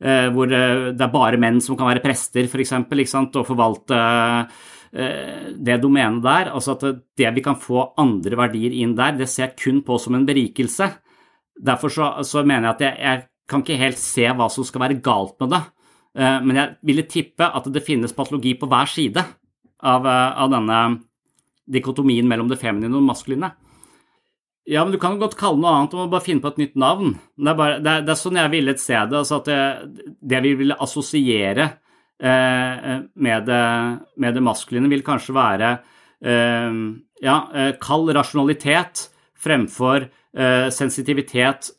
Eh, 0.00 0.28
hvor 0.32 0.48
det, 0.48 0.62
det, 0.96 1.04
er 1.04 1.12
bare 1.12 1.40
menn 1.40 1.58
som 1.60 1.76
kan 1.76 1.90
være 1.90 2.04
prester, 2.04 2.46
f.eks., 2.46 2.72
og 3.26 3.42
forvalte 3.48 3.98
eh, 4.94 5.50
det 5.58 5.80
domenet 5.82 6.22
der. 6.24 6.52
Altså 6.54 6.78
at 6.78 6.86
det 7.18 7.34
vi 7.36 7.44
kan 7.44 7.58
få 7.60 7.90
andre 8.00 8.38
verdier 8.46 8.78
inn 8.80 8.94
der, 8.96 9.18
det 9.18 9.28
ser 9.28 9.48
jeg 9.48 9.58
kun 9.60 9.82
på 9.84 9.98
som 10.00 10.16
en 10.16 10.24
berikelse. 10.28 10.88
Derfor 11.60 11.92
så, 11.92 12.14
så 12.24 12.46
mener 12.46 12.70
jeg 12.70 12.76
at 12.78 12.86
jeg, 12.86 12.96
jeg, 13.04 13.26
kan 13.50 13.64
ikke 13.64 13.80
helt 13.80 13.98
se 13.98 14.28
hva 14.30 14.46
som 14.46 14.62
skal 14.62 14.84
være 14.84 15.00
galt 15.02 15.34
med 15.42 15.50
det. 15.50 15.58
Eh, 16.18 16.38
men 16.42 16.58
jeg 16.58 16.76
ville 16.90 17.06
tippe 17.06 17.46
at 17.46 17.68
det 17.70 17.84
finnes 17.86 18.14
patologi 18.16 18.56
på 18.58 18.68
hver 18.70 18.90
side 18.90 19.22
av, 19.22 20.06
eh, 20.06 20.30
av 20.42 20.50
denne 20.50 20.80
dikotomien 21.70 22.26
mellom 22.26 22.48
det 22.50 22.58
feminine 22.58 22.94
og 22.94 23.02
det 23.02 23.10
maskuline. 23.12 23.52
Ja, 24.70 24.84
men 24.84 24.92
du 24.92 24.98
kan 25.02 25.18
godt 25.18 25.38
kalle 25.38 25.58
noe 25.58 25.72
annet, 25.72 25.90
du 25.90 25.98
må 25.98 26.08
bare 26.10 26.22
finne 26.22 26.42
på 26.42 26.50
et 26.52 26.60
nytt 26.60 26.76
navn. 26.78 27.14
Det 27.34 27.48
er, 27.50 27.58
bare, 27.58 27.78
det 27.82 27.90
er, 27.90 28.02
det 28.06 28.12
er 28.12 28.18
sånn 28.20 28.38
jeg 28.38 28.52
ville 28.52 28.74
se 28.78 28.98
det. 28.98 29.18
altså 29.22 29.40
at 29.40 29.48
det, 29.48 30.10
det 30.30 30.42
vi 30.44 30.52
ville 30.60 30.76
assosiere 30.84 31.66
eh, 32.20 32.98
med, 33.14 33.48
det, 33.48 33.62
med, 34.16 34.36
det, 34.36 34.44
maskuline, 34.44 34.90
vil 34.92 35.06
kanskje 35.06 35.34
være 35.34 35.70
eh, 36.22 36.76
ja, 37.24 37.36
eh, 37.54 37.72
kald 37.82 38.12
rasjonalitet 38.14 39.06
fremfor 39.40 40.04
eh, 40.04 40.68
sensitivitet 40.74 41.72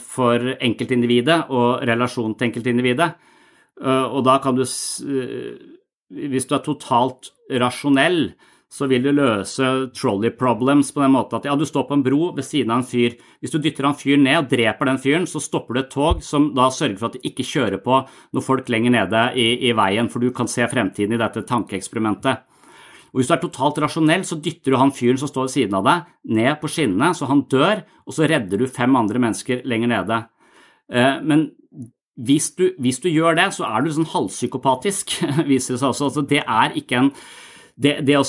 for 0.00 0.54
enkeltindividet 0.56 1.44
og 1.52 1.84
relasjon 1.86 2.34
til 2.34 2.48
enkeltindividet. 2.48 3.12
Eh, 3.80 4.06
og 4.08 4.24
da 4.28 4.38
kan 4.42 4.58
du 4.58 4.64
Hvis 6.12 6.44
du 6.44 6.54
er 6.54 6.64
totalt 6.64 7.30
rasjonell, 7.48 8.34
så 8.72 8.86
vil 8.88 9.04
du 9.04 9.10
løse 9.12 9.68
trolley 9.92 10.32
problems 10.32 10.92
på 10.92 11.02
den 11.02 11.12
måten 11.12 11.38
at 11.38 11.46
ja, 11.48 11.54
du 11.56 11.64
står 11.68 11.84
på 11.88 11.96
en 11.98 12.04
bro 12.04 12.30
ved 12.36 12.44
siden 12.44 12.72
av 12.72 12.80
en 12.80 12.88
fyr. 12.88 13.18
Hvis 13.40 13.52
du 13.52 13.58
dytter 13.60 13.84
han 13.84 13.96
fyren 13.96 14.24
ned 14.24 14.38
og 14.38 14.48
dreper 14.48 14.88
den 14.88 15.00
fyren, 15.00 15.26
så 15.28 15.42
stopper 15.44 15.76
du 15.76 15.80
et 15.82 15.90
tog 15.92 16.22
som 16.24 16.50
da 16.56 16.70
sørger 16.72 16.96
for 17.00 17.10
at 17.10 17.18
du 17.18 17.28
ikke 17.28 17.44
kjører 17.44 17.82
på 17.84 17.98
når 18.32 18.44
folk 18.46 18.72
lenger 18.72 18.94
nede 18.94 19.26
i, 19.36 19.46
i 19.68 19.74
veien, 19.76 20.08
for 20.08 20.24
du 20.24 20.32
kan 20.32 20.48
se 20.48 20.64
fremtiden 20.68 21.12
i 21.16 21.20
dette 21.20 21.44
tankeeksperimentet. 21.48 22.48
Og 23.12 23.20
Hvis 23.20 23.28
du 23.28 23.34
er 23.36 23.42
totalt 23.42 23.80
rasjonell, 23.84 24.24
så 24.24 24.40
dytter 24.40 24.72
du 24.72 24.80
han 24.80 24.94
fyren 24.96 25.20
som 25.20 25.28
står 25.28 25.50
ved 25.50 25.52
siden 25.52 25.76
av 25.76 25.84
deg, 25.84 26.12
ned 26.32 26.56
på 26.62 26.70
skinnene, 26.72 27.12
så 27.12 27.28
han 27.28 27.44
dør, 27.52 27.84
og 28.08 28.16
så 28.16 28.28
redder 28.30 28.62
du 28.62 28.72
fem 28.72 28.96
andre 28.96 29.20
mennesker 29.20 29.66
lenger 29.68 29.92
nede. 29.92 30.22
Eh, 30.88 31.20
men 31.20 31.50
hvis 32.16 32.50
du, 32.58 32.66
hvis 32.82 33.00
du 33.00 33.08
gjør 33.08 33.38
det, 33.38 33.48
så 33.56 33.64
er 33.68 33.84
du 33.84 33.92
sånn 33.94 34.10
halvpsykopatisk, 34.12 35.16
viser 35.50 35.76
det 35.76 35.80
seg 35.80 35.92
også. 35.92 36.10
Altså, 36.10 36.26
det 36.28 36.42
er 36.42 36.76
ikke 36.78 37.00
en 37.00 37.14
det, 37.82 38.02
det 38.04 38.18
å 38.18 38.24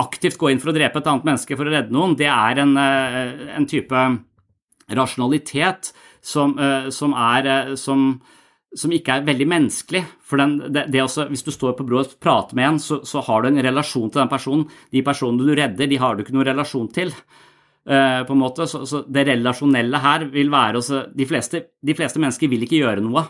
aktivt 0.00 0.38
gå 0.40 0.50
inn 0.52 0.60
for 0.60 0.72
å 0.72 0.76
drepe 0.76 1.00
et 1.00 1.10
annet 1.10 1.26
menneske 1.28 1.56
for 1.56 1.68
å 1.68 1.72
redde 1.72 1.94
noen, 1.94 2.16
det 2.18 2.28
er 2.28 2.62
en, 2.62 2.72
eh, 2.80 3.52
en 3.56 3.68
type 3.68 4.02
rasjonalitet 4.92 5.92
som, 6.20 6.56
eh, 6.58 6.88
som 6.90 7.14
er 7.16 7.46
eh, 7.46 7.74
som, 7.80 8.20
som, 8.74 8.92
ikke 8.92 9.18
er 9.20 9.26
veldig 9.26 9.48
menneskelig. 9.48 10.04
For 10.20 10.40
den, 10.42 10.58
det, 10.72 10.88
det 10.92 11.02
også, 11.02 11.28
hvis 11.30 11.46
du 11.46 11.52
står 11.54 11.76
på 11.78 11.86
bro 11.86 12.02
og 12.02 12.16
prater 12.20 12.58
med 12.58 12.68
en, 12.68 12.78
så, 12.82 13.00
så, 13.04 13.24
har 13.24 13.42
du 13.42 13.48
en 13.48 13.64
relasjon 13.68 14.10
til 14.10 14.20
den 14.20 14.32
personen. 14.32 14.68
De 14.92 15.04
personene 15.06 15.46
du 15.46 15.54
redder, 15.56 15.86
de 15.88 16.00
har 16.02 16.16
du 16.16 16.24
ikke 16.24 16.36
noen 16.36 16.50
relasjon 16.50 16.90
til. 16.92 17.14
Uh, 17.86 18.24
på 18.26 18.34
en 18.34 18.40
måte, 18.40 18.64
så, 18.66 18.80
så, 18.82 19.04
Det 19.06 19.22
relasjonelle 19.28 19.98
her 20.02 20.24
vil 20.32 20.48
være 20.50 20.80
også 20.80 21.04
de 21.14 21.26
fleste, 21.28 21.60
de 21.78 21.94
fleste 21.94 22.18
mennesker 22.18 22.50
vil 22.50 22.64
ikke 22.66 22.80
gjøre 22.80 23.04
noe, 23.04 23.22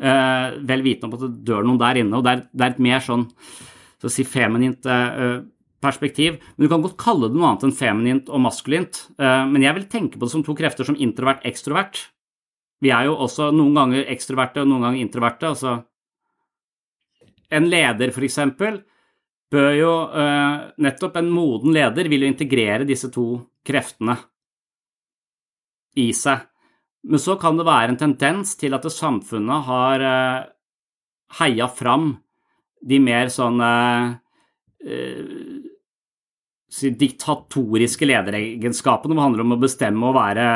uh, 0.00 0.46
vel 0.64 0.84
vitende 0.86 1.10
om 1.10 1.18
at 1.18 1.26
det 1.26 1.44
dør 1.50 1.66
noen 1.68 1.80
der 1.82 2.00
inne. 2.00 2.16
og 2.16 2.24
Det 2.24 2.32
er, 2.32 2.42
det 2.48 2.66
er 2.66 2.72
et 2.72 2.82
mer 2.88 3.04
sånn 3.04 3.26
så 4.02 4.10
å 4.10 4.12
si 4.12 4.24
feminint 4.26 4.86
eh, 4.90 5.36
perspektiv. 5.82 6.40
Men 6.56 6.66
du 6.66 6.70
kan 6.72 6.82
godt 6.82 6.98
kalle 6.98 7.28
det 7.30 7.38
noe 7.38 7.52
annet 7.52 7.68
enn 7.68 7.76
feminint 7.78 8.32
og 8.32 8.42
maskulint. 8.42 9.04
Eh, 9.14 9.44
men 9.46 9.62
jeg 9.62 9.76
vil 9.78 9.86
tenke 9.92 10.18
på 10.18 10.26
det 10.26 10.34
som 10.34 10.42
to 10.42 10.56
krefter 10.58 10.88
som 10.88 10.98
introvert-ekstrovert. 10.98 12.00
Vi 12.82 12.90
er 12.90 13.06
jo 13.06 13.14
også 13.22 13.52
noen 13.54 13.76
ganger 13.78 14.10
ekstroverte 14.10 14.64
og 14.64 14.72
noen 14.72 14.88
ganger 14.88 15.04
introverte. 15.04 15.52
altså 15.54 15.76
En 17.52 17.68
leder, 17.70 18.10
for 18.10 18.26
eksempel, 18.26 18.82
bør 19.52 19.72
jo 19.76 19.92
eh, 20.16 20.62
nettopp 20.82 21.18
en 21.20 21.30
moden 21.32 21.74
leder 21.76 22.08
vil 22.08 22.24
jo 22.24 22.30
integrere 22.30 22.88
disse 22.88 23.10
to 23.12 23.26
kreftene 23.66 24.16
i 26.00 26.08
seg. 26.16 26.46
Men 27.02 27.20
så 27.20 27.36
kan 27.40 27.58
det 27.58 27.66
være 27.66 27.92
en 27.92 28.00
tendens 28.00 28.54
til 28.58 28.74
at 28.76 28.86
samfunnet 28.92 29.66
har 29.68 30.06
eh, 30.08 30.38
heia 31.40 31.68
fram 31.68 32.14
de 32.82 32.98
mer 33.02 33.28
sånn 33.32 33.60
eh, 33.62 34.14
diktatoriske 36.72 38.08
lederegenskapene, 38.08 39.12
som 39.12 39.20
handler 39.22 39.44
om 39.44 39.54
å 39.54 39.60
bestemme 39.60 40.08
og 40.08 40.16
være 40.16 40.46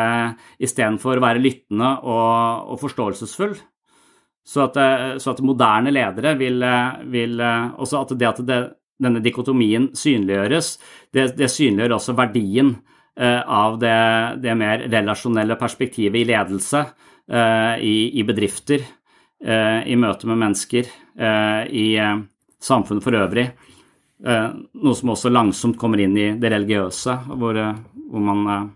istedenfor 0.65 1.21
å 1.21 1.27
være 1.27 1.43
lyttende 1.45 1.93
og, 2.01 2.73
og 2.73 2.81
forståelsesfull. 2.81 3.55
Så 4.47 4.63
at, 4.63 4.79
så 5.21 5.33
at, 5.35 5.43
moderne 5.43 5.91
ledere 5.91 6.37
vil, 6.39 6.63
vil 7.11 7.41
Også 7.43 7.99
at 7.99 8.13
det 8.15 8.29
at 8.29 8.43
det, 8.47 8.59
denne 9.03 9.23
dikotomien 9.25 9.91
synliggjøres, 9.97 10.77
det, 11.15 11.31
det 11.39 11.51
synliggjør 11.53 11.97
også 11.99 12.15
verdien 12.17 12.73
eh, 13.19 13.41
av 13.41 13.79
det, 13.83 13.97
det, 14.45 14.55
mer 14.59 14.87
relasjonelle 14.89 15.59
perspektivet 15.61 16.23
i 16.23 16.29
ledelse, 16.31 16.85
eh, 17.29 17.75
i, 17.85 17.97
i, 18.17 18.25
bedrifter, 18.27 18.85
eh, 19.45 19.83
i 19.85 19.99
møte 20.01 20.29
med 20.31 20.41
mennesker, 20.45 20.89
eh, 21.19 21.63
i 21.69 21.87
eh, 22.01 22.17
samfunnet 22.63 23.05
for 23.05 23.19
øvrig. 23.21 23.51
Eh, 24.25 24.49
noe 24.81 24.97
som 24.97 25.13
også 25.13 25.33
langsomt 25.33 25.79
kommer 25.81 26.01
inn 26.01 26.17
i 26.17 26.33
det 26.41 26.53
religiøse, 26.55 27.21
hvor, 27.37 27.61
hvor 28.09 28.27
man 28.31 28.73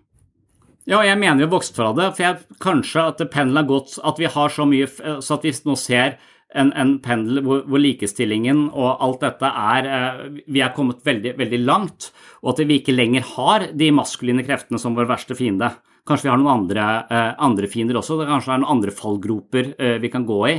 ja, 0.89 1.03
jeg 1.05 1.19
mener 1.21 1.45
jo 1.45 1.53
vokst 1.53 1.77
fra 1.77 1.93
det. 1.95 2.09
For 2.17 2.25
jeg, 2.25 2.57
kanskje 2.63 3.05
at 3.13 3.21
pendelen 3.31 3.61
har 3.61 3.69
gått 3.69 3.99
At 4.03 4.19
vi 4.19 4.27
har 4.33 4.51
så 4.51 4.65
mye 4.67 4.89
Så 5.23 5.37
at 5.37 5.45
vi 5.47 5.53
nå 5.69 5.77
ser 5.79 6.17
en, 6.59 6.73
en 6.75 6.97
pendel 7.03 7.43
hvor, 7.47 7.63
hvor, 7.69 7.81
likestillingen 7.83 8.67
og 8.71 9.03
alt 9.05 9.23
dette 9.23 9.51
er 9.51 9.87
eh, 9.87 10.25
Vi 10.51 10.63
er 10.65 10.75
kommet 10.75 11.05
veldig, 11.07 11.37
veldig 11.39 11.61
langt, 11.63 12.11
og 12.43 12.55
at 12.55 12.65
vi 12.67 12.81
ikke 12.81 12.97
lenger 12.97 13.27
har 13.37 13.69
de 13.77 13.93
maskuline 13.95 14.45
kreftene 14.47 14.81
som 14.83 14.97
vår 14.99 15.09
verste 15.11 15.37
fiende. 15.39 15.71
Kanskje 16.09 16.29
vi 16.29 16.33
har 16.33 16.41
noen 16.41 16.65
andre, 16.65 16.89
eh, 17.07 17.31
andre 17.39 17.71
fiender 17.71 18.01
også. 18.01 18.19
Det 18.21 18.29
kanskje 18.31 18.55
er 18.57 18.63
noen 18.63 18.75
andre 18.77 18.95
fallgroper 18.97 19.73
eh, 19.79 19.97
vi 20.03 20.13
kan 20.13 20.27
gå 20.29 20.41
i 20.51 20.59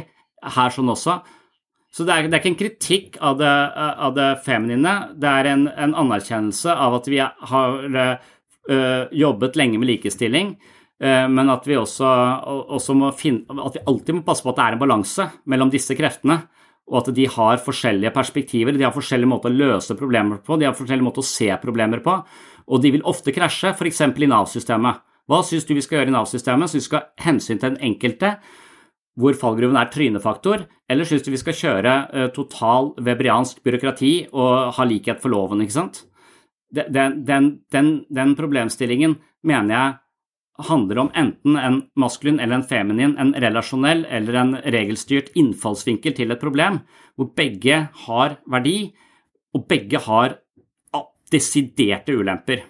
her 0.56 0.74
sånn 0.74 0.92
også. 0.92 1.20
Så 1.92 2.06
det 2.08 2.16
er, 2.16 2.28
det 2.30 2.38
er 2.38 2.42
ikke 2.42 2.54
en 2.54 2.62
kritikk 2.62 3.18
av 3.20 3.40
det, 3.42 3.52
av 3.76 4.14
det 4.16 4.30
feminine, 4.46 4.94
det 5.20 5.28
er 5.28 5.50
en, 5.52 5.66
en, 5.76 5.96
anerkjennelse 6.06 6.72
av 6.72 6.96
at 7.02 7.10
vi 7.12 7.18
har 7.20 7.98
uh, 7.98 9.02
jobbet 9.12 9.60
lenge 9.60 9.82
med 9.82 9.90
likestilling. 9.90 10.54
Eh, 11.02 11.28
men 11.34 11.50
at 11.50 11.66
vi 11.66 11.78
også, 11.80 12.08
også 12.78 12.96
må 12.98 13.10
finne, 13.18 13.46
at 13.66 13.78
vi 13.78 13.86
alltid 13.90 14.20
må 14.20 14.26
passe 14.26 14.46
på 14.46 14.54
at 14.54 14.60
det 14.60 14.66
er 14.68 14.76
en 14.78 14.84
balanse 14.84 15.28
mellom 15.50 15.72
disse 15.74 15.98
kreftene. 15.98 16.44
Og 16.92 17.00
at 17.02 17.14
de 17.16 17.26
har 17.30 17.62
forskjellige 17.64 18.12
perspektiver, 18.14 18.76
de 18.76 18.86
har 18.86 18.94
forskjellige 18.94 19.30
måter 19.30 19.54
å 19.54 19.58
løse 19.58 19.96
problemer 19.98 20.42
på, 20.44 20.58
de 20.60 20.68
har 20.68 20.76
forskjellige 20.76 21.08
måter 21.08 21.24
å 21.24 21.30
se 21.30 21.48
problemer 21.62 22.02
på, 22.04 22.18
og 22.68 22.82
de 22.84 22.92
vil 22.98 23.06
ofte 23.08 23.32
krasje, 23.34 23.72
f.eks. 23.72 24.02
i 24.04 24.28
Nav-systemet. 24.28 25.00
Hva 25.30 25.40
syns 25.48 25.66
du 25.68 25.72
vi 25.78 25.84
skal 25.86 26.02
gjøre 26.02 26.12
i 26.12 26.16
Nav-systemet? 26.18 26.72
Syns 26.72 26.84
du 26.84 26.88
vi 26.88 26.90
skal 26.90 27.04
ha 27.06 27.26
hensyn 27.30 27.62
til 27.62 27.70
den 27.70 27.94
enkelte, 27.94 28.34
hvor 29.20 29.38
fallgruven 29.40 29.80
er 29.80 29.90
trynefaktor, 29.94 30.66
eller 30.92 31.08
syns 31.08 31.24
du 31.24 31.32
vi 31.32 31.40
skal 31.40 31.56
kjøre 31.56 31.96
uh, 32.12 32.28
total 32.36 32.92
webriansk 33.00 33.62
byråkrati 33.64 34.14
og 34.32 34.76
ha 34.76 34.88
likhet 34.88 35.24
for 35.24 35.32
loven, 35.32 35.64
ikke 35.64 35.78
sant? 35.78 36.04
Den, 36.72 37.22
den, 37.28 37.50
den, 37.72 37.92
den 38.12 38.36
problemstillingen 38.40 39.18
mener 39.48 39.76
jeg 39.76 40.01
handler 40.68 41.00
om 41.04 41.10
enten 41.18 41.58
en 41.58 41.80
maskulin 42.00 42.40
eller 42.40 42.60
en 42.60 42.68
feminin, 42.68 43.16
en 43.20 43.34
relasjonell 43.34 44.06
eller 44.10 44.38
en 44.42 44.56
regelstyrt 44.74 45.32
innfallsvinkel 45.38 46.16
til 46.18 46.34
et 46.34 46.42
problem, 46.42 46.82
hvor 47.16 47.32
begge 47.38 47.88
har 48.06 48.38
verdi, 48.50 48.92
og 49.56 49.68
begge 49.68 50.00
har 50.06 50.38
desiderte 51.32 52.16
ulemper. 52.16 52.66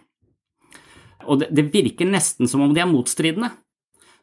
Og 1.30 1.42
det, 1.42 1.52
det 1.54 1.70
virker 1.74 2.10
nesten 2.10 2.50
som 2.50 2.64
om 2.66 2.74
de 2.74 2.82
er 2.82 2.90
motstridende. 2.90 3.52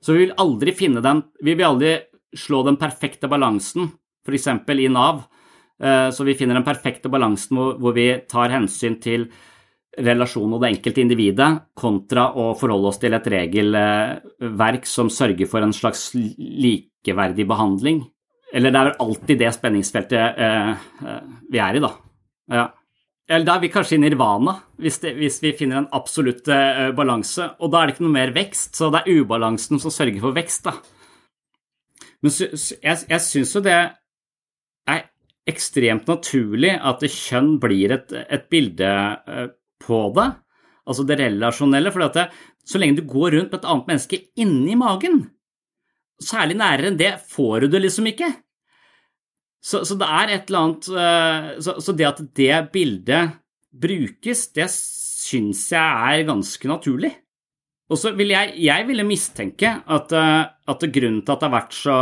Så 0.02 0.14
vi 0.14 0.26
vil 0.26 0.36
aldri 0.38 0.74
finne 0.78 1.02
den 1.02 1.24
Vi 1.42 1.56
vil 1.58 1.66
aldri 1.66 1.96
slå 2.36 2.62
den 2.66 2.76
perfekte 2.78 3.28
balansen, 3.30 3.88
f.eks. 4.26 4.46
i 4.46 4.88
Nav. 4.92 5.24
Eh, 5.80 6.10
så 6.10 6.24
vi 6.26 6.36
finner 6.38 6.58
den 6.58 6.66
perfekte 6.66 7.10
balansen 7.10 7.56
hvor, 7.56 7.78
hvor 7.80 7.94
vi 7.96 8.10
tar 8.30 8.52
hensyn 8.52 8.98
til 9.02 9.28
relasjonen 10.04 10.56
og 10.56 10.62
det 10.62 10.70
enkelte 10.72 11.02
individet, 11.02 11.48
kontra 11.78 12.28
å 12.38 12.50
forholde 12.58 12.92
oss 12.92 13.00
til 13.02 13.16
et 13.16 13.28
regelverk 13.32 14.88
som 14.88 15.10
sørger 15.12 15.50
for 15.50 15.64
en 15.64 15.74
slags 15.74 16.10
likeverdig 16.14 17.46
behandling. 17.48 18.02
Eller 18.54 18.72
det 18.72 18.80
er 18.80 18.90
vel 18.90 19.06
alltid 19.06 19.40
det 19.42 19.52
spenningsfeltet 19.56 20.40
eh, 20.40 20.70
eh, 21.04 21.24
vi 21.52 21.60
er 21.60 21.76
i, 21.76 21.82
da. 21.84 21.92
Ja. 22.48 22.66
Eller 23.28 23.44
da 23.44 23.58
er 23.58 23.64
vi 23.66 23.68
kanskje 23.72 23.98
i 23.98 24.00
nirvana, 24.00 24.54
hvis, 24.80 25.02
det, 25.02 25.12
hvis 25.18 25.42
vi 25.44 25.52
finner 25.56 25.82
en 25.82 25.90
absolutt 25.92 26.48
eh, 26.48 26.88
balanse. 26.96 27.50
Og 27.60 27.72
da 27.72 27.82
er 27.82 27.90
det 27.90 27.96
ikke 27.96 28.06
noe 28.06 28.14
mer 28.14 28.32
vekst, 28.32 28.78
så 28.78 28.88
det 28.94 29.02
er 29.02 29.20
ubalansen 29.20 29.82
som 29.82 29.92
sørger 29.92 30.22
for 30.22 30.36
vekst, 30.36 30.70
da. 30.70 30.78
Men 32.24 32.34
jeg, 32.34 33.04
jeg 33.04 33.22
syns 33.22 33.52
jo 33.54 33.62
det 33.62 33.76
er 33.78 35.04
ekstremt 35.48 36.08
naturlig 36.10 36.72
at 36.76 37.04
kjønn 37.04 37.54
blir 37.62 37.94
et, 37.94 38.14
et 38.16 38.48
bilde 38.52 38.88
eh, 38.88 39.46
på 39.82 40.02
det, 40.16 40.28
altså 40.88 41.06
det 41.08 41.18
relasjonelle. 41.20 41.92
For 41.94 42.20
så 42.68 42.80
lenge 42.80 43.00
du 43.00 43.08
går 43.08 43.36
rundt 43.36 43.52
med 43.52 43.60
et 43.60 43.70
annet 43.70 43.90
menneske 43.90 44.20
inni 44.40 44.76
magen, 44.78 45.22
særlig 46.22 46.58
nærere 46.58 46.90
enn 46.90 47.00
det, 47.00 47.14
får 47.30 47.64
du 47.64 47.72
det 47.72 47.84
liksom 47.86 48.10
ikke. 48.10 48.32
Så, 49.64 49.82
så 49.86 49.96
det 49.98 50.06
er 50.06 50.32
et 50.32 50.50
eller 50.50 50.64
annet 50.64 50.88
eh, 51.02 51.48
så, 51.64 51.78
så, 51.82 51.94
det 51.96 52.06
at 52.06 52.20
det 52.38 52.58
bildet 52.74 53.38
brukes, 53.74 54.46
det 54.54 54.68
syns 54.72 55.64
jeg 55.74 56.12
er 56.14 56.28
ganske 56.28 56.70
naturlig. 56.70 57.10
Og 57.88 57.96
så 57.96 58.12
vil 58.16 58.34
jeg, 58.34 58.52
jeg 58.60 58.86
ville 58.88 59.06
mistenke 59.08 59.72
at, 59.80 60.14
eh, 60.14 60.44
at 60.46 60.88
grunnen 60.94 61.22
til 61.24 61.34
at 61.34 61.42
det 61.42 61.48
har 61.48 61.56
vært 61.56 61.76
så 61.76 61.98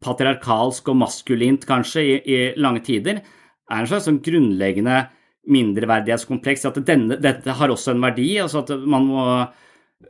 patriarkalsk 0.00 0.88
og 0.92 1.00
maskulint 1.02 1.66
kanskje 1.68 2.04
i, 2.06 2.14
i 2.24 2.38
lange 2.60 2.82
tider, 2.86 3.20
er 3.20 3.82
en 3.82 3.90
slags 3.90 4.08
sånn 4.08 4.22
grunnleggende 4.24 5.02
mindreverdighetskompleks. 5.48 6.66
At 6.68 6.80
denne, 6.86 7.16
dette 7.20 7.54
har 7.56 7.72
også 7.72 7.94
en 7.94 8.04
verdi. 8.04 8.32
altså 8.42 8.64
at 8.64 8.74
man 8.84 9.06
må, 9.08 9.24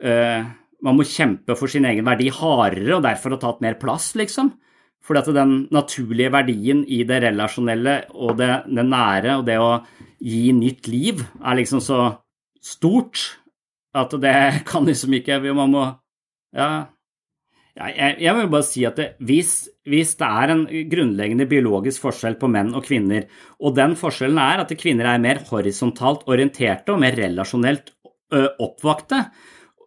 uh, 0.01 0.41
man 0.81 0.97
må 0.97 1.07
kjempe 1.07 1.55
for 1.59 1.71
sin 1.71 1.87
egen 1.87 2.07
verdi 2.07 2.31
hardere 2.33 2.97
og 2.97 3.05
derfor 3.05 3.35
ha 3.35 3.41
tatt 3.41 3.63
mer 3.63 3.79
plass, 3.81 4.11
liksom. 4.19 4.53
Fordi 5.01 5.21
at 5.23 5.33
den 5.33 5.53
naturlige 5.73 6.31
verdien 6.33 6.83
i 6.85 7.01
det 7.07 7.23
relasjonelle 7.23 7.95
og 8.13 8.35
det, 8.37 8.51
det 8.69 8.85
nære 8.85 9.39
og 9.39 9.47
det 9.47 9.57
å 9.57 9.71
gi 10.21 10.51
nytt 10.53 10.89
liv 10.91 11.23
er 11.41 11.57
liksom 11.57 11.81
så 11.81 12.03
stort 12.61 13.23
at 13.97 14.13
det 14.21 14.37
kan 14.69 14.85
liksom 14.85 15.17
ikke 15.17 15.41
Man 15.53 15.73
må 15.73 15.87
Ja, 16.53 16.91
jeg, 17.77 18.17
jeg 18.19 18.35
vil 18.37 18.49
bare 18.51 18.67
si 18.67 18.83
at 18.87 18.99
det, 18.99 19.07
hvis, 19.23 19.53
hvis, 19.87 20.13
det 20.19 20.27
er 20.27 20.53
en 20.53 20.65
grunnleggende 20.91 21.47
biologisk 21.49 22.03
forskjell 22.03 22.35
på 22.41 22.49
menn 22.51 22.73
og 22.75 22.85
kvinner, 22.87 23.27
og 23.63 23.75
den 23.77 23.95
forskjellen 23.99 24.39
er 24.43 24.63
at 24.63 24.73
kvinner 24.79 25.07
er 25.11 25.23
mer 25.23 25.41
horisontalt 25.47 26.27
orienterte 26.31 26.93
og 26.93 27.01
mer 27.03 27.15
relasjonelt 27.19 27.93
oppvakte, 28.31 29.25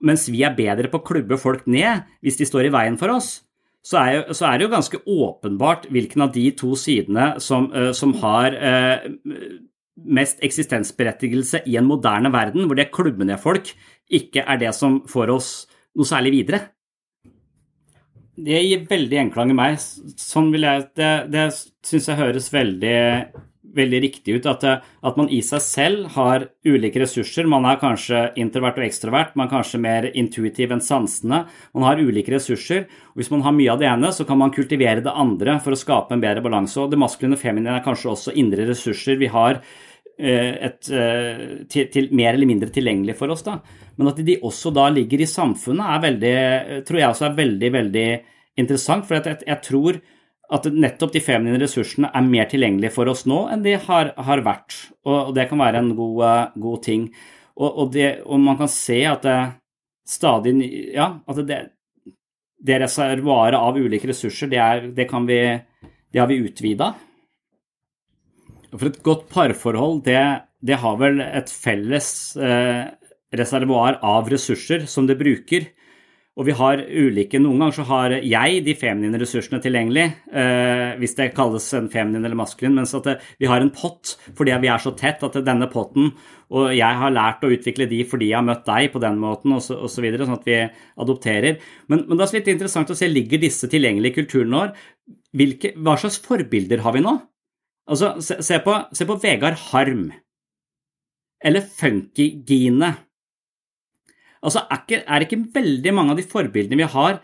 mens 0.05 0.27
vi 0.29 0.43
er 0.45 0.57
bedre 0.57 0.91
på 0.93 1.01
å 1.01 1.07
klubbe 1.07 1.39
folk 1.41 1.65
ned 1.71 2.05
hvis 2.25 2.37
de 2.41 2.49
står 2.49 2.69
i 2.69 2.73
veien 2.75 2.99
for 3.01 3.15
oss, 3.15 3.39
så 3.85 4.01
er, 4.01 4.11
jo, 4.17 4.37
så 4.37 4.49
er 4.49 4.57
det 4.57 4.67
jo 4.67 4.73
ganske 4.73 5.01
åpenbart 5.05 5.87
hvilken 5.93 6.25
av 6.25 6.33
de 6.33 6.45
to 6.57 6.73
sidene 6.81 7.35
som, 7.45 7.69
som 7.97 8.15
har 8.23 8.57
mest 9.95 10.41
eksistensberettigelse 10.45 11.63
i 11.69 11.77
en 11.77 11.89
moderne 11.89 12.33
verden, 12.33 12.65
hvor 12.65 12.79
det 12.79 12.89
å 12.89 12.97
klubbe 12.97 13.29
ned 13.29 13.41
folk 13.41 13.75
ikke 14.13 14.45
er 14.49 14.61
det 14.61 14.73
som 14.77 15.03
får 15.09 15.33
oss 15.35 15.51
noe 15.95 16.09
særlig 16.09 16.35
videre. 16.39 16.63
Det 18.35 18.61
gir 18.65 18.87
veldig 18.91 19.19
enklang 19.29 19.53
i 19.53 19.57
meg. 19.57 19.81
Sånn 20.19 20.51
vil 20.55 20.67
jeg, 20.67 20.89
det 20.99 21.11
det 21.31 21.49
syns 21.87 22.09
jeg 22.11 22.19
høres 22.19 22.49
veldig, 22.51 22.99
veldig 23.79 24.01
riktig 24.03 24.41
ut. 24.41 24.49
At, 24.51 24.67
at, 24.67 25.21
man 25.21 25.31
i 25.31 25.39
seg 25.45 25.63
selv 25.63 26.09
har 26.17 26.49
ulike 26.67 26.99
ressurser. 27.05 27.47
Man 27.51 27.69
er 27.71 27.79
kanskje 27.83 28.27
introvert 28.43 28.81
og 28.81 28.89
ekstrovert. 28.89 29.37
Man 29.39 29.47
er 29.47 29.55
kanskje 29.55 29.83
mer 29.85 30.09
intuitiv 30.11 30.75
enn 30.75 30.83
sansende. 30.83 31.45
Man 31.77 31.87
har 31.87 32.03
ulike 32.03 32.35
ressurser. 32.35 32.89
og 33.13 33.23
Hvis 33.23 33.31
man 33.31 33.47
har 33.47 33.55
mye 33.55 33.71
av 33.71 33.83
det 33.83 33.91
ene, 33.93 34.11
så 34.11 34.27
kan 34.27 34.41
man 34.43 34.55
kultivere 34.55 35.05
det 35.05 35.15
andre 35.15 35.61
for 35.63 35.77
å 35.77 35.79
skape 35.79 36.17
en 36.17 36.25
bedre 36.25 36.43
balanse. 36.43 36.81
Og 36.83 36.91
det 36.91 36.99
maskuline 36.99 37.39
og 37.39 37.45
feminine 37.45 37.79
er 37.79 37.87
kanskje 37.87 38.17
også 38.17 38.35
indre 38.41 38.67
ressurser 38.73 39.21
vi 39.21 39.31
har 39.31 39.63
et, 40.19 40.91
eh, 40.95 41.45
til, 41.71 41.89
til, 41.91 42.09
mer 42.15 42.35
eller 42.35 42.49
mindre 42.49 42.71
tilgjengelig 42.75 43.17
for 43.19 43.35
oss. 43.35 43.43
da. 43.47 43.59
Men 43.99 44.11
at 44.13 44.21
de 44.27 44.39
også 44.43 44.73
da 44.75 44.89
ligger 44.93 45.23
i 45.25 45.31
samfunnet, 45.31 45.85
er 45.85 46.05
veldig, 46.05 46.35
tror 46.87 47.01
jeg 47.01 47.11
også 47.11 47.29
er 47.29 47.39
veldig, 47.39 47.71
veldig 47.79 48.09
interessant. 48.63 49.07
For 49.09 49.19
jeg, 49.19 49.43
jeg 49.47 49.61
tror 49.67 50.01
at 50.55 50.67
nettopp 50.71 51.15
de 51.15 51.23
feminine 51.25 51.59
ressursene 51.63 52.11
er 52.13 52.27
mer 52.27 52.49
tilgjengelige 52.51 52.93
for 52.95 53.09
oss 53.11 53.25
nå 53.27 53.47
enn 53.53 53.65
de 53.65 53.79
har, 53.81 54.13
har 54.27 54.43
vært. 54.45 54.77
Og, 55.07 55.17
og, 55.17 55.31
det 55.37 55.49
kan 55.51 55.63
være 55.63 55.81
en 55.81 55.95
god, 55.99 56.25
god 56.61 56.83
ting. 56.85 57.09
Og, 57.57 57.69
og, 57.69 57.87
det, 57.95 58.11
og, 58.27 58.41
man 58.43 58.59
kan 58.61 58.71
se 58.71 59.01
at 59.09 59.25
det 59.25 59.39
stadig 60.05 60.53
Ja, 60.93 61.15
at 61.27 61.39
det, 61.49 61.61
det 62.65 62.81
reservoaret 62.83 63.57
av 63.57 63.79
ulike 63.79 64.11
ressurser, 64.11 64.51
det, 64.53 64.61
er, 64.61 64.89
det, 64.93 65.09
vi, 65.29 65.41
det 66.13 66.21
har 66.21 66.29
vi 66.29 66.43
utvida. 66.45 66.91
For 68.75 68.91
et 68.91 69.01
godt 69.07 69.29
parforhold, 69.31 70.03
det, 70.09 70.21
det 70.65 70.81
har 70.83 70.99
vel 70.99 71.23
et 71.25 71.51
felles 71.51 72.09
eh, 72.37 72.85
reservoar 73.39 74.01
av 74.03 74.31
ressurser 74.33 74.89
som 74.91 75.07
det 75.07 75.19
bruker. 75.21 75.71
Og 76.35 76.49
vi 76.49 76.55
har 76.59 76.81
ulike 76.83 77.39
Noen 77.39 77.61
ganger 77.63 77.77
så 77.77 77.85
har 77.87 78.13
jeg 78.17 78.63
de 78.67 78.73
feminine 78.75 79.19
ressursene 79.21 79.61
tilgjengelig, 79.63 80.07
eh, 80.35 80.97
hvis 80.99 81.15
det 81.15 81.29
kalles 81.37 81.69
en 81.79 81.87
feminin 81.93 82.27
eller 82.27 82.39
maskulin, 82.39 82.75
mens 82.75 82.95
at 82.99 83.07
det, 83.07 83.15
vi 83.39 83.47
har 83.47 83.63
en 83.63 83.71
pott 83.71 84.17
fordi 84.35 84.57
vi 84.65 84.71
er 84.73 84.83
så 84.83 84.91
tett 84.99 85.23
at 85.23 85.39
denne 85.47 85.69
potten 85.71 86.11
Og 86.55 86.73
jeg 86.75 86.99
har 86.99 87.15
lært 87.15 87.47
å 87.47 87.53
utvikle 87.55 87.87
de 87.91 88.01
fordi 88.11 88.33
jeg 88.33 88.39
har 88.41 88.47
møtt 88.47 88.67
deg 88.67 88.91
på 88.91 89.03
den 89.03 89.21
måten, 89.23 89.55
osv., 89.55 89.77
så, 89.77 89.93
så 89.95 90.03
videre, 90.03 90.27
sånn 90.27 90.41
at 90.41 90.49
vi 90.51 90.59
adopterer. 91.07 91.63
Men, 91.87 92.03
men 92.09 92.19
det 92.19 92.27
er 92.27 92.41
litt 92.41 92.51
interessant 92.53 92.91
å 92.91 92.99
se 92.99 93.09
ligger 93.11 93.43
disse 93.43 93.71
tilgjengelige 93.71 94.19
kulturene 94.19 94.75
kulturen 94.75 95.63
vår. 95.63 95.73
Hva 95.87 95.97
slags 95.99 96.19
forbilder 96.23 96.83
har 96.83 96.95
vi 96.95 97.03
nå? 97.07 97.15
Altså, 97.85 98.15
se, 98.25 98.39
se, 98.45 98.59
på, 98.65 98.77
se 98.97 99.07
på 99.09 99.17
Vegard 99.21 99.59
Harm. 99.71 100.09
Eller 101.45 101.67
Funky-Gine. 101.69 102.95
Altså, 104.45 104.65
er, 104.65 104.83
ikke, 104.83 105.01
er 105.05 105.25
ikke 105.25 105.41
veldig 105.55 105.93
mange 105.97 106.15
av 106.15 106.21
de 106.21 106.27
forbildene 106.29 106.81
vi 106.81 106.89
har, 106.95 107.19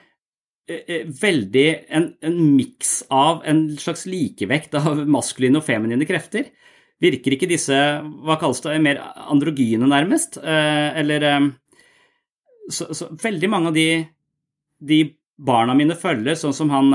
eh, 0.68 0.82
eh, 0.84 1.06
veldig 1.20 1.68
en, 1.96 2.11
en 2.24 2.38
miks 2.56 2.94
av 3.12 3.42
en 3.48 3.66
slags 3.80 4.06
likevekt 4.08 4.76
av 4.80 5.02
maskuline 5.08 5.61
og 5.61 5.66
feminine 5.66 6.08
krefter? 6.08 6.52
Virker 7.00 7.36
ikke 7.36 7.48
disse, 7.48 7.76
hva 8.24 8.36
kalles 8.40 8.61
det, 8.64 8.76
mer 8.84 9.00
androgyne, 9.32 9.88
nærmest? 9.88 10.36
Eh, 10.40 11.00
eller 11.00 11.28
så, 12.68 12.90
så, 12.92 13.08
veldig 13.20 13.52
mange 13.52 13.72
av 13.72 13.76
de, 13.76 13.88
de, 14.84 15.02
barna 15.40 15.72
mine 15.76 15.96
følger, 15.96 16.36
sånn 16.36 16.52
som 16.52 16.68
han 16.68 16.92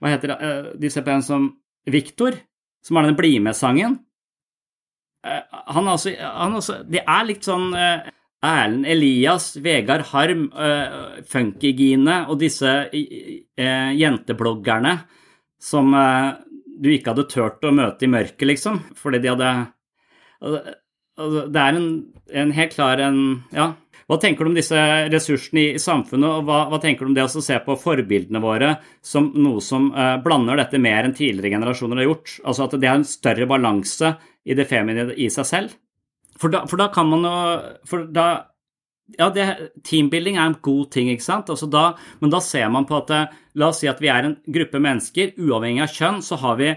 Hva 0.00 0.08
heter 0.08 0.30
det, 0.32 0.52
de 0.80 0.88
ser 0.92 1.04
på 1.04 1.12
en 1.12 1.24
som 1.24 1.50
Viktor, 1.92 2.38
som 2.86 2.98
har 2.98 3.08
den 3.08 3.18
Bli 3.18 3.36
med-sangen. 3.42 3.98
Eh, 5.26 5.42
han, 5.50 5.88
altså, 5.88 6.12
han 6.20 6.54
altså 6.54 6.80
Det 6.86 7.02
er 7.02 7.26
litt 7.26 7.46
sånn 7.46 7.72
eh, 7.74 8.12
Erlend 8.46 8.86
Elias, 8.86 9.54
Vegard 9.64 10.04
Harm, 10.12 10.48
uh, 10.52 11.22
Funkygine 11.26 12.20
og 12.30 12.38
disse 12.42 12.72
uh, 12.92 13.90
jentebloggerne 13.96 14.92
som 15.58 15.94
uh, 15.96 16.36
du 16.76 16.90
ikke 16.92 17.14
hadde 17.14 17.26
turt 17.32 17.64
å 17.64 17.72
møte 17.74 18.06
i 18.06 18.12
mørket, 18.12 18.44
liksom, 18.46 18.82
fordi 18.98 19.22
de 19.24 19.32
hadde 19.32 19.52
altså, 20.44 20.76
Det 21.48 21.62
er 21.62 21.80
en, 21.80 21.88
en, 22.44 22.54
helt 22.60 22.76
klar 22.76 23.02
en 23.02 23.20
Ja. 23.56 23.72
Hva 24.06 24.20
tenker 24.22 24.46
du 24.46 24.52
om 24.52 24.56
disse 24.56 24.82
ressursene 25.10 25.62
i, 25.62 25.78
samfunnet, 25.82 26.28
og 26.38 26.46
hva, 26.46 26.60
hva, 26.70 26.78
tenker 26.82 27.02
du 27.02 27.10
om 27.10 27.16
det 27.16 27.24
å 27.26 27.42
se 27.42 27.56
på 27.64 27.74
forbildene 27.80 28.42
våre 28.42 28.76
som 29.02 29.32
noe 29.34 29.62
som 29.64 29.88
uh, 29.96 30.14
blander 30.22 30.60
dette 30.60 30.78
mer 30.82 31.08
enn 31.08 31.16
tidligere 31.16 31.56
generasjoner 31.56 32.02
har 32.02 32.10
gjort? 32.12 32.36
Altså 32.46 32.68
at 32.68 32.76
det 32.78 32.86
er 32.86 33.00
en 33.00 33.08
større 33.08 33.48
balanse 33.50 34.12
i 34.46 34.54
det 34.54 34.68
feminine 34.70 35.16
i 35.18 35.26
seg 35.32 35.48
selv? 35.50 35.74
For 36.38 36.52
da, 36.52 36.62
for 36.70 36.78
da 36.78 36.90
kan 36.92 37.08
man 37.08 37.24
jo 37.24 37.36
For 37.88 38.04
da 38.12 38.26
ja, 39.16 39.28
det, 39.30 39.44
teambuilding 39.86 40.36
er 40.36 40.50
en 40.50 40.58
god 40.62 40.90
ting, 40.94 41.08
ikke 41.12 41.24
sant? 41.24 41.50
Altså 41.52 41.68
da, 41.70 41.92
men 42.18 42.32
da 42.34 42.40
ser 42.42 42.66
man 42.74 42.88
på 42.88 42.98
at 42.98 43.12
La 43.54 43.70
oss 43.70 43.78
si 43.82 43.90
at 43.90 44.02
vi 44.02 44.10
er 44.10 44.26
en 44.26 44.34
gruppe 44.42 44.80
mennesker, 44.82 45.36
uavhengig 45.38 45.84
av 45.84 45.94
kjønn, 45.94 46.18
så 46.26 46.38
har 46.42 46.58
vi 46.58 46.72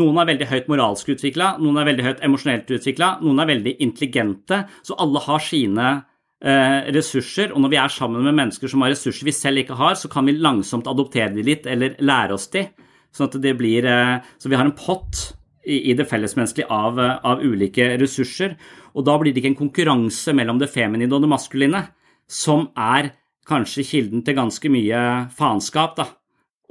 noen 0.00 0.18
er 0.18 0.30
veldig 0.32 0.48
høyt 0.50 0.70
moralsk 0.72 1.12
utvikla, 1.14 1.52
noen 1.62 1.78
er 1.78 1.88
veldig 1.90 2.06
høyt 2.08 2.24
emosjonelt 2.26 2.72
utvikla, 2.74 3.10
noen 3.22 3.42
er 3.44 3.50
veldig 3.52 3.76
intelligente. 3.84 4.64
Så 4.82 4.96
alle 4.98 5.22
har 5.22 5.44
sine 5.44 5.86
eh, 5.92 6.02
ressurser, 6.44 7.54
og 7.54 7.62
når 7.64 7.70
vi 7.72 7.78
er 7.80 7.92
sammen 7.92 8.26
med 8.26 8.36
mennesker 8.36 8.68
som 8.68 8.82
har 8.84 8.90
ressurser 8.92 9.24
vi 9.24 9.32
selv 9.32 9.62
ikke 9.62 9.78
har, 9.78 9.94
så 9.96 10.10
kan 10.12 10.26
vi 10.28 10.34
langsomt 10.36 10.90
adoptere 10.90 11.30
de 11.32 11.44
litt, 11.46 11.64
eller 11.64 11.94
lære 12.04 12.36
oss 12.36 12.50
de. 12.52 12.66
Sånn 13.14 13.30
at 13.30 13.38
det 13.40 13.54
blir 13.56 13.86
eh, 13.88 14.18
Så 14.38 14.50
vi 14.50 14.58
har 14.58 14.66
en 14.66 14.76
pott 14.76 15.30
i, 15.64 15.94
det 15.96 16.04
fellesmenneskelige 16.10 16.68
av, 16.68 16.98
av 17.00 17.40
ulike 17.40 17.94
ressurser. 18.00 18.58
Og 18.92 19.06
da 19.06 19.14
blir 19.16 19.32
det 19.32 19.40
ikke 19.40 19.54
en 19.54 19.62
konkurranse 19.62 20.34
mellom 20.36 20.60
det 20.60 20.68
feminine 20.74 21.14
og 21.14 21.24
det 21.24 21.30
maskuline, 21.32 21.86
som 22.28 22.68
er 22.76 23.14
kanskje 23.48 23.86
kilden 23.88 24.24
til 24.24 24.36
ganske 24.36 24.68
mye 24.72 25.00
faenskap, 25.36 25.96
da 25.96 26.08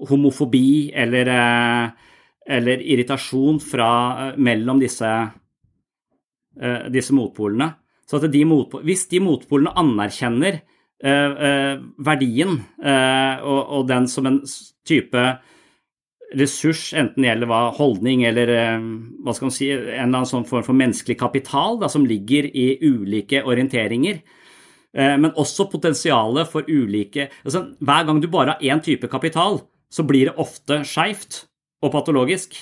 homofobi 0.09 0.91
eller, 0.93 1.30
eh, 1.30 1.89
eller 2.57 2.82
irritasjon 2.82 3.59
fra, 3.61 3.89
eh, 4.30 4.38
mellom 4.38 4.80
disse, 4.82 5.32
eh, 6.61 6.89
disse 6.89 7.13
motpolene. 7.13 7.76
Så 8.10 8.20
de 8.28 8.43
hvis 8.84 9.08
de 9.12 9.22
motpolene 9.24 9.74
anerkjenner 9.80 10.62
verdien 11.04 12.62
og, 12.80 13.62
og, 13.62 13.82
den 13.89 14.06
som 14.08 14.28
en 14.30 14.38
type 14.88 15.24
ressurs, 16.39 16.86
enten 16.95 17.26
det 17.26 17.28
gjelder 17.28 17.49
hva, 17.51 17.60
holdning 17.76 18.24
eller 18.30 18.51
hva 19.20 19.34
skal 19.36 19.49
man 19.49 19.56
si, 19.56 19.68
en 19.74 19.84
eller 19.84 20.06
annen 20.08 20.30
sånn 20.30 20.47
form 20.47 20.64
for 20.64 20.80
menneskelig 20.80 21.18
kapital 21.20 21.76
da, 21.82 21.89
som 21.91 22.08
ligger 22.08 22.47
i 22.47 22.78
ulike 22.88 23.43
orienteringer, 23.43 24.22
men 24.95 25.36
også 25.36 25.68
potensialet 25.74 26.47
for 26.54 26.68
ulike 26.70 27.26
altså, 27.41 27.66
Hver 27.82 28.08
gang 28.08 28.20
du 28.22 28.30
bare 28.32 28.56
har 28.56 28.64
én 28.64 28.84
type 28.86 29.10
kapital, 29.12 29.60
så 29.91 30.06
blir 30.08 30.30
det 30.30 30.39
ofte 30.41 30.84
skeivt 30.88 31.43
og 31.84 31.91
patologisk. 31.93 32.56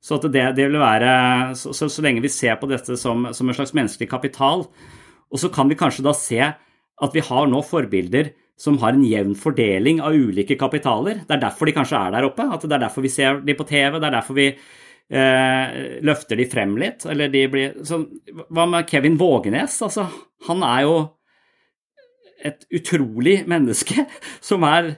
Så 0.00 0.20
det, 0.22 0.44
det, 0.54 0.68
vil 0.68 0.78
være 0.78 1.54
så, 1.58 1.72
så, 1.74 1.88
så, 1.90 2.02
lenge 2.04 2.22
vi 2.22 2.30
ser 2.30 2.58
på 2.60 2.68
dette 2.70 2.96
som, 3.00 3.26
som, 3.34 3.48
en 3.48 3.56
slags 3.56 3.74
menneskelig 3.74 4.08
kapital, 4.10 4.68
og 5.28 5.40
så 5.42 5.50
kan 5.52 5.68
vi 5.68 5.78
kanskje 5.78 6.06
da 6.06 6.14
se 6.16 6.38
at 6.38 7.14
vi 7.14 7.24
har 7.24 7.50
nå 7.50 7.62
forbilder 7.66 8.30
som 8.58 8.78
har 8.82 8.96
en 8.96 9.06
jevn 9.06 9.36
fordeling 9.38 10.00
av 10.02 10.16
ulike 10.18 10.56
kapitaler. 10.58 11.22
Det 11.26 11.36
er 11.36 11.42
derfor 11.44 11.68
de 11.68 11.74
kanskje 11.76 11.98
er 11.98 12.14
der 12.16 12.26
oppe. 12.26 12.42
at 12.42 12.64
Det 12.64 12.74
er 12.74 12.82
derfor 12.82 13.04
vi 13.04 13.12
ser 13.12 13.42
de 13.46 13.54
på 13.54 13.66
TV, 13.66 13.98
det 13.98 14.08
er 14.08 14.16
derfor 14.16 14.34
vi 14.34 14.48
eh, 14.48 15.76
løfter 16.02 16.40
de 16.40 16.48
frem 16.50 16.74
litt. 16.80 17.06
Eller 17.06 17.30
de 17.30 17.44
blir 17.52 17.76
så, 17.86 18.00
Hva 18.50 18.66
med 18.66 18.88
Kevin 18.90 19.18
Vågenes? 19.18 19.78
Altså, 19.86 20.08
han 20.48 20.64
er 20.66 20.82
jo 20.88 20.96
et 22.50 22.66
utrolig 22.74 23.44
menneske 23.50 24.06
som 24.48 24.66
er 24.66 24.96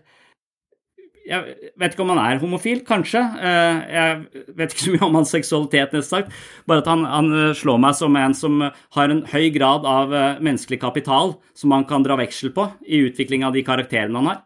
jeg 1.29 1.71
vet 1.79 1.95
ikke 1.95 2.05
om 2.05 2.13
han 2.15 2.21
er 2.23 2.41
homofil, 2.43 2.81
kanskje. 2.87 3.21
Eh, 3.21 3.81
jeg 3.95 4.45
vet 4.59 4.73
ikke 4.73 4.85
så 4.87 4.95
mye 4.95 5.07
om 5.07 5.19
hans 5.21 5.33
seksualitet, 5.35 5.95
nesten 5.95 6.25
sagt. 6.25 6.39
Bare 6.71 6.83
at 6.83 6.91
han, 6.91 7.05
han, 7.09 7.31
slår 7.57 7.81
meg 7.83 7.97
som 7.99 8.17
en 8.19 8.37
som 8.37 8.63
har 8.65 9.13
en 9.13 9.23
høy 9.31 9.51
grad 9.55 9.87
av 9.89 10.15
eh, 10.15 10.41
menneskelig 10.43 10.81
kapital 10.83 11.37
som 11.57 11.73
man 11.75 11.87
kan 11.89 12.07
dra 12.07 12.17
veksel 12.21 12.55
på 12.57 12.67
i 12.89 13.05
utvikling 13.11 13.45
av 13.47 13.55
de 13.57 13.65
karakterene 13.67 14.17
han 14.19 14.31
har. 14.33 14.41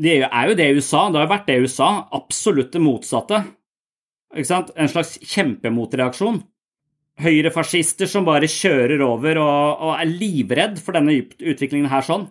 Det 0.00 0.16
er 0.26 0.48
jo 0.50 0.56
det 0.58 0.70
USA. 0.78 1.04
Det 1.10 1.22
har 1.22 1.30
vært 1.30 1.50
det 1.50 1.60
USA. 1.66 1.90
Absolutt 2.14 2.72
det 2.74 2.82
motsatte. 2.82 3.44
Ikke 4.34 4.50
sant? 4.50 4.72
En 4.74 4.90
slags 4.90 5.16
kjempemotreaksjon. 5.22 6.40
Høyrefascister 7.22 8.10
som 8.10 8.26
bare 8.26 8.50
kjører 8.50 9.04
over 9.06 9.38
og, 9.38 9.84
og 9.86 9.92
er 10.00 10.10
livredd 10.10 10.80
for 10.82 10.96
denne 10.96 11.14
utviklingen 11.22 11.92
her 11.92 12.02
sånn. 12.02 12.26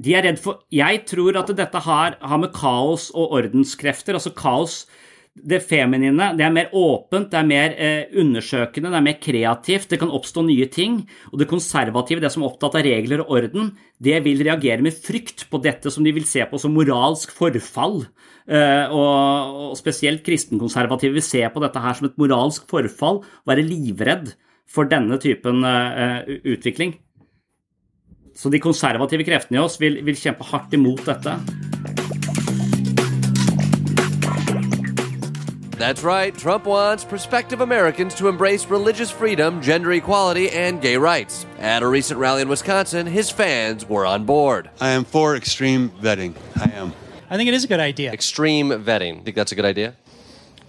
De 0.00 0.16
er 0.16 0.24
redd 0.24 0.40
for 0.40 0.64
Jeg 0.72 1.04
tror 1.10 1.36
at 1.40 1.52
dette 1.56 1.84
har, 1.84 2.16
har 2.20 2.40
med 2.40 2.52
kaos 2.56 3.10
og 3.12 3.36
ordenskrefter, 3.40 4.16
altså 4.16 4.32
kaos 4.36 4.84
det 5.30 5.60
feminine 5.62 6.32
det 6.36 6.44
er 6.44 6.52
mer 6.52 6.72
åpent, 6.76 7.28
det 7.30 7.38
er 7.38 7.46
mer 7.46 7.74
eh, 7.78 8.08
undersøkende, 8.18 8.90
det 8.90 8.98
er 8.98 9.04
mer 9.06 9.18
kreativt, 9.22 9.88
det 9.92 10.00
kan 10.02 10.10
oppstå 10.12 10.42
nye 10.44 10.66
ting. 10.72 10.98
Og 11.30 11.38
det 11.40 11.48
konservative, 11.48 12.20
det 12.20 12.32
som 12.34 12.42
er 12.42 12.50
opptatt 12.50 12.76
av 12.80 12.84
regler 12.84 13.22
og 13.22 13.30
orden, 13.38 13.70
det 14.02 14.18
vil 14.26 14.42
reagere 14.44 14.84
med 14.84 14.96
frykt 14.96 15.46
på 15.50 15.62
dette 15.62 15.92
som 15.94 16.04
de 16.04 16.12
vil 16.16 16.26
se 16.28 16.44
på 16.50 16.60
som 16.60 16.74
moralsk 16.74 17.32
forfall. 17.36 18.02
Eh, 18.50 18.90
og, 18.90 19.60
og, 19.70 19.76
spesielt 19.78 20.24
kristenkonservative 20.26 21.14
vil 21.16 21.24
se 21.24 21.44
på 21.46 21.62
dette 21.62 21.84
her 21.84 21.96
som 21.96 22.10
et 22.10 22.18
moralsk 22.20 22.66
forfall, 22.70 23.22
være 23.48 23.64
livredd 23.64 24.34
for 24.70 24.90
denne 24.90 25.18
typen 25.22 25.62
eh, 25.66 26.26
utvikling. 26.56 26.98
Så 28.40 28.48
de 28.48 28.58
konservative 28.58 29.24
kreftene 29.24 29.58
i 29.58 29.60
oss 29.60 29.74
vil, 29.80 29.98
vil 30.04 30.16
kjempe 30.16 30.46
hardt 30.48 30.72
imot 30.72 31.02
dette. 31.04 31.34
That's 35.76 36.02
right. 36.04 36.34
Trump 36.34 36.64
wants 36.64 37.04
prospective 37.04 37.60
Americans 37.60 38.14
to 38.14 38.28
embrace 38.28 38.66
religious 38.70 39.10
freedom, 39.10 39.60
gender 39.62 39.92
equality, 39.92 40.48
and 40.50 40.80
gay 40.80 40.96
rights. 40.96 41.46
At 41.58 41.82
a 41.82 41.86
recent 41.86 42.20
rally 42.20 42.42
in 42.42 42.48
Wisconsin, 42.48 43.06
his 43.06 43.30
fans 43.30 43.86
were 43.88 44.06
on 44.06 44.24
board. 44.24 44.70
I 44.80 44.90
am 44.90 45.04
for 45.04 45.36
extreme 45.36 45.90
vetting. 46.02 46.34
I 46.56 46.70
am. 46.76 46.92
I 47.30 47.36
think 47.36 47.48
it 47.48 47.54
is 47.54 47.64
a 47.64 47.68
good 47.68 47.80
idea. 47.80 48.12
Extreme 48.12 48.70
vetting. 48.84 49.22
Think 49.24 49.36
that's 49.36 49.52
a 49.52 49.54
good 49.54 49.66
idea? 49.66 49.94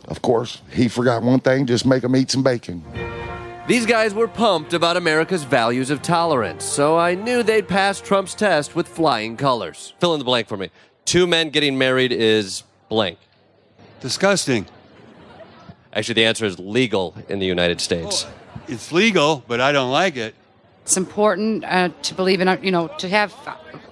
Of 0.07 0.22
course. 0.22 0.61
He 0.72 0.89
forgot 0.89 1.24
one 1.24 1.39
thing 1.39 1.65
just 1.67 1.86
make 1.86 2.01
them 2.01 2.15
eat 2.15 2.32
some 2.32 2.43
bacon. 2.43 2.84
These 3.72 3.86
guys 3.86 4.13
were 4.13 4.28
pumped 4.28 4.74
about 4.74 4.97
America's 4.97 5.45
values 5.45 5.91
of 5.91 6.01
tolerance, 6.01 6.65
so 6.65 6.97
I 6.97 7.15
knew 7.15 7.41
they'd 7.41 7.69
pass 7.69 8.01
Trump's 8.01 8.36
test 8.36 8.76
with 8.76 8.86
flying 8.86 9.38
colors. 9.38 9.93
Fill 10.01 10.13
in 10.13 10.19
the 10.19 10.26
blank 10.26 10.49
for 10.49 10.57
me. 10.57 10.72
Two 11.05 11.26
men 11.26 11.51
getting 11.51 11.78
married 11.78 12.11
is 12.11 12.63
blank. 12.89 13.17
Disgusting. 14.01 14.65
Actually, 15.93 16.15
the 16.15 16.26
answer 16.26 16.43
is 16.43 16.59
legal 16.59 17.15
in 17.30 17.39
the 17.39 17.45
United 17.45 17.80
States. 17.80 18.26
Oh, 18.28 18.61
it's 18.67 18.91
legal, 18.91 19.41
but 19.47 19.61
I 19.61 19.72
don't 19.72 19.89
like 19.89 20.17
it. 20.17 20.36
It's 20.82 20.97
important 20.97 21.63
uh, 21.63 21.91
to 22.01 22.13
believe 22.13 22.41
in, 22.41 22.59
you 22.61 22.72
know, 22.72 22.89
to 22.97 23.07
have 23.07 23.34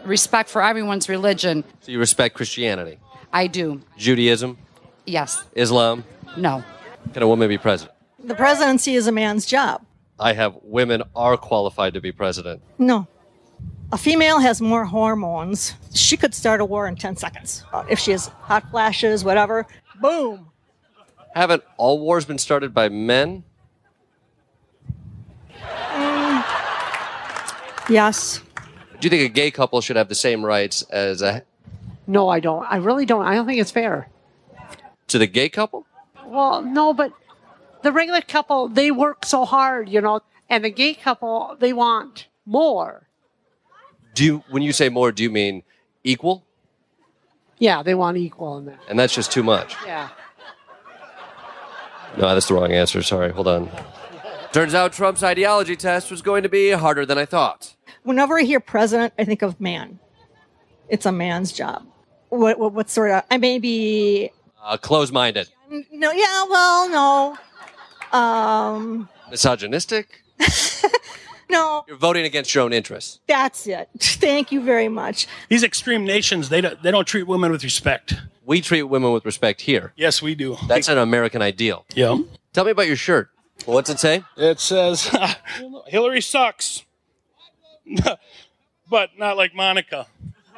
respect 0.04 0.50
for 0.50 0.62
everyone's 0.62 1.08
religion. 1.08 1.64
So 1.80 1.94
you 1.94 2.00
respect 2.00 2.36
Christianity? 2.36 2.98
I 3.32 3.48
do. 3.48 3.82
Judaism? 3.98 4.58
Yes. 5.06 5.42
Islam? 5.56 6.04
No. 6.36 6.66
Can 7.14 7.24
a 7.24 7.28
woman 7.30 7.48
be 7.48 7.58
president? 7.58 7.96
The 8.30 8.36
presidency 8.36 8.94
is 8.94 9.08
a 9.08 9.12
man's 9.12 9.44
job. 9.44 9.82
I 10.20 10.34
have 10.34 10.56
women 10.62 11.02
are 11.16 11.36
qualified 11.36 11.96
to 11.96 12.00
be 12.00 12.12
president. 12.12 12.62
No. 12.78 13.08
A 13.92 13.98
female 13.98 14.38
has 14.38 14.62
more 14.62 14.86
hormones. 14.86 15.74
She 15.96 16.16
could 16.16 16.36
start 16.36 16.62
a 16.62 16.66
war 16.66 16.88
in 16.88 16.96
10 16.96 17.16
seconds. 17.16 17.64
Uh, 17.74 17.86
If 17.90 17.98
she 17.98 18.12
has 18.12 18.28
hot 18.42 18.70
flashes, 18.70 19.24
whatever, 19.26 19.66
boom. 20.00 20.46
Haven't 21.34 21.64
all 21.78 22.00
wars 22.02 22.24
been 22.26 22.38
started 22.38 22.72
by 22.72 22.88
men? 22.90 23.44
Mm. 25.96 26.44
Yes. 27.90 28.42
Do 29.00 29.08
you 29.08 29.10
think 29.10 29.24
a 29.24 29.34
gay 29.34 29.50
couple 29.50 29.82
should 29.82 29.96
have 29.96 30.08
the 30.08 30.14
same 30.14 30.46
rights 30.46 30.84
as 30.92 31.24
a 31.24 31.42
No, 32.06 32.30
I 32.30 32.40
don't. 32.40 32.64
I 32.72 32.76
really 32.78 33.08
don't. 33.08 33.26
I 33.26 33.34
don't 33.34 33.48
think 33.48 33.60
it's 33.60 33.72
fair. 33.72 34.08
to 35.08 35.18
the 35.18 35.26
gay 35.26 35.50
couple? 35.50 35.88
Well, 36.28 36.62
no, 36.62 36.94
but 36.94 37.12
the 37.84 37.92
regular 37.92 38.22
couple, 38.22 38.68
they 38.68 38.92
work 38.92 39.26
so 39.26 39.46
hard, 39.46 39.90
you 39.90 40.02
know, 40.02 40.22
and 40.50 40.64
the 40.64 40.70
gay 40.70 40.94
couple, 40.94 41.56
they 41.60 41.74
want 41.74 42.28
more. 42.46 43.08
Do 44.16 44.26
you, 44.26 44.44
when 44.50 44.64
you 44.64 44.74
say 44.74 44.90
more, 44.90 45.12
do 45.12 45.24
you 45.24 45.30
mean 45.30 45.64
equal? 46.04 46.44
Yeah, 47.58 47.84
they 47.84 47.94
want 47.94 48.18
equal 48.18 48.58
in 48.58 48.66
that. 48.66 48.80
And 48.90 48.98
that's 48.98 49.14
just 49.14 49.32
too 49.32 49.44
much. 49.44 49.76
Yeah. 49.86 50.10
No, 52.18 52.34
that's 52.34 52.48
the 52.48 52.56
wrong 52.56 52.72
answer. 52.72 53.04
Sorry, 53.04 53.32
hold 53.32 53.48
on. 53.48 53.70
Turns 54.52 54.74
out 54.74 54.94
Trump's 54.94 55.22
ideology 55.22 55.76
test 55.76 56.10
was 56.10 56.22
going 56.22 56.44
to 56.44 56.50
be 56.50 56.72
harder 56.72 57.06
than 57.06 57.18
I 57.18 57.26
thought. 57.26 57.76
Whenever 58.04 58.40
I 58.40 58.44
hear 58.44 58.60
president, 58.60 59.14
I 59.20 59.26
think 59.26 59.42
of 59.42 59.62
man. 59.62 60.00
It's 60.88 61.06
a 61.06 61.12
man's 61.12 61.52
job. 61.52 61.86
What, 62.30 62.58
what, 62.58 62.74
what 62.74 62.90
sort 62.90 63.12
of, 63.12 63.24
I 63.30 63.38
may 63.38 63.60
be, 63.60 64.32
Uh, 64.64 64.78
close-minded, 64.78 65.50
no, 65.92 66.12
yeah, 66.12 66.46
well, 66.50 66.90
no. 66.90 67.38
Um, 68.12 69.10
misogynistic. 69.30 70.24
no, 71.50 71.84
You're 71.88 71.98
voting 71.98 72.26
against 72.26 72.54
your 72.56 72.64
own 72.64 72.74
interests. 72.74 73.20
that's 73.28 73.68
it. 73.68 73.90
Thank 74.00 74.52
you 74.52 74.62
very 74.62 74.88
much. 74.88 75.28
These 75.50 75.64
extreme 75.64 76.06
nations, 76.06 76.50
they 76.50 76.62
don't, 76.62 76.82
they 76.82 76.92
don't 76.92 77.06
treat 77.08 77.24
women 77.28 77.52
with 77.52 77.64
respect. 77.64 78.16
We 78.46 78.62
treat 78.62 78.84
women 78.84 79.12
with 79.12 79.26
respect 79.26 79.62
here. 79.62 79.94
Yes, 79.96 80.22
we 80.22 80.34
do. 80.36 80.58
That's 80.68 80.88
an 80.88 80.98
American 80.98 81.42
ideal. 81.42 81.86
Yeah. 81.94 82.18
Tell 82.54 82.66
me 82.66 82.72
about 82.72 82.88
your 82.88 82.96
shirt. 82.96 83.30
What's 83.66 83.90
it 83.90 84.00
say? 84.00 84.24
It 84.38 84.60
says 84.60 85.12
Hillary 85.88 86.22
sucks, 86.22 86.84
but 88.90 89.10
not 89.18 89.38
like 89.38 89.54
Monica. 89.54 90.08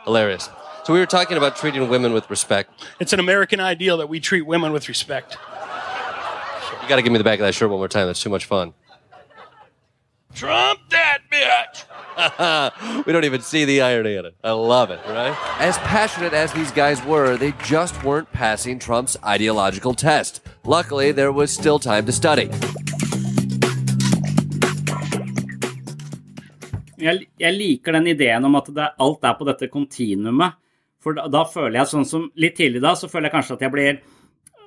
Hilarious. 0.03 0.49
So 0.83 0.93
we 0.93 0.99
were 0.99 1.05
talking 1.05 1.37
about 1.37 1.55
treating 1.57 1.87
women 1.89 2.13
with 2.13 2.29
respect. 2.29 2.71
It's 2.99 3.13
an 3.13 3.19
American 3.19 3.59
ideal 3.59 3.97
that 3.97 4.07
we 4.09 4.19
treat 4.19 4.41
women 4.43 4.71
with 4.71 4.87
respect. 4.87 5.37
You 6.81 6.89
got 6.89 6.97
to 6.97 7.01
give 7.01 7.11
me 7.11 7.17
the 7.17 7.23
back 7.23 7.39
of 7.39 7.45
that 7.45 7.53
shirt 7.53 7.69
one 7.69 7.79
more 7.79 7.87
time. 7.87 8.07
That's 8.07 8.21
too 8.21 8.29
much 8.29 8.45
fun. 8.45 8.73
Trump 10.33 10.79
that 10.89 11.19
bitch. 11.31 13.05
we 13.05 13.11
don't 13.11 13.25
even 13.25 13.41
see 13.41 13.65
the 13.65 13.81
irony 13.81 14.15
in 14.15 14.25
it. 14.25 14.35
I 14.43 14.51
love 14.51 14.91
it, 14.91 14.99
right? 15.07 15.35
As 15.59 15.77
passionate 15.79 16.33
as 16.33 16.53
these 16.53 16.71
guys 16.71 17.03
were, 17.03 17.35
they 17.37 17.53
just 17.63 18.01
weren't 18.03 18.31
passing 18.31 18.79
Trump's 18.79 19.17
ideological 19.23 19.93
test. 19.93 20.41
Luckily, 20.63 21.11
there 21.11 21.31
was 21.31 21.51
still 21.51 21.79
time 21.79 22.05
to 22.05 22.11
study. 22.11 22.49
jeg, 27.01 27.27
jeg 27.41 27.57
liker 27.57 27.97
den 27.97 28.09
ideen 28.13 28.45
om 28.47 28.57
at 28.59 28.69
det, 28.73 28.89
alt 29.01 29.25
er 29.25 29.37
på 29.37 29.47
dette 29.49 29.69
kontinuumet. 29.71 30.57
For 31.01 31.17
da, 31.17 31.25
da 31.33 31.43
føler 31.49 31.79
jeg 31.79 31.89
sånn 31.89 32.05
som 32.05 32.27
Litt 32.37 32.59
tidlig 32.59 32.83
da 32.83 32.93
så 32.97 33.07
føler 33.09 33.29
jeg 33.29 33.35
kanskje 33.39 33.55
at 33.57 33.63
jeg 33.65 33.73
blir 33.73 33.95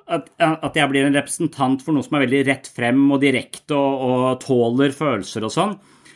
at, 0.05 0.29
at 0.37 0.77
jeg 0.77 0.91
blir 0.91 1.07
en 1.07 1.17
representant 1.17 1.81
for 1.81 1.95
noe 1.95 2.05
som 2.05 2.17
er 2.17 2.25
veldig 2.27 2.41
rett 2.49 2.69
frem 2.69 3.01
og 3.09 3.21
direkte 3.23 3.77
og, 3.77 4.05
og 4.05 4.39
tåler 4.43 4.93
følelser 4.95 5.47
og 5.47 5.53
sånn. 5.53 5.75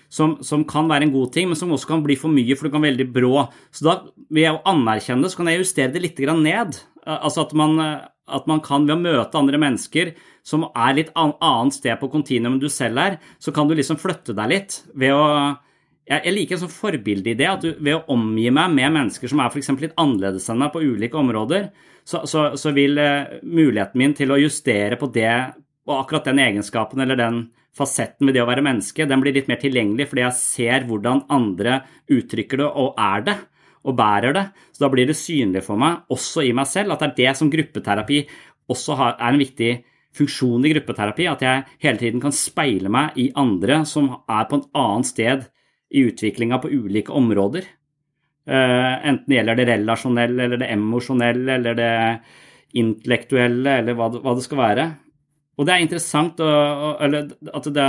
Som, 0.09 0.39
som 0.41 0.63
kan 0.65 0.87
være 0.89 1.05
en 1.05 1.13
god 1.13 1.33
ting, 1.35 1.51
men 1.51 1.57
som 1.57 1.69
også 1.73 1.91
kan 1.91 2.01
bli 2.01 2.15
for 2.17 2.33
mye, 2.33 2.55
for 2.57 2.65
det 2.65 2.73
kan 2.73 2.81
være 2.81 2.95
veldig 2.95 3.11
brå. 3.13 3.43
Så 3.69 3.85
da 3.85 3.93
vil 4.33 4.41
jeg 4.41 4.55
jo 4.55 4.63
anerkjenne 4.71 5.21
det, 5.25 5.29
så 5.29 5.37
kan 5.37 5.51
jeg 5.51 5.61
justere 5.61 5.93
det 5.93 6.01
litt 6.01 6.21
ned. 6.39 6.79
Altså 7.05 7.43
at 7.45 7.53
man, 7.57 7.77
at 8.25 8.49
man 8.49 8.61
kan 8.65 8.87
ved 8.89 8.95
å 8.95 9.03
møte 9.03 9.37
andre 9.37 9.61
mennesker 9.61 10.15
som 10.45 10.65
er 10.71 10.97
litt 10.97 11.11
an, 11.13 11.35
annet 11.45 11.77
sted 11.77 11.99
på 12.01 12.09
kontinuum 12.09 12.57
enn 12.57 12.61
du 12.61 12.69
selv 12.73 13.01
er, 13.01 13.19
så 13.37 13.53
kan 13.53 13.69
du 13.69 13.75
liksom 13.77 13.99
flytte 14.01 14.33
deg 14.37 14.49
litt 14.49 14.79
ved 14.97 15.13
å 15.13 15.25
jeg, 16.09 16.33
liker 16.33 16.57
en 16.57 16.63
sånn 16.63 16.73
forbildeidé 16.73 17.45
at 17.45 17.61
du, 17.61 17.69
ved 17.77 17.99
å 17.99 18.15
omgi 18.15 18.49
meg 18.53 18.73
med 18.73 18.95
mennesker 18.95 19.29
som 19.29 19.41
er 19.43 19.53
eksempel 19.59 19.87
litt 19.87 19.99
annerledes 20.01 20.47
enn 20.49 20.57
meg 20.61 20.71
på 20.73 20.81
ulike 20.81 21.19
områder, 21.19 21.69
så, 22.09 22.23
så, 22.25 22.43
så 22.57 22.73
vil 22.73 22.97
eh, 22.97 23.39
muligheten 23.45 24.01
min 24.01 24.15
til 24.17 24.33
å 24.33 24.39
justere 24.41 24.97
på 24.99 25.11
det 25.13 25.31
og 25.89 25.95
akkurat 25.99 26.29
den 26.29 26.41
egenskapen 26.41 27.01
eller 27.03 27.17
den 27.19 27.43
fasetten 27.77 28.27
med 28.27 28.35
det 28.35 28.41
å 28.43 28.49
være 28.49 28.65
menneske, 28.65 29.05
den 29.07 29.21
blir 29.21 29.35
litt 29.35 29.49
mer 29.49 29.59
tilgjengelig 29.61 30.09
fordi 30.09 30.25
jeg 30.25 30.37
ser 30.39 30.87
hvordan 30.89 31.23
andre 31.31 31.79
uttrykker 32.11 32.61
det 32.63 32.69
og 32.81 32.99
er 32.99 33.25
det 33.29 33.37
og 33.87 33.95
bærer 33.95 34.35
det. 34.35 34.45
Så 34.75 34.83
da 34.83 34.89
blir 34.91 35.07
det 35.07 35.17
synlig 35.17 35.63
for 35.65 35.79
meg, 35.79 36.01
også 36.11 36.43
i 36.43 36.51
meg 36.55 36.67
selv, 36.69 36.93
at 36.93 37.03
det 37.03 37.09
er 37.11 37.17
det 37.21 37.37
som 37.39 37.51
gruppeterapi 37.51 38.19
også 38.69 38.97
er 39.05 39.15
en 39.29 39.39
viktig 39.39 39.71
funksjon 40.19 40.65
i 40.65 40.73
gruppeterapi. 40.73 41.29
At 41.31 41.45
jeg 41.45 41.65
hele 41.85 42.01
tiden 42.01 42.23
kan 42.23 42.35
speile 42.35 42.91
meg 42.91 43.17
i 43.21 43.29
andre 43.39 43.83
som 43.89 44.11
er 44.19 44.49
på 44.49 44.59
et 44.59 44.69
annet 44.83 45.09
sted 45.09 45.47
i 45.89 46.05
utviklinga 46.09 46.59
på 46.61 46.73
ulike 46.73 47.15
områder. 47.15 47.65
Eh, 48.49 48.93
enten 49.05 49.27
det 49.29 49.35
gjelder 49.37 49.57
det 49.59 49.65
relasjonelle 49.69 50.45
eller 50.47 50.61
det 50.61 50.69
emosjonelle 50.73 51.57
eller 51.59 51.75
det 51.77 51.91
intellektuelle 52.79 53.75
eller 53.81 53.97
hva 53.97 54.07
det, 54.09 54.21
hva 54.23 54.33
det 54.37 54.45
skal 54.45 54.61
være. 54.63 54.85
Og 55.59 55.67
det 55.67 55.75
er 55.75 55.83
interessant 55.83 56.41
å, 56.41 56.47
å, 56.47 56.89
at, 57.59 57.69
det, 57.75 57.87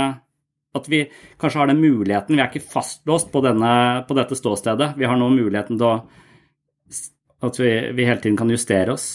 at 0.77 0.89
vi 0.91 0.99
kanskje 1.41 1.61
har 1.63 1.71
den 1.71 1.81
muligheten. 1.81 2.35
Vi 2.35 2.43
er 2.43 2.51
ikke 2.51 2.73
fastlåst 2.75 3.31
på, 3.33 3.41
denne, 3.45 3.71
på 4.05 4.17
dette 4.17 4.37
ståstedet. 4.37 4.91
Vi 4.99 5.07
har 5.09 5.17
nå 5.17 5.31
muligheten 5.33 5.81
til 5.81 5.89
å 5.89 5.95
At 7.41 7.57
vi, 7.57 7.71
vi 7.97 8.05
hele 8.05 8.21
tiden 8.21 8.37
kan 8.37 8.51
justere 8.53 8.93
oss. 8.93 9.07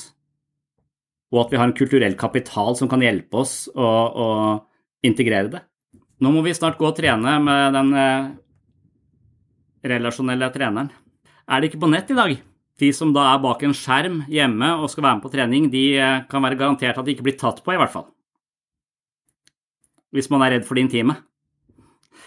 Og 1.30 1.44
at 1.44 1.52
vi 1.52 1.58
har 1.60 1.68
en 1.68 1.76
kulturell 1.78 2.16
kapital 2.18 2.74
som 2.74 2.88
kan 2.90 3.04
hjelpe 3.04 3.38
oss 3.38 3.68
å, 3.70 3.86
å 3.86 4.26
integrere 5.06 5.52
det. 5.52 5.62
Nå 6.18 6.32
må 6.34 6.42
vi 6.42 6.54
snart 6.56 6.78
gå 6.80 6.88
og 6.88 6.96
trene 6.96 7.36
med 7.44 7.76
den 7.76 7.92
eh, 7.94 8.30
relasjonelle 9.94 10.50
treneren. 10.50 10.90
Er 11.46 11.62
det 11.62 11.70
ikke 11.70 11.84
på 11.84 11.90
nett 11.90 12.10
i 12.10 12.18
dag? 12.18 12.34
De 12.76 12.88
som 12.92 13.12
da 13.14 13.22
er 13.30 13.40
bak 13.40 13.62
en 13.64 13.74
skjerm 13.76 14.20
hjemme 14.28 14.68
og 14.82 14.90
skal 14.92 15.06
være 15.06 15.18
med 15.18 15.24
på 15.24 15.32
trening, 15.32 15.68
de 15.72 15.84
eh, 15.96 16.24
kan 16.30 16.42
være 16.44 16.58
garantert 16.58 16.98
at 16.98 17.06
de 17.06 17.14
ikke 17.14 17.24
blir 17.28 17.38
tatt 17.38 17.62
på, 17.64 17.72
i 17.72 17.78
hvert 17.80 17.92
fall. 17.92 18.08
Hvis 20.12 20.28
man 20.32 20.42
er 20.42 20.56
redd 20.56 20.66
for 20.66 20.76
det 20.76 20.86
intime. 20.86 21.16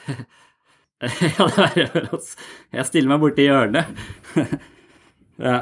ja, 0.10 1.46
det 1.54 1.84
er 1.84 1.92
vel 1.94 2.08
altså. 2.08 2.40
Jeg 2.74 2.88
stiller 2.90 3.12
meg 3.12 3.22
borti 3.22 3.46
hjørnet. 3.46 3.86
ja. 5.50 5.60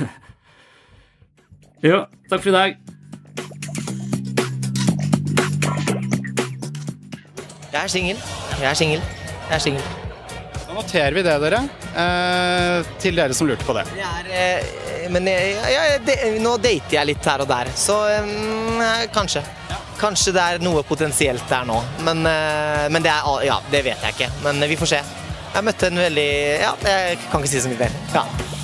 Jo, 1.80 2.02
takk 2.28 2.42
for 2.44 2.50
i 2.50 2.52
dag. 2.52 2.74
Jeg 7.72 7.80
er 7.80 7.88
singel. 7.88 8.20
Jeg 8.60 8.70
er 8.74 8.76
singel. 8.84 9.00
Jeg 9.48 9.56
er 9.56 9.64
singel. 9.64 9.99
Da 10.70 10.76
noterer 10.76 11.12
vi 11.12 11.22
det, 11.26 11.32
dere. 11.42 11.58
Eh, 11.98 12.90
til 13.02 13.16
dere 13.18 13.34
som 13.34 13.48
lurte 13.48 13.66
på 13.66 13.74
det. 13.74 13.82
Jeg 13.98 14.06
er, 14.06 14.28
eh, 14.30 15.08
men 15.10 15.26
jeg, 15.26 15.56
jeg, 15.74 15.96
de, 16.06 16.14
nå 16.44 16.52
dater 16.62 16.94
jeg 16.94 17.08
litt 17.10 17.26
her 17.26 17.42
og 17.42 17.50
der, 17.50 17.72
så 17.74 17.96
eh, 18.12 19.02
kanskje. 19.10 19.42
Kanskje 19.98 20.36
det 20.36 20.44
er 20.44 20.62
noe 20.62 20.84
potensielt 20.86 21.42
der 21.50 21.66
nå. 21.66 21.80
Men, 22.06 22.22
eh, 22.22 22.86
men 22.86 23.02
det, 23.02 23.10
er, 23.10 23.48
ja, 23.48 23.58
det 23.74 23.82
vet 23.88 24.06
jeg 24.06 24.14
ikke. 24.14 24.30
Men 24.46 24.62
vi 24.70 24.78
får 24.78 24.92
se. 24.94 25.02
Jeg 25.56 25.66
møtte 25.66 25.90
en 25.90 25.98
veldig 26.04 26.30
Ja, 26.62 26.72
jeg 26.86 27.18
kan 27.26 27.42
ikke 27.42 27.54
si 27.56 27.66
så 27.66 27.74
mye 27.74 27.82
mer. 27.88 28.00
Ja. 28.14 28.59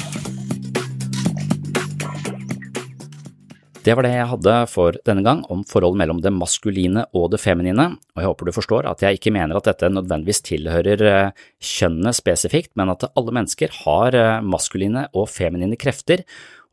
Det 3.86 3.94
var 3.94 4.02
det 4.02 4.16
jeg 4.16 4.26
hadde 4.32 4.52
for 4.66 4.96
denne 5.06 5.22
gang 5.22 5.44
om 5.52 5.60
forholdet 5.68 6.00
mellom 6.00 6.18
det 6.18 6.32
maskuline 6.34 7.04
og 7.14 7.28
det 7.30 7.38
feminine, 7.38 7.92
og 8.16 8.18
jeg 8.18 8.26
håper 8.32 8.48
du 8.48 8.56
forstår 8.56 8.88
at 8.90 9.04
jeg 9.04 9.20
ikke 9.20 9.30
mener 9.36 9.54
at 9.54 9.68
dette 9.68 9.90
nødvendigvis 9.92 10.42
tilhører 10.48 11.04
eh, 11.06 11.44
kjønnet 11.62 12.18
spesifikt, 12.18 12.72
men 12.74 12.90
at 12.90 13.06
alle 13.12 13.34
mennesker 13.36 13.70
har 13.84 14.16
eh, 14.18 14.42
maskuline 14.42 15.04
og 15.14 15.28
feminine 15.30 15.78
krefter, 15.78 16.24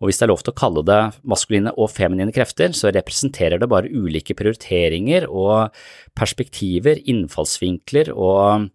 og 0.01 0.09
hvis 0.09 0.23
det 0.23 0.25
er 0.25 0.31
lov 0.33 0.41
til 0.41 0.55
å 0.55 0.57
kalle 0.57 0.85
det 0.89 0.99
maskuline 1.35 1.75
og 1.77 1.91
feminine 1.93 2.33
krefter, 2.33 2.73
så 2.73 2.89
representerer 2.89 3.61
det 3.61 3.69
bare 3.69 3.93
ulike 3.93 4.33
prioriteringer 4.39 5.29
og 5.29 5.69
perspektiver, 6.17 6.97
innfallsvinkler 6.97 8.09
og 8.09 8.73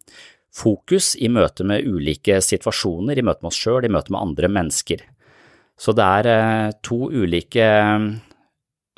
fokus 0.55 1.17
i 1.19 1.27
møte 1.27 1.67
med 1.67 1.91
ulike 1.91 2.39
situasjoner, 2.39 3.19
i 3.19 3.27
møte 3.27 3.43
med 3.43 3.51
oss 3.51 3.61
sjøl, 3.67 3.83
i 3.83 3.93
møte 3.93 4.15
med 4.15 4.23
andre 4.23 4.55
mennesker. 4.61 5.03
Så 5.79 5.95
det 5.95 6.07
er 6.07 6.33
eh, 6.33 6.73
to 6.87 7.11
ulike 7.11 7.67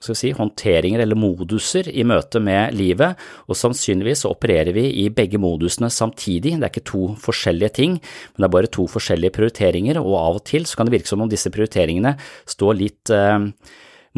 si, 0.01 0.33
håndteringer 0.37 1.03
eller 1.03 1.19
moduser 1.19 1.91
i 1.93 2.05
møte 2.09 2.41
med 2.43 2.75
livet, 2.77 3.21
og 3.49 3.59
sannsynligvis 3.59 4.25
så 4.25 4.33
opererer 4.33 4.73
vi 4.77 4.87
i 5.05 5.09
begge 5.13 5.41
modusene 5.41 5.91
samtidig. 5.93 6.57
Det 6.57 6.67
er 6.67 6.73
ikke 6.73 6.87
to 6.93 7.05
forskjellige 7.21 7.75
ting, 7.83 7.99
men 8.01 8.41
det 8.41 8.49
er 8.49 8.57
bare 8.57 8.73
to 8.73 8.89
forskjellige 8.91 9.37
prioriteringer, 9.37 10.01
og 10.01 10.17
av 10.21 10.41
og 10.41 10.47
til 10.49 10.67
så 10.69 10.81
kan 10.81 10.89
det 10.89 10.99
virke 10.99 11.13
som 11.13 11.25
om 11.25 11.31
disse 11.31 11.53
prioriteringene 11.53 12.17
står 12.49 12.81
litt 12.81 13.13
eh, 13.15 13.39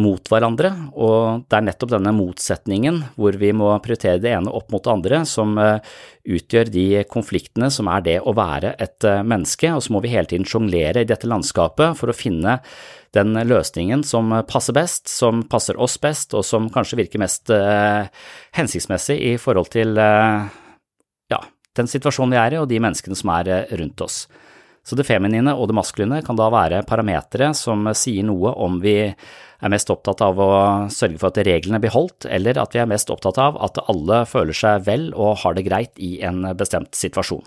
mot 0.01 0.24
hverandre, 0.33 0.70
og 0.97 1.45
det 1.53 1.59
er 1.59 1.64
nettopp 1.66 1.91
denne 1.93 2.14
motsetningen 2.16 3.03
hvor 3.20 3.37
vi 3.37 3.51
må 3.57 3.68
prioritere 3.85 4.22
det 4.22 4.33
ene 4.33 4.53
opp 4.53 4.70
mot 4.72 4.80
det 4.85 4.93
andre, 4.93 5.20
som 5.28 5.53
eh, 5.61 5.93
utgjør 6.33 6.70
de 6.72 6.87
konfliktene 7.12 7.68
som 7.72 7.91
er 7.93 8.07
det 8.07 8.16
å 8.24 8.33
være 8.37 8.72
et 8.80 9.05
eh, 9.09 9.20
menneske, 9.20 9.74
og 9.74 9.85
så 9.85 9.93
må 9.93 10.01
vi 10.05 10.14
hele 10.14 10.30
tiden 10.30 10.49
sjonglere 10.49 11.05
i 11.05 11.09
dette 11.09 11.28
landskapet 11.28 11.99
for 11.99 12.09
å 12.09 12.16
finne 12.16 12.57
den 13.16 13.36
løsningen 13.36 14.04
som 14.06 14.32
passer 14.48 14.76
best, 14.76 15.10
som 15.10 15.42
passer 15.48 15.76
oss 15.80 15.98
best, 16.00 16.32
og 16.36 16.46
som 16.48 16.70
kanskje 16.72 17.02
virker 17.02 17.20
mest 17.20 17.52
eh, 17.52 18.08
hensiktsmessig 18.56 19.18
i 19.32 19.34
forhold 19.40 19.68
til 19.74 19.98
eh, 20.00 20.46
ja, 21.32 21.42
den 21.76 21.90
situasjonen 21.90 22.32
vi 22.32 22.40
er 22.40 22.56
i 22.56 22.62
og 22.62 22.70
de 22.70 22.80
menneskene 22.80 23.18
som 23.18 23.34
er 23.36 23.52
eh, 23.52 23.76
rundt 23.80 24.00
oss. 24.04 24.24
Så 24.82 24.96
det 24.98 25.06
feminine 25.06 25.52
og 25.54 25.68
det 25.70 25.76
maskuline 25.78 26.22
kan 26.26 26.38
da 26.38 26.48
være 26.50 26.82
parametere 26.88 27.52
som 27.54 27.86
sier 27.94 28.26
noe 28.26 28.50
om 28.64 28.80
vi 28.82 28.96
er 29.62 29.70
mest 29.70 29.92
opptatt 29.94 30.24
av 30.26 30.40
å 30.42 30.50
sørge 30.90 31.20
for 31.20 31.30
at 31.30 31.38
reglene 31.46 31.78
blir 31.78 31.94
holdt, 31.94 32.26
eller 32.26 32.58
at 32.58 32.74
vi 32.74 32.80
er 32.82 32.90
mest 32.90 33.12
opptatt 33.14 33.38
av 33.38 33.60
at 33.62 33.78
alle 33.86 34.24
føler 34.26 34.56
seg 34.58 34.82
vel 34.88 35.12
og 35.14 35.44
har 35.44 35.54
det 35.54 35.68
greit 35.68 36.02
i 36.02 36.16
en 36.26 36.42
bestemt 36.58 36.98
situasjon. 36.98 37.44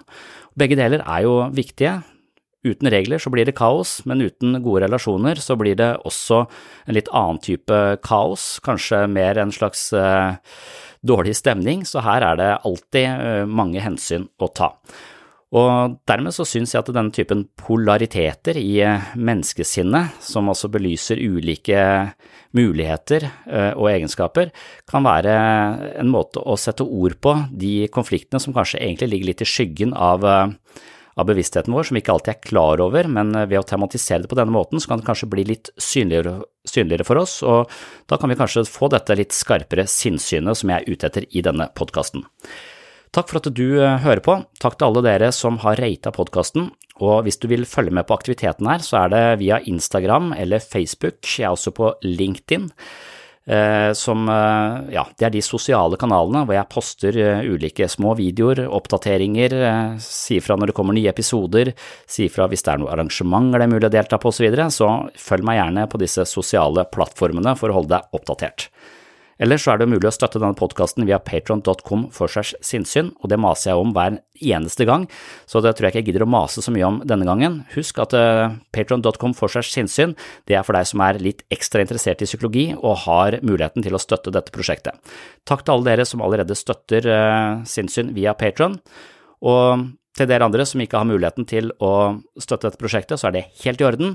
Begge 0.56 0.80
deler 0.80 1.04
er 1.04 1.26
jo 1.26 1.42
viktige. 1.52 1.98
Uten 2.66 2.90
regler 2.90 3.22
så 3.22 3.30
blir 3.34 3.46
det 3.46 3.56
kaos, 3.58 4.00
men 4.10 4.24
uten 4.26 4.58
gode 4.66 4.86
relasjoner 4.88 5.40
så 5.42 5.58
blir 5.60 5.78
det 5.78 5.92
også 6.08 6.44
en 6.88 6.98
litt 6.98 7.12
annen 7.14 7.42
type 7.44 7.82
kaos, 8.06 8.56
kanskje 8.66 9.06
mer 9.12 9.38
en 9.42 9.54
slags 9.54 9.92
eh, 9.94 10.40
dårlig 11.06 11.36
stemning, 11.38 11.86
så 11.86 12.02
her 12.06 12.26
er 12.26 12.40
det 12.42 12.54
alltid 12.66 13.06
eh, 13.06 13.44
mange 13.46 13.84
hensyn 13.86 14.26
å 14.42 14.50
ta. 14.50 14.74
Og 15.56 16.00
dermed 16.10 16.34
så 16.36 16.44
syns 16.48 16.74
jeg 16.74 16.82
at 16.82 16.90
denne 16.92 17.14
typen 17.16 17.46
polariteter 17.60 18.58
i 18.60 18.80
eh, 18.84 19.12
menneskesinnet, 19.16 20.18
som 20.24 20.50
også 20.52 20.72
belyser 20.74 21.22
ulike 21.22 21.78
muligheter 22.58 23.28
eh, 23.30 23.72
og 23.78 23.92
egenskaper, 23.94 24.52
kan 24.90 25.06
være 25.06 25.36
en 26.02 26.12
måte 26.12 26.42
å 26.42 26.58
sette 26.60 26.84
ord 26.84 27.20
på 27.24 27.38
de 27.54 27.86
konfliktene 27.94 28.42
som 28.42 28.56
kanskje 28.56 28.82
egentlig 28.82 29.14
ligger 29.14 29.32
litt 29.32 29.46
i 29.46 29.50
skyggen 29.54 29.96
av, 29.96 30.26
eh, 30.28 30.84
av 31.16 31.30
bevisstheten 31.30 31.74
vår, 31.74 31.88
som 31.88 31.96
vi 31.96 32.04
ikke 32.04 32.14
alltid 32.16 32.34
er 32.34 32.44
klar 32.44 32.84
over, 32.84 33.08
men 33.08 33.32
ved 33.48 33.60
å 33.62 33.66
tematisere 33.68 34.26
det 34.26 34.32
på 34.32 34.38
denne 34.40 34.54
måten, 34.56 34.82
så 34.84 34.92
kan 34.92 35.02
det 35.02 35.08
kanskje 35.08 35.32
bli 35.32 35.46
litt 35.48 35.72
synligere, 35.80 36.42
synligere 36.68 37.08
for 37.08 37.22
oss, 37.22 37.38
og 37.48 37.72
da 38.12 38.20
kan 38.20 38.32
vi 38.32 38.40
kanskje 38.40 38.66
få 38.68 38.92
dette 38.92 39.16
litt 39.18 39.36
skarpere 39.36 39.88
sinnsynet 39.88 40.60
som 40.60 40.72
jeg 40.74 40.84
er 40.84 40.92
ute 40.92 41.10
etter 41.12 41.28
i 41.32 41.46
denne 41.46 41.70
podkasten. 41.78 42.26
Takk 43.16 43.30
for 43.32 43.40
at 43.40 43.54
du 43.56 43.80
eh, 43.80 44.00
hører 44.04 44.20
på. 44.24 44.34
Takk 44.60 44.76
til 44.76 44.90
alle 44.90 45.06
dere 45.06 45.30
som 45.32 45.62
har 45.64 45.80
rata 45.80 46.12
podkasten. 46.12 46.68
Og 47.04 47.24
hvis 47.24 47.40
du 47.40 47.48
vil 47.52 47.64
følge 47.68 47.94
med 47.96 48.08
på 48.08 48.16
aktiviteten 48.16 48.68
her, 48.68 48.84
så 48.84 49.06
er 49.06 49.14
det 49.14 49.24
via 49.40 49.62
Instagram 49.72 50.34
eller 50.36 50.64
Facebook. 50.64 51.22
Jeg 51.24 51.48
er 51.48 51.56
også 51.56 51.72
på 51.76 51.94
LinkedIn. 52.04 52.68
Eh, 53.46 53.92
som, 53.94 54.24
eh, 54.30 54.94
ja, 54.96 55.04
det 55.18 55.28
er 55.28 55.34
de 55.36 55.42
sosiale 55.46 56.00
kanalene 56.02 56.42
hvor 56.48 56.58
jeg 56.58 56.70
poster 56.72 57.20
ulike 57.46 57.86
små 57.92 58.16
videoer, 58.18 58.64
oppdateringer, 58.66 59.54
sier 60.02 60.42
fra 60.42 60.58
når 60.58 60.72
det 60.72 60.78
kommer 60.78 60.98
nye 60.98 61.12
episoder, 61.12 61.74
sier 62.10 62.34
fra 62.34 62.50
hvis 62.50 62.66
det 62.66 62.74
er 62.74 62.82
noe 62.82 62.94
arrangementer 62.96 63.62
det 63.62 63.68
er 63.68 63.74
mulig 63.76 63.90
å 63.92 63.94
delta 63.94 64.20
på 64.22 64.34
osv., 64.34 64.50
så, 64.50 64.74
så 64.74 64.92
følg 65.28 65.46
meg 65.46 65.60
gjerne 65.62 65.88
på 65.92 66.02
disse 66.02 66.26
sosiale 66.30 66.88
plattformene 66.90 67.54
for 67.60 67.70
å 67.70 67.82
holde 67.82 67.94
deg 67.98 68.18
oppdatert. 68.18 68.70
Ellers 69.42 69.66
så 69.66 69.74
er 69.74 69.82
det 69.82 69.90
mulig 69.92 70.08
å 70.08 70.14
støtte 70.16 70.40
denne 70.40 70.56
podkasten 70.56 71.04
via 71.08 71.18
patron.com 71.20 72.06
for 72.16 72.32
segs 72.32 72.54
sinnssyn, 72.64 73.10
og 73.20 73.32
det 73.32 73.40
maser 73.42 73.74
jeg 73.74 73.82
om 73.82 73.92
hver 73.96 74.20
eneste 74.40 74.88
gang, 74.88 75.08
så 75.50 75.60
det 75.64 75.74
tror 75.76 75.88
jeg 75.88 75.96
ikke 75.96 76.04
jeg 76.04 76.08
gidder 76.12 76.26
å 76.26 76.30
mase 76.32 76.64
så 76.64 76.72
mye 76.72 76.88
om 76.88 77.02
denne 77.08 77.28
gangen. 77.28 77.58
Husk 77.74 78.00
at 78.04 78.16
uh, 78.16 78.56
patron.com 78.76 79.36
for 79.36 79.52
segs 79.52 79.74
sinnssyn, 79.76 80.16
det 80.48 80.56
er 80.56 80.64
for 80.68 80.78
deg 80.78 80.88
som 80.88 81.04
er 81.04 81.20
litt 81.24 81.44
ekstra 81.52 81.84
interessert 81.84 82.24
i 82.24 82.30
psykologi 82.30 82.70
og 82.78 83.04
har 83.04 83.42
muligheten 83.44 83.84
til 83.84 83.98
å 83.98 84.02
støtte 84.02 84.34
dette 84.36 84.56
prosjektet. 84.56 84.96
Takk 85.44 85.66
til 85.66 85.76
alle 85.76 85.92
dere 85.92 86.08
som 86.08 86.24
allerede 86.24 86.56
støtter 86.56 87.12
uh, 87.12 87.62
sinnssyn 87.68 88.16
via 88.16 88.38
Patron, 88.40 88.80
og 89.44 89.92
til 90.16 90.30
dere 90.32 90.48
andre 90.48 90.64
som 90.64 90.80
ikke 90.80 91.02
har 91.02 91.08
muligheten 91.10 91.48
til 91.50 91.74
å 91.84 91.94
støtte 92.40 92.70
dette 92.70 92.80
prosjektet, 92.80 93.20
så 93.20 93.28
er 93.28 93.36
det 93.36 93.48
helt 93.66 93.82
i 93.84 93.88
orden. 93.88 94.14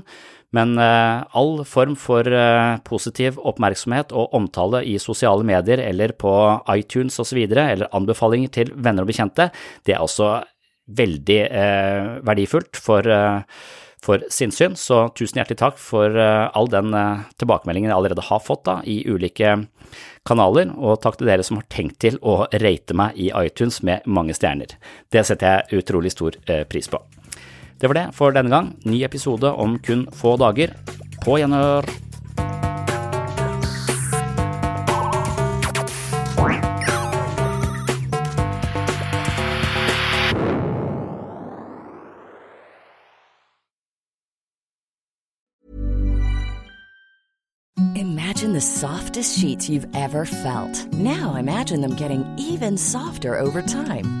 Men 0.55 0.75
uh, 0.79 1.23
all 1.31 1.61
form 1.67 1.95
for 1.99 2.27
uh, 2.27 2.77
positiv 2.87 3.39
oppmerksomhet 3.39 4.11
og 4.11 4.33
omtale 4.35 4.83
i 4.87 4.97
sosiale 4.99 5.45
medier 5.47 5.79
eller 5.83 6.11
på 6.19 6.31
iTunes 6.75 7.19
osv., 7.23 7.39
eller 7.47 7.87
anbefalinger 7.95 8.51
til 8.59 8.73
venner 8.75 9.07
og 9.07 9.13
bekjente, 9.13 9.47
det 9.87 9.95
er 9.95 10.03
også 10.03 10.33
veldig 10.91 11.39
uh, 11.55 12.17
verdifullt 12.27 12.75
for, 12.83 13.07
for 14.03 14.27
sinnssyn. 14.33 14.75
Så 14.75 15.05
tusen 15.15 15.39
hjertelig 15.39 15.61
takk 15.61 15.79
for 15.79 16.19
all 16.19 16.67
den 16.71 16.91
tilbakemeldingen 17.39 17.93
jeg 17.93 17.95
allerede 17.95 18.27
har 18.27 18.43
fått 18.43 18.65
da, 18.67 18.81
i 18.83 19.05
ulike 19.07 19.55
kanaler, 20.27 20.75
og 20.75 20.99
takk 21.05 21.21
til 21.21 21.31
dere 21.31 21.47
som 21.47 21.61
har 21.61 21.69
tenkt 21.71 22.01
til 22.03 22.19
å 22.19 22.41
rate 22.51 22.97
meg 22.97 23.15
i 23.15 23.31
iTunes 23.31 23.79
med 23.87 24.03
mange 24.03 24.35
stjerner. 24.35 24.75
Det 25.07 25.23
setter 25.23 25.61
jeg 25.71 25.85
utrolig 25.85 26.11
stor 26.17 26.35
pris 26.67 26.91
på. 26.91 26.99
Det 27.81 27.87
var 27.87 27.97
det 27.97 28.09
for 28.13 28.29
denne 28.29 28.49
gang. 28.53 28.75
Ny 28.85 29.01
episode 29.03 29.49
om 29.57 29.79
kun 29.81 30.05
få 30.13 30.35
dager. 30.37 30.75
På 31.25 31.39
gjenhør! 31.41 31.89
Imagine 47.95 48.53
the 48.53 48.61
softest 48.61 49.39
sheets 49.39 49.69
you've 49.69 49.87
ever 49.95 50.25
felt. 50.25 50.93
Now 50.93 51.35
imagine 51.35 51.81
them 51.81 51.95
getting 51.95 52.23
even 52.37 52.77
softer 52.77 53.39
over 53.39 53.61
time. 53.61 54.20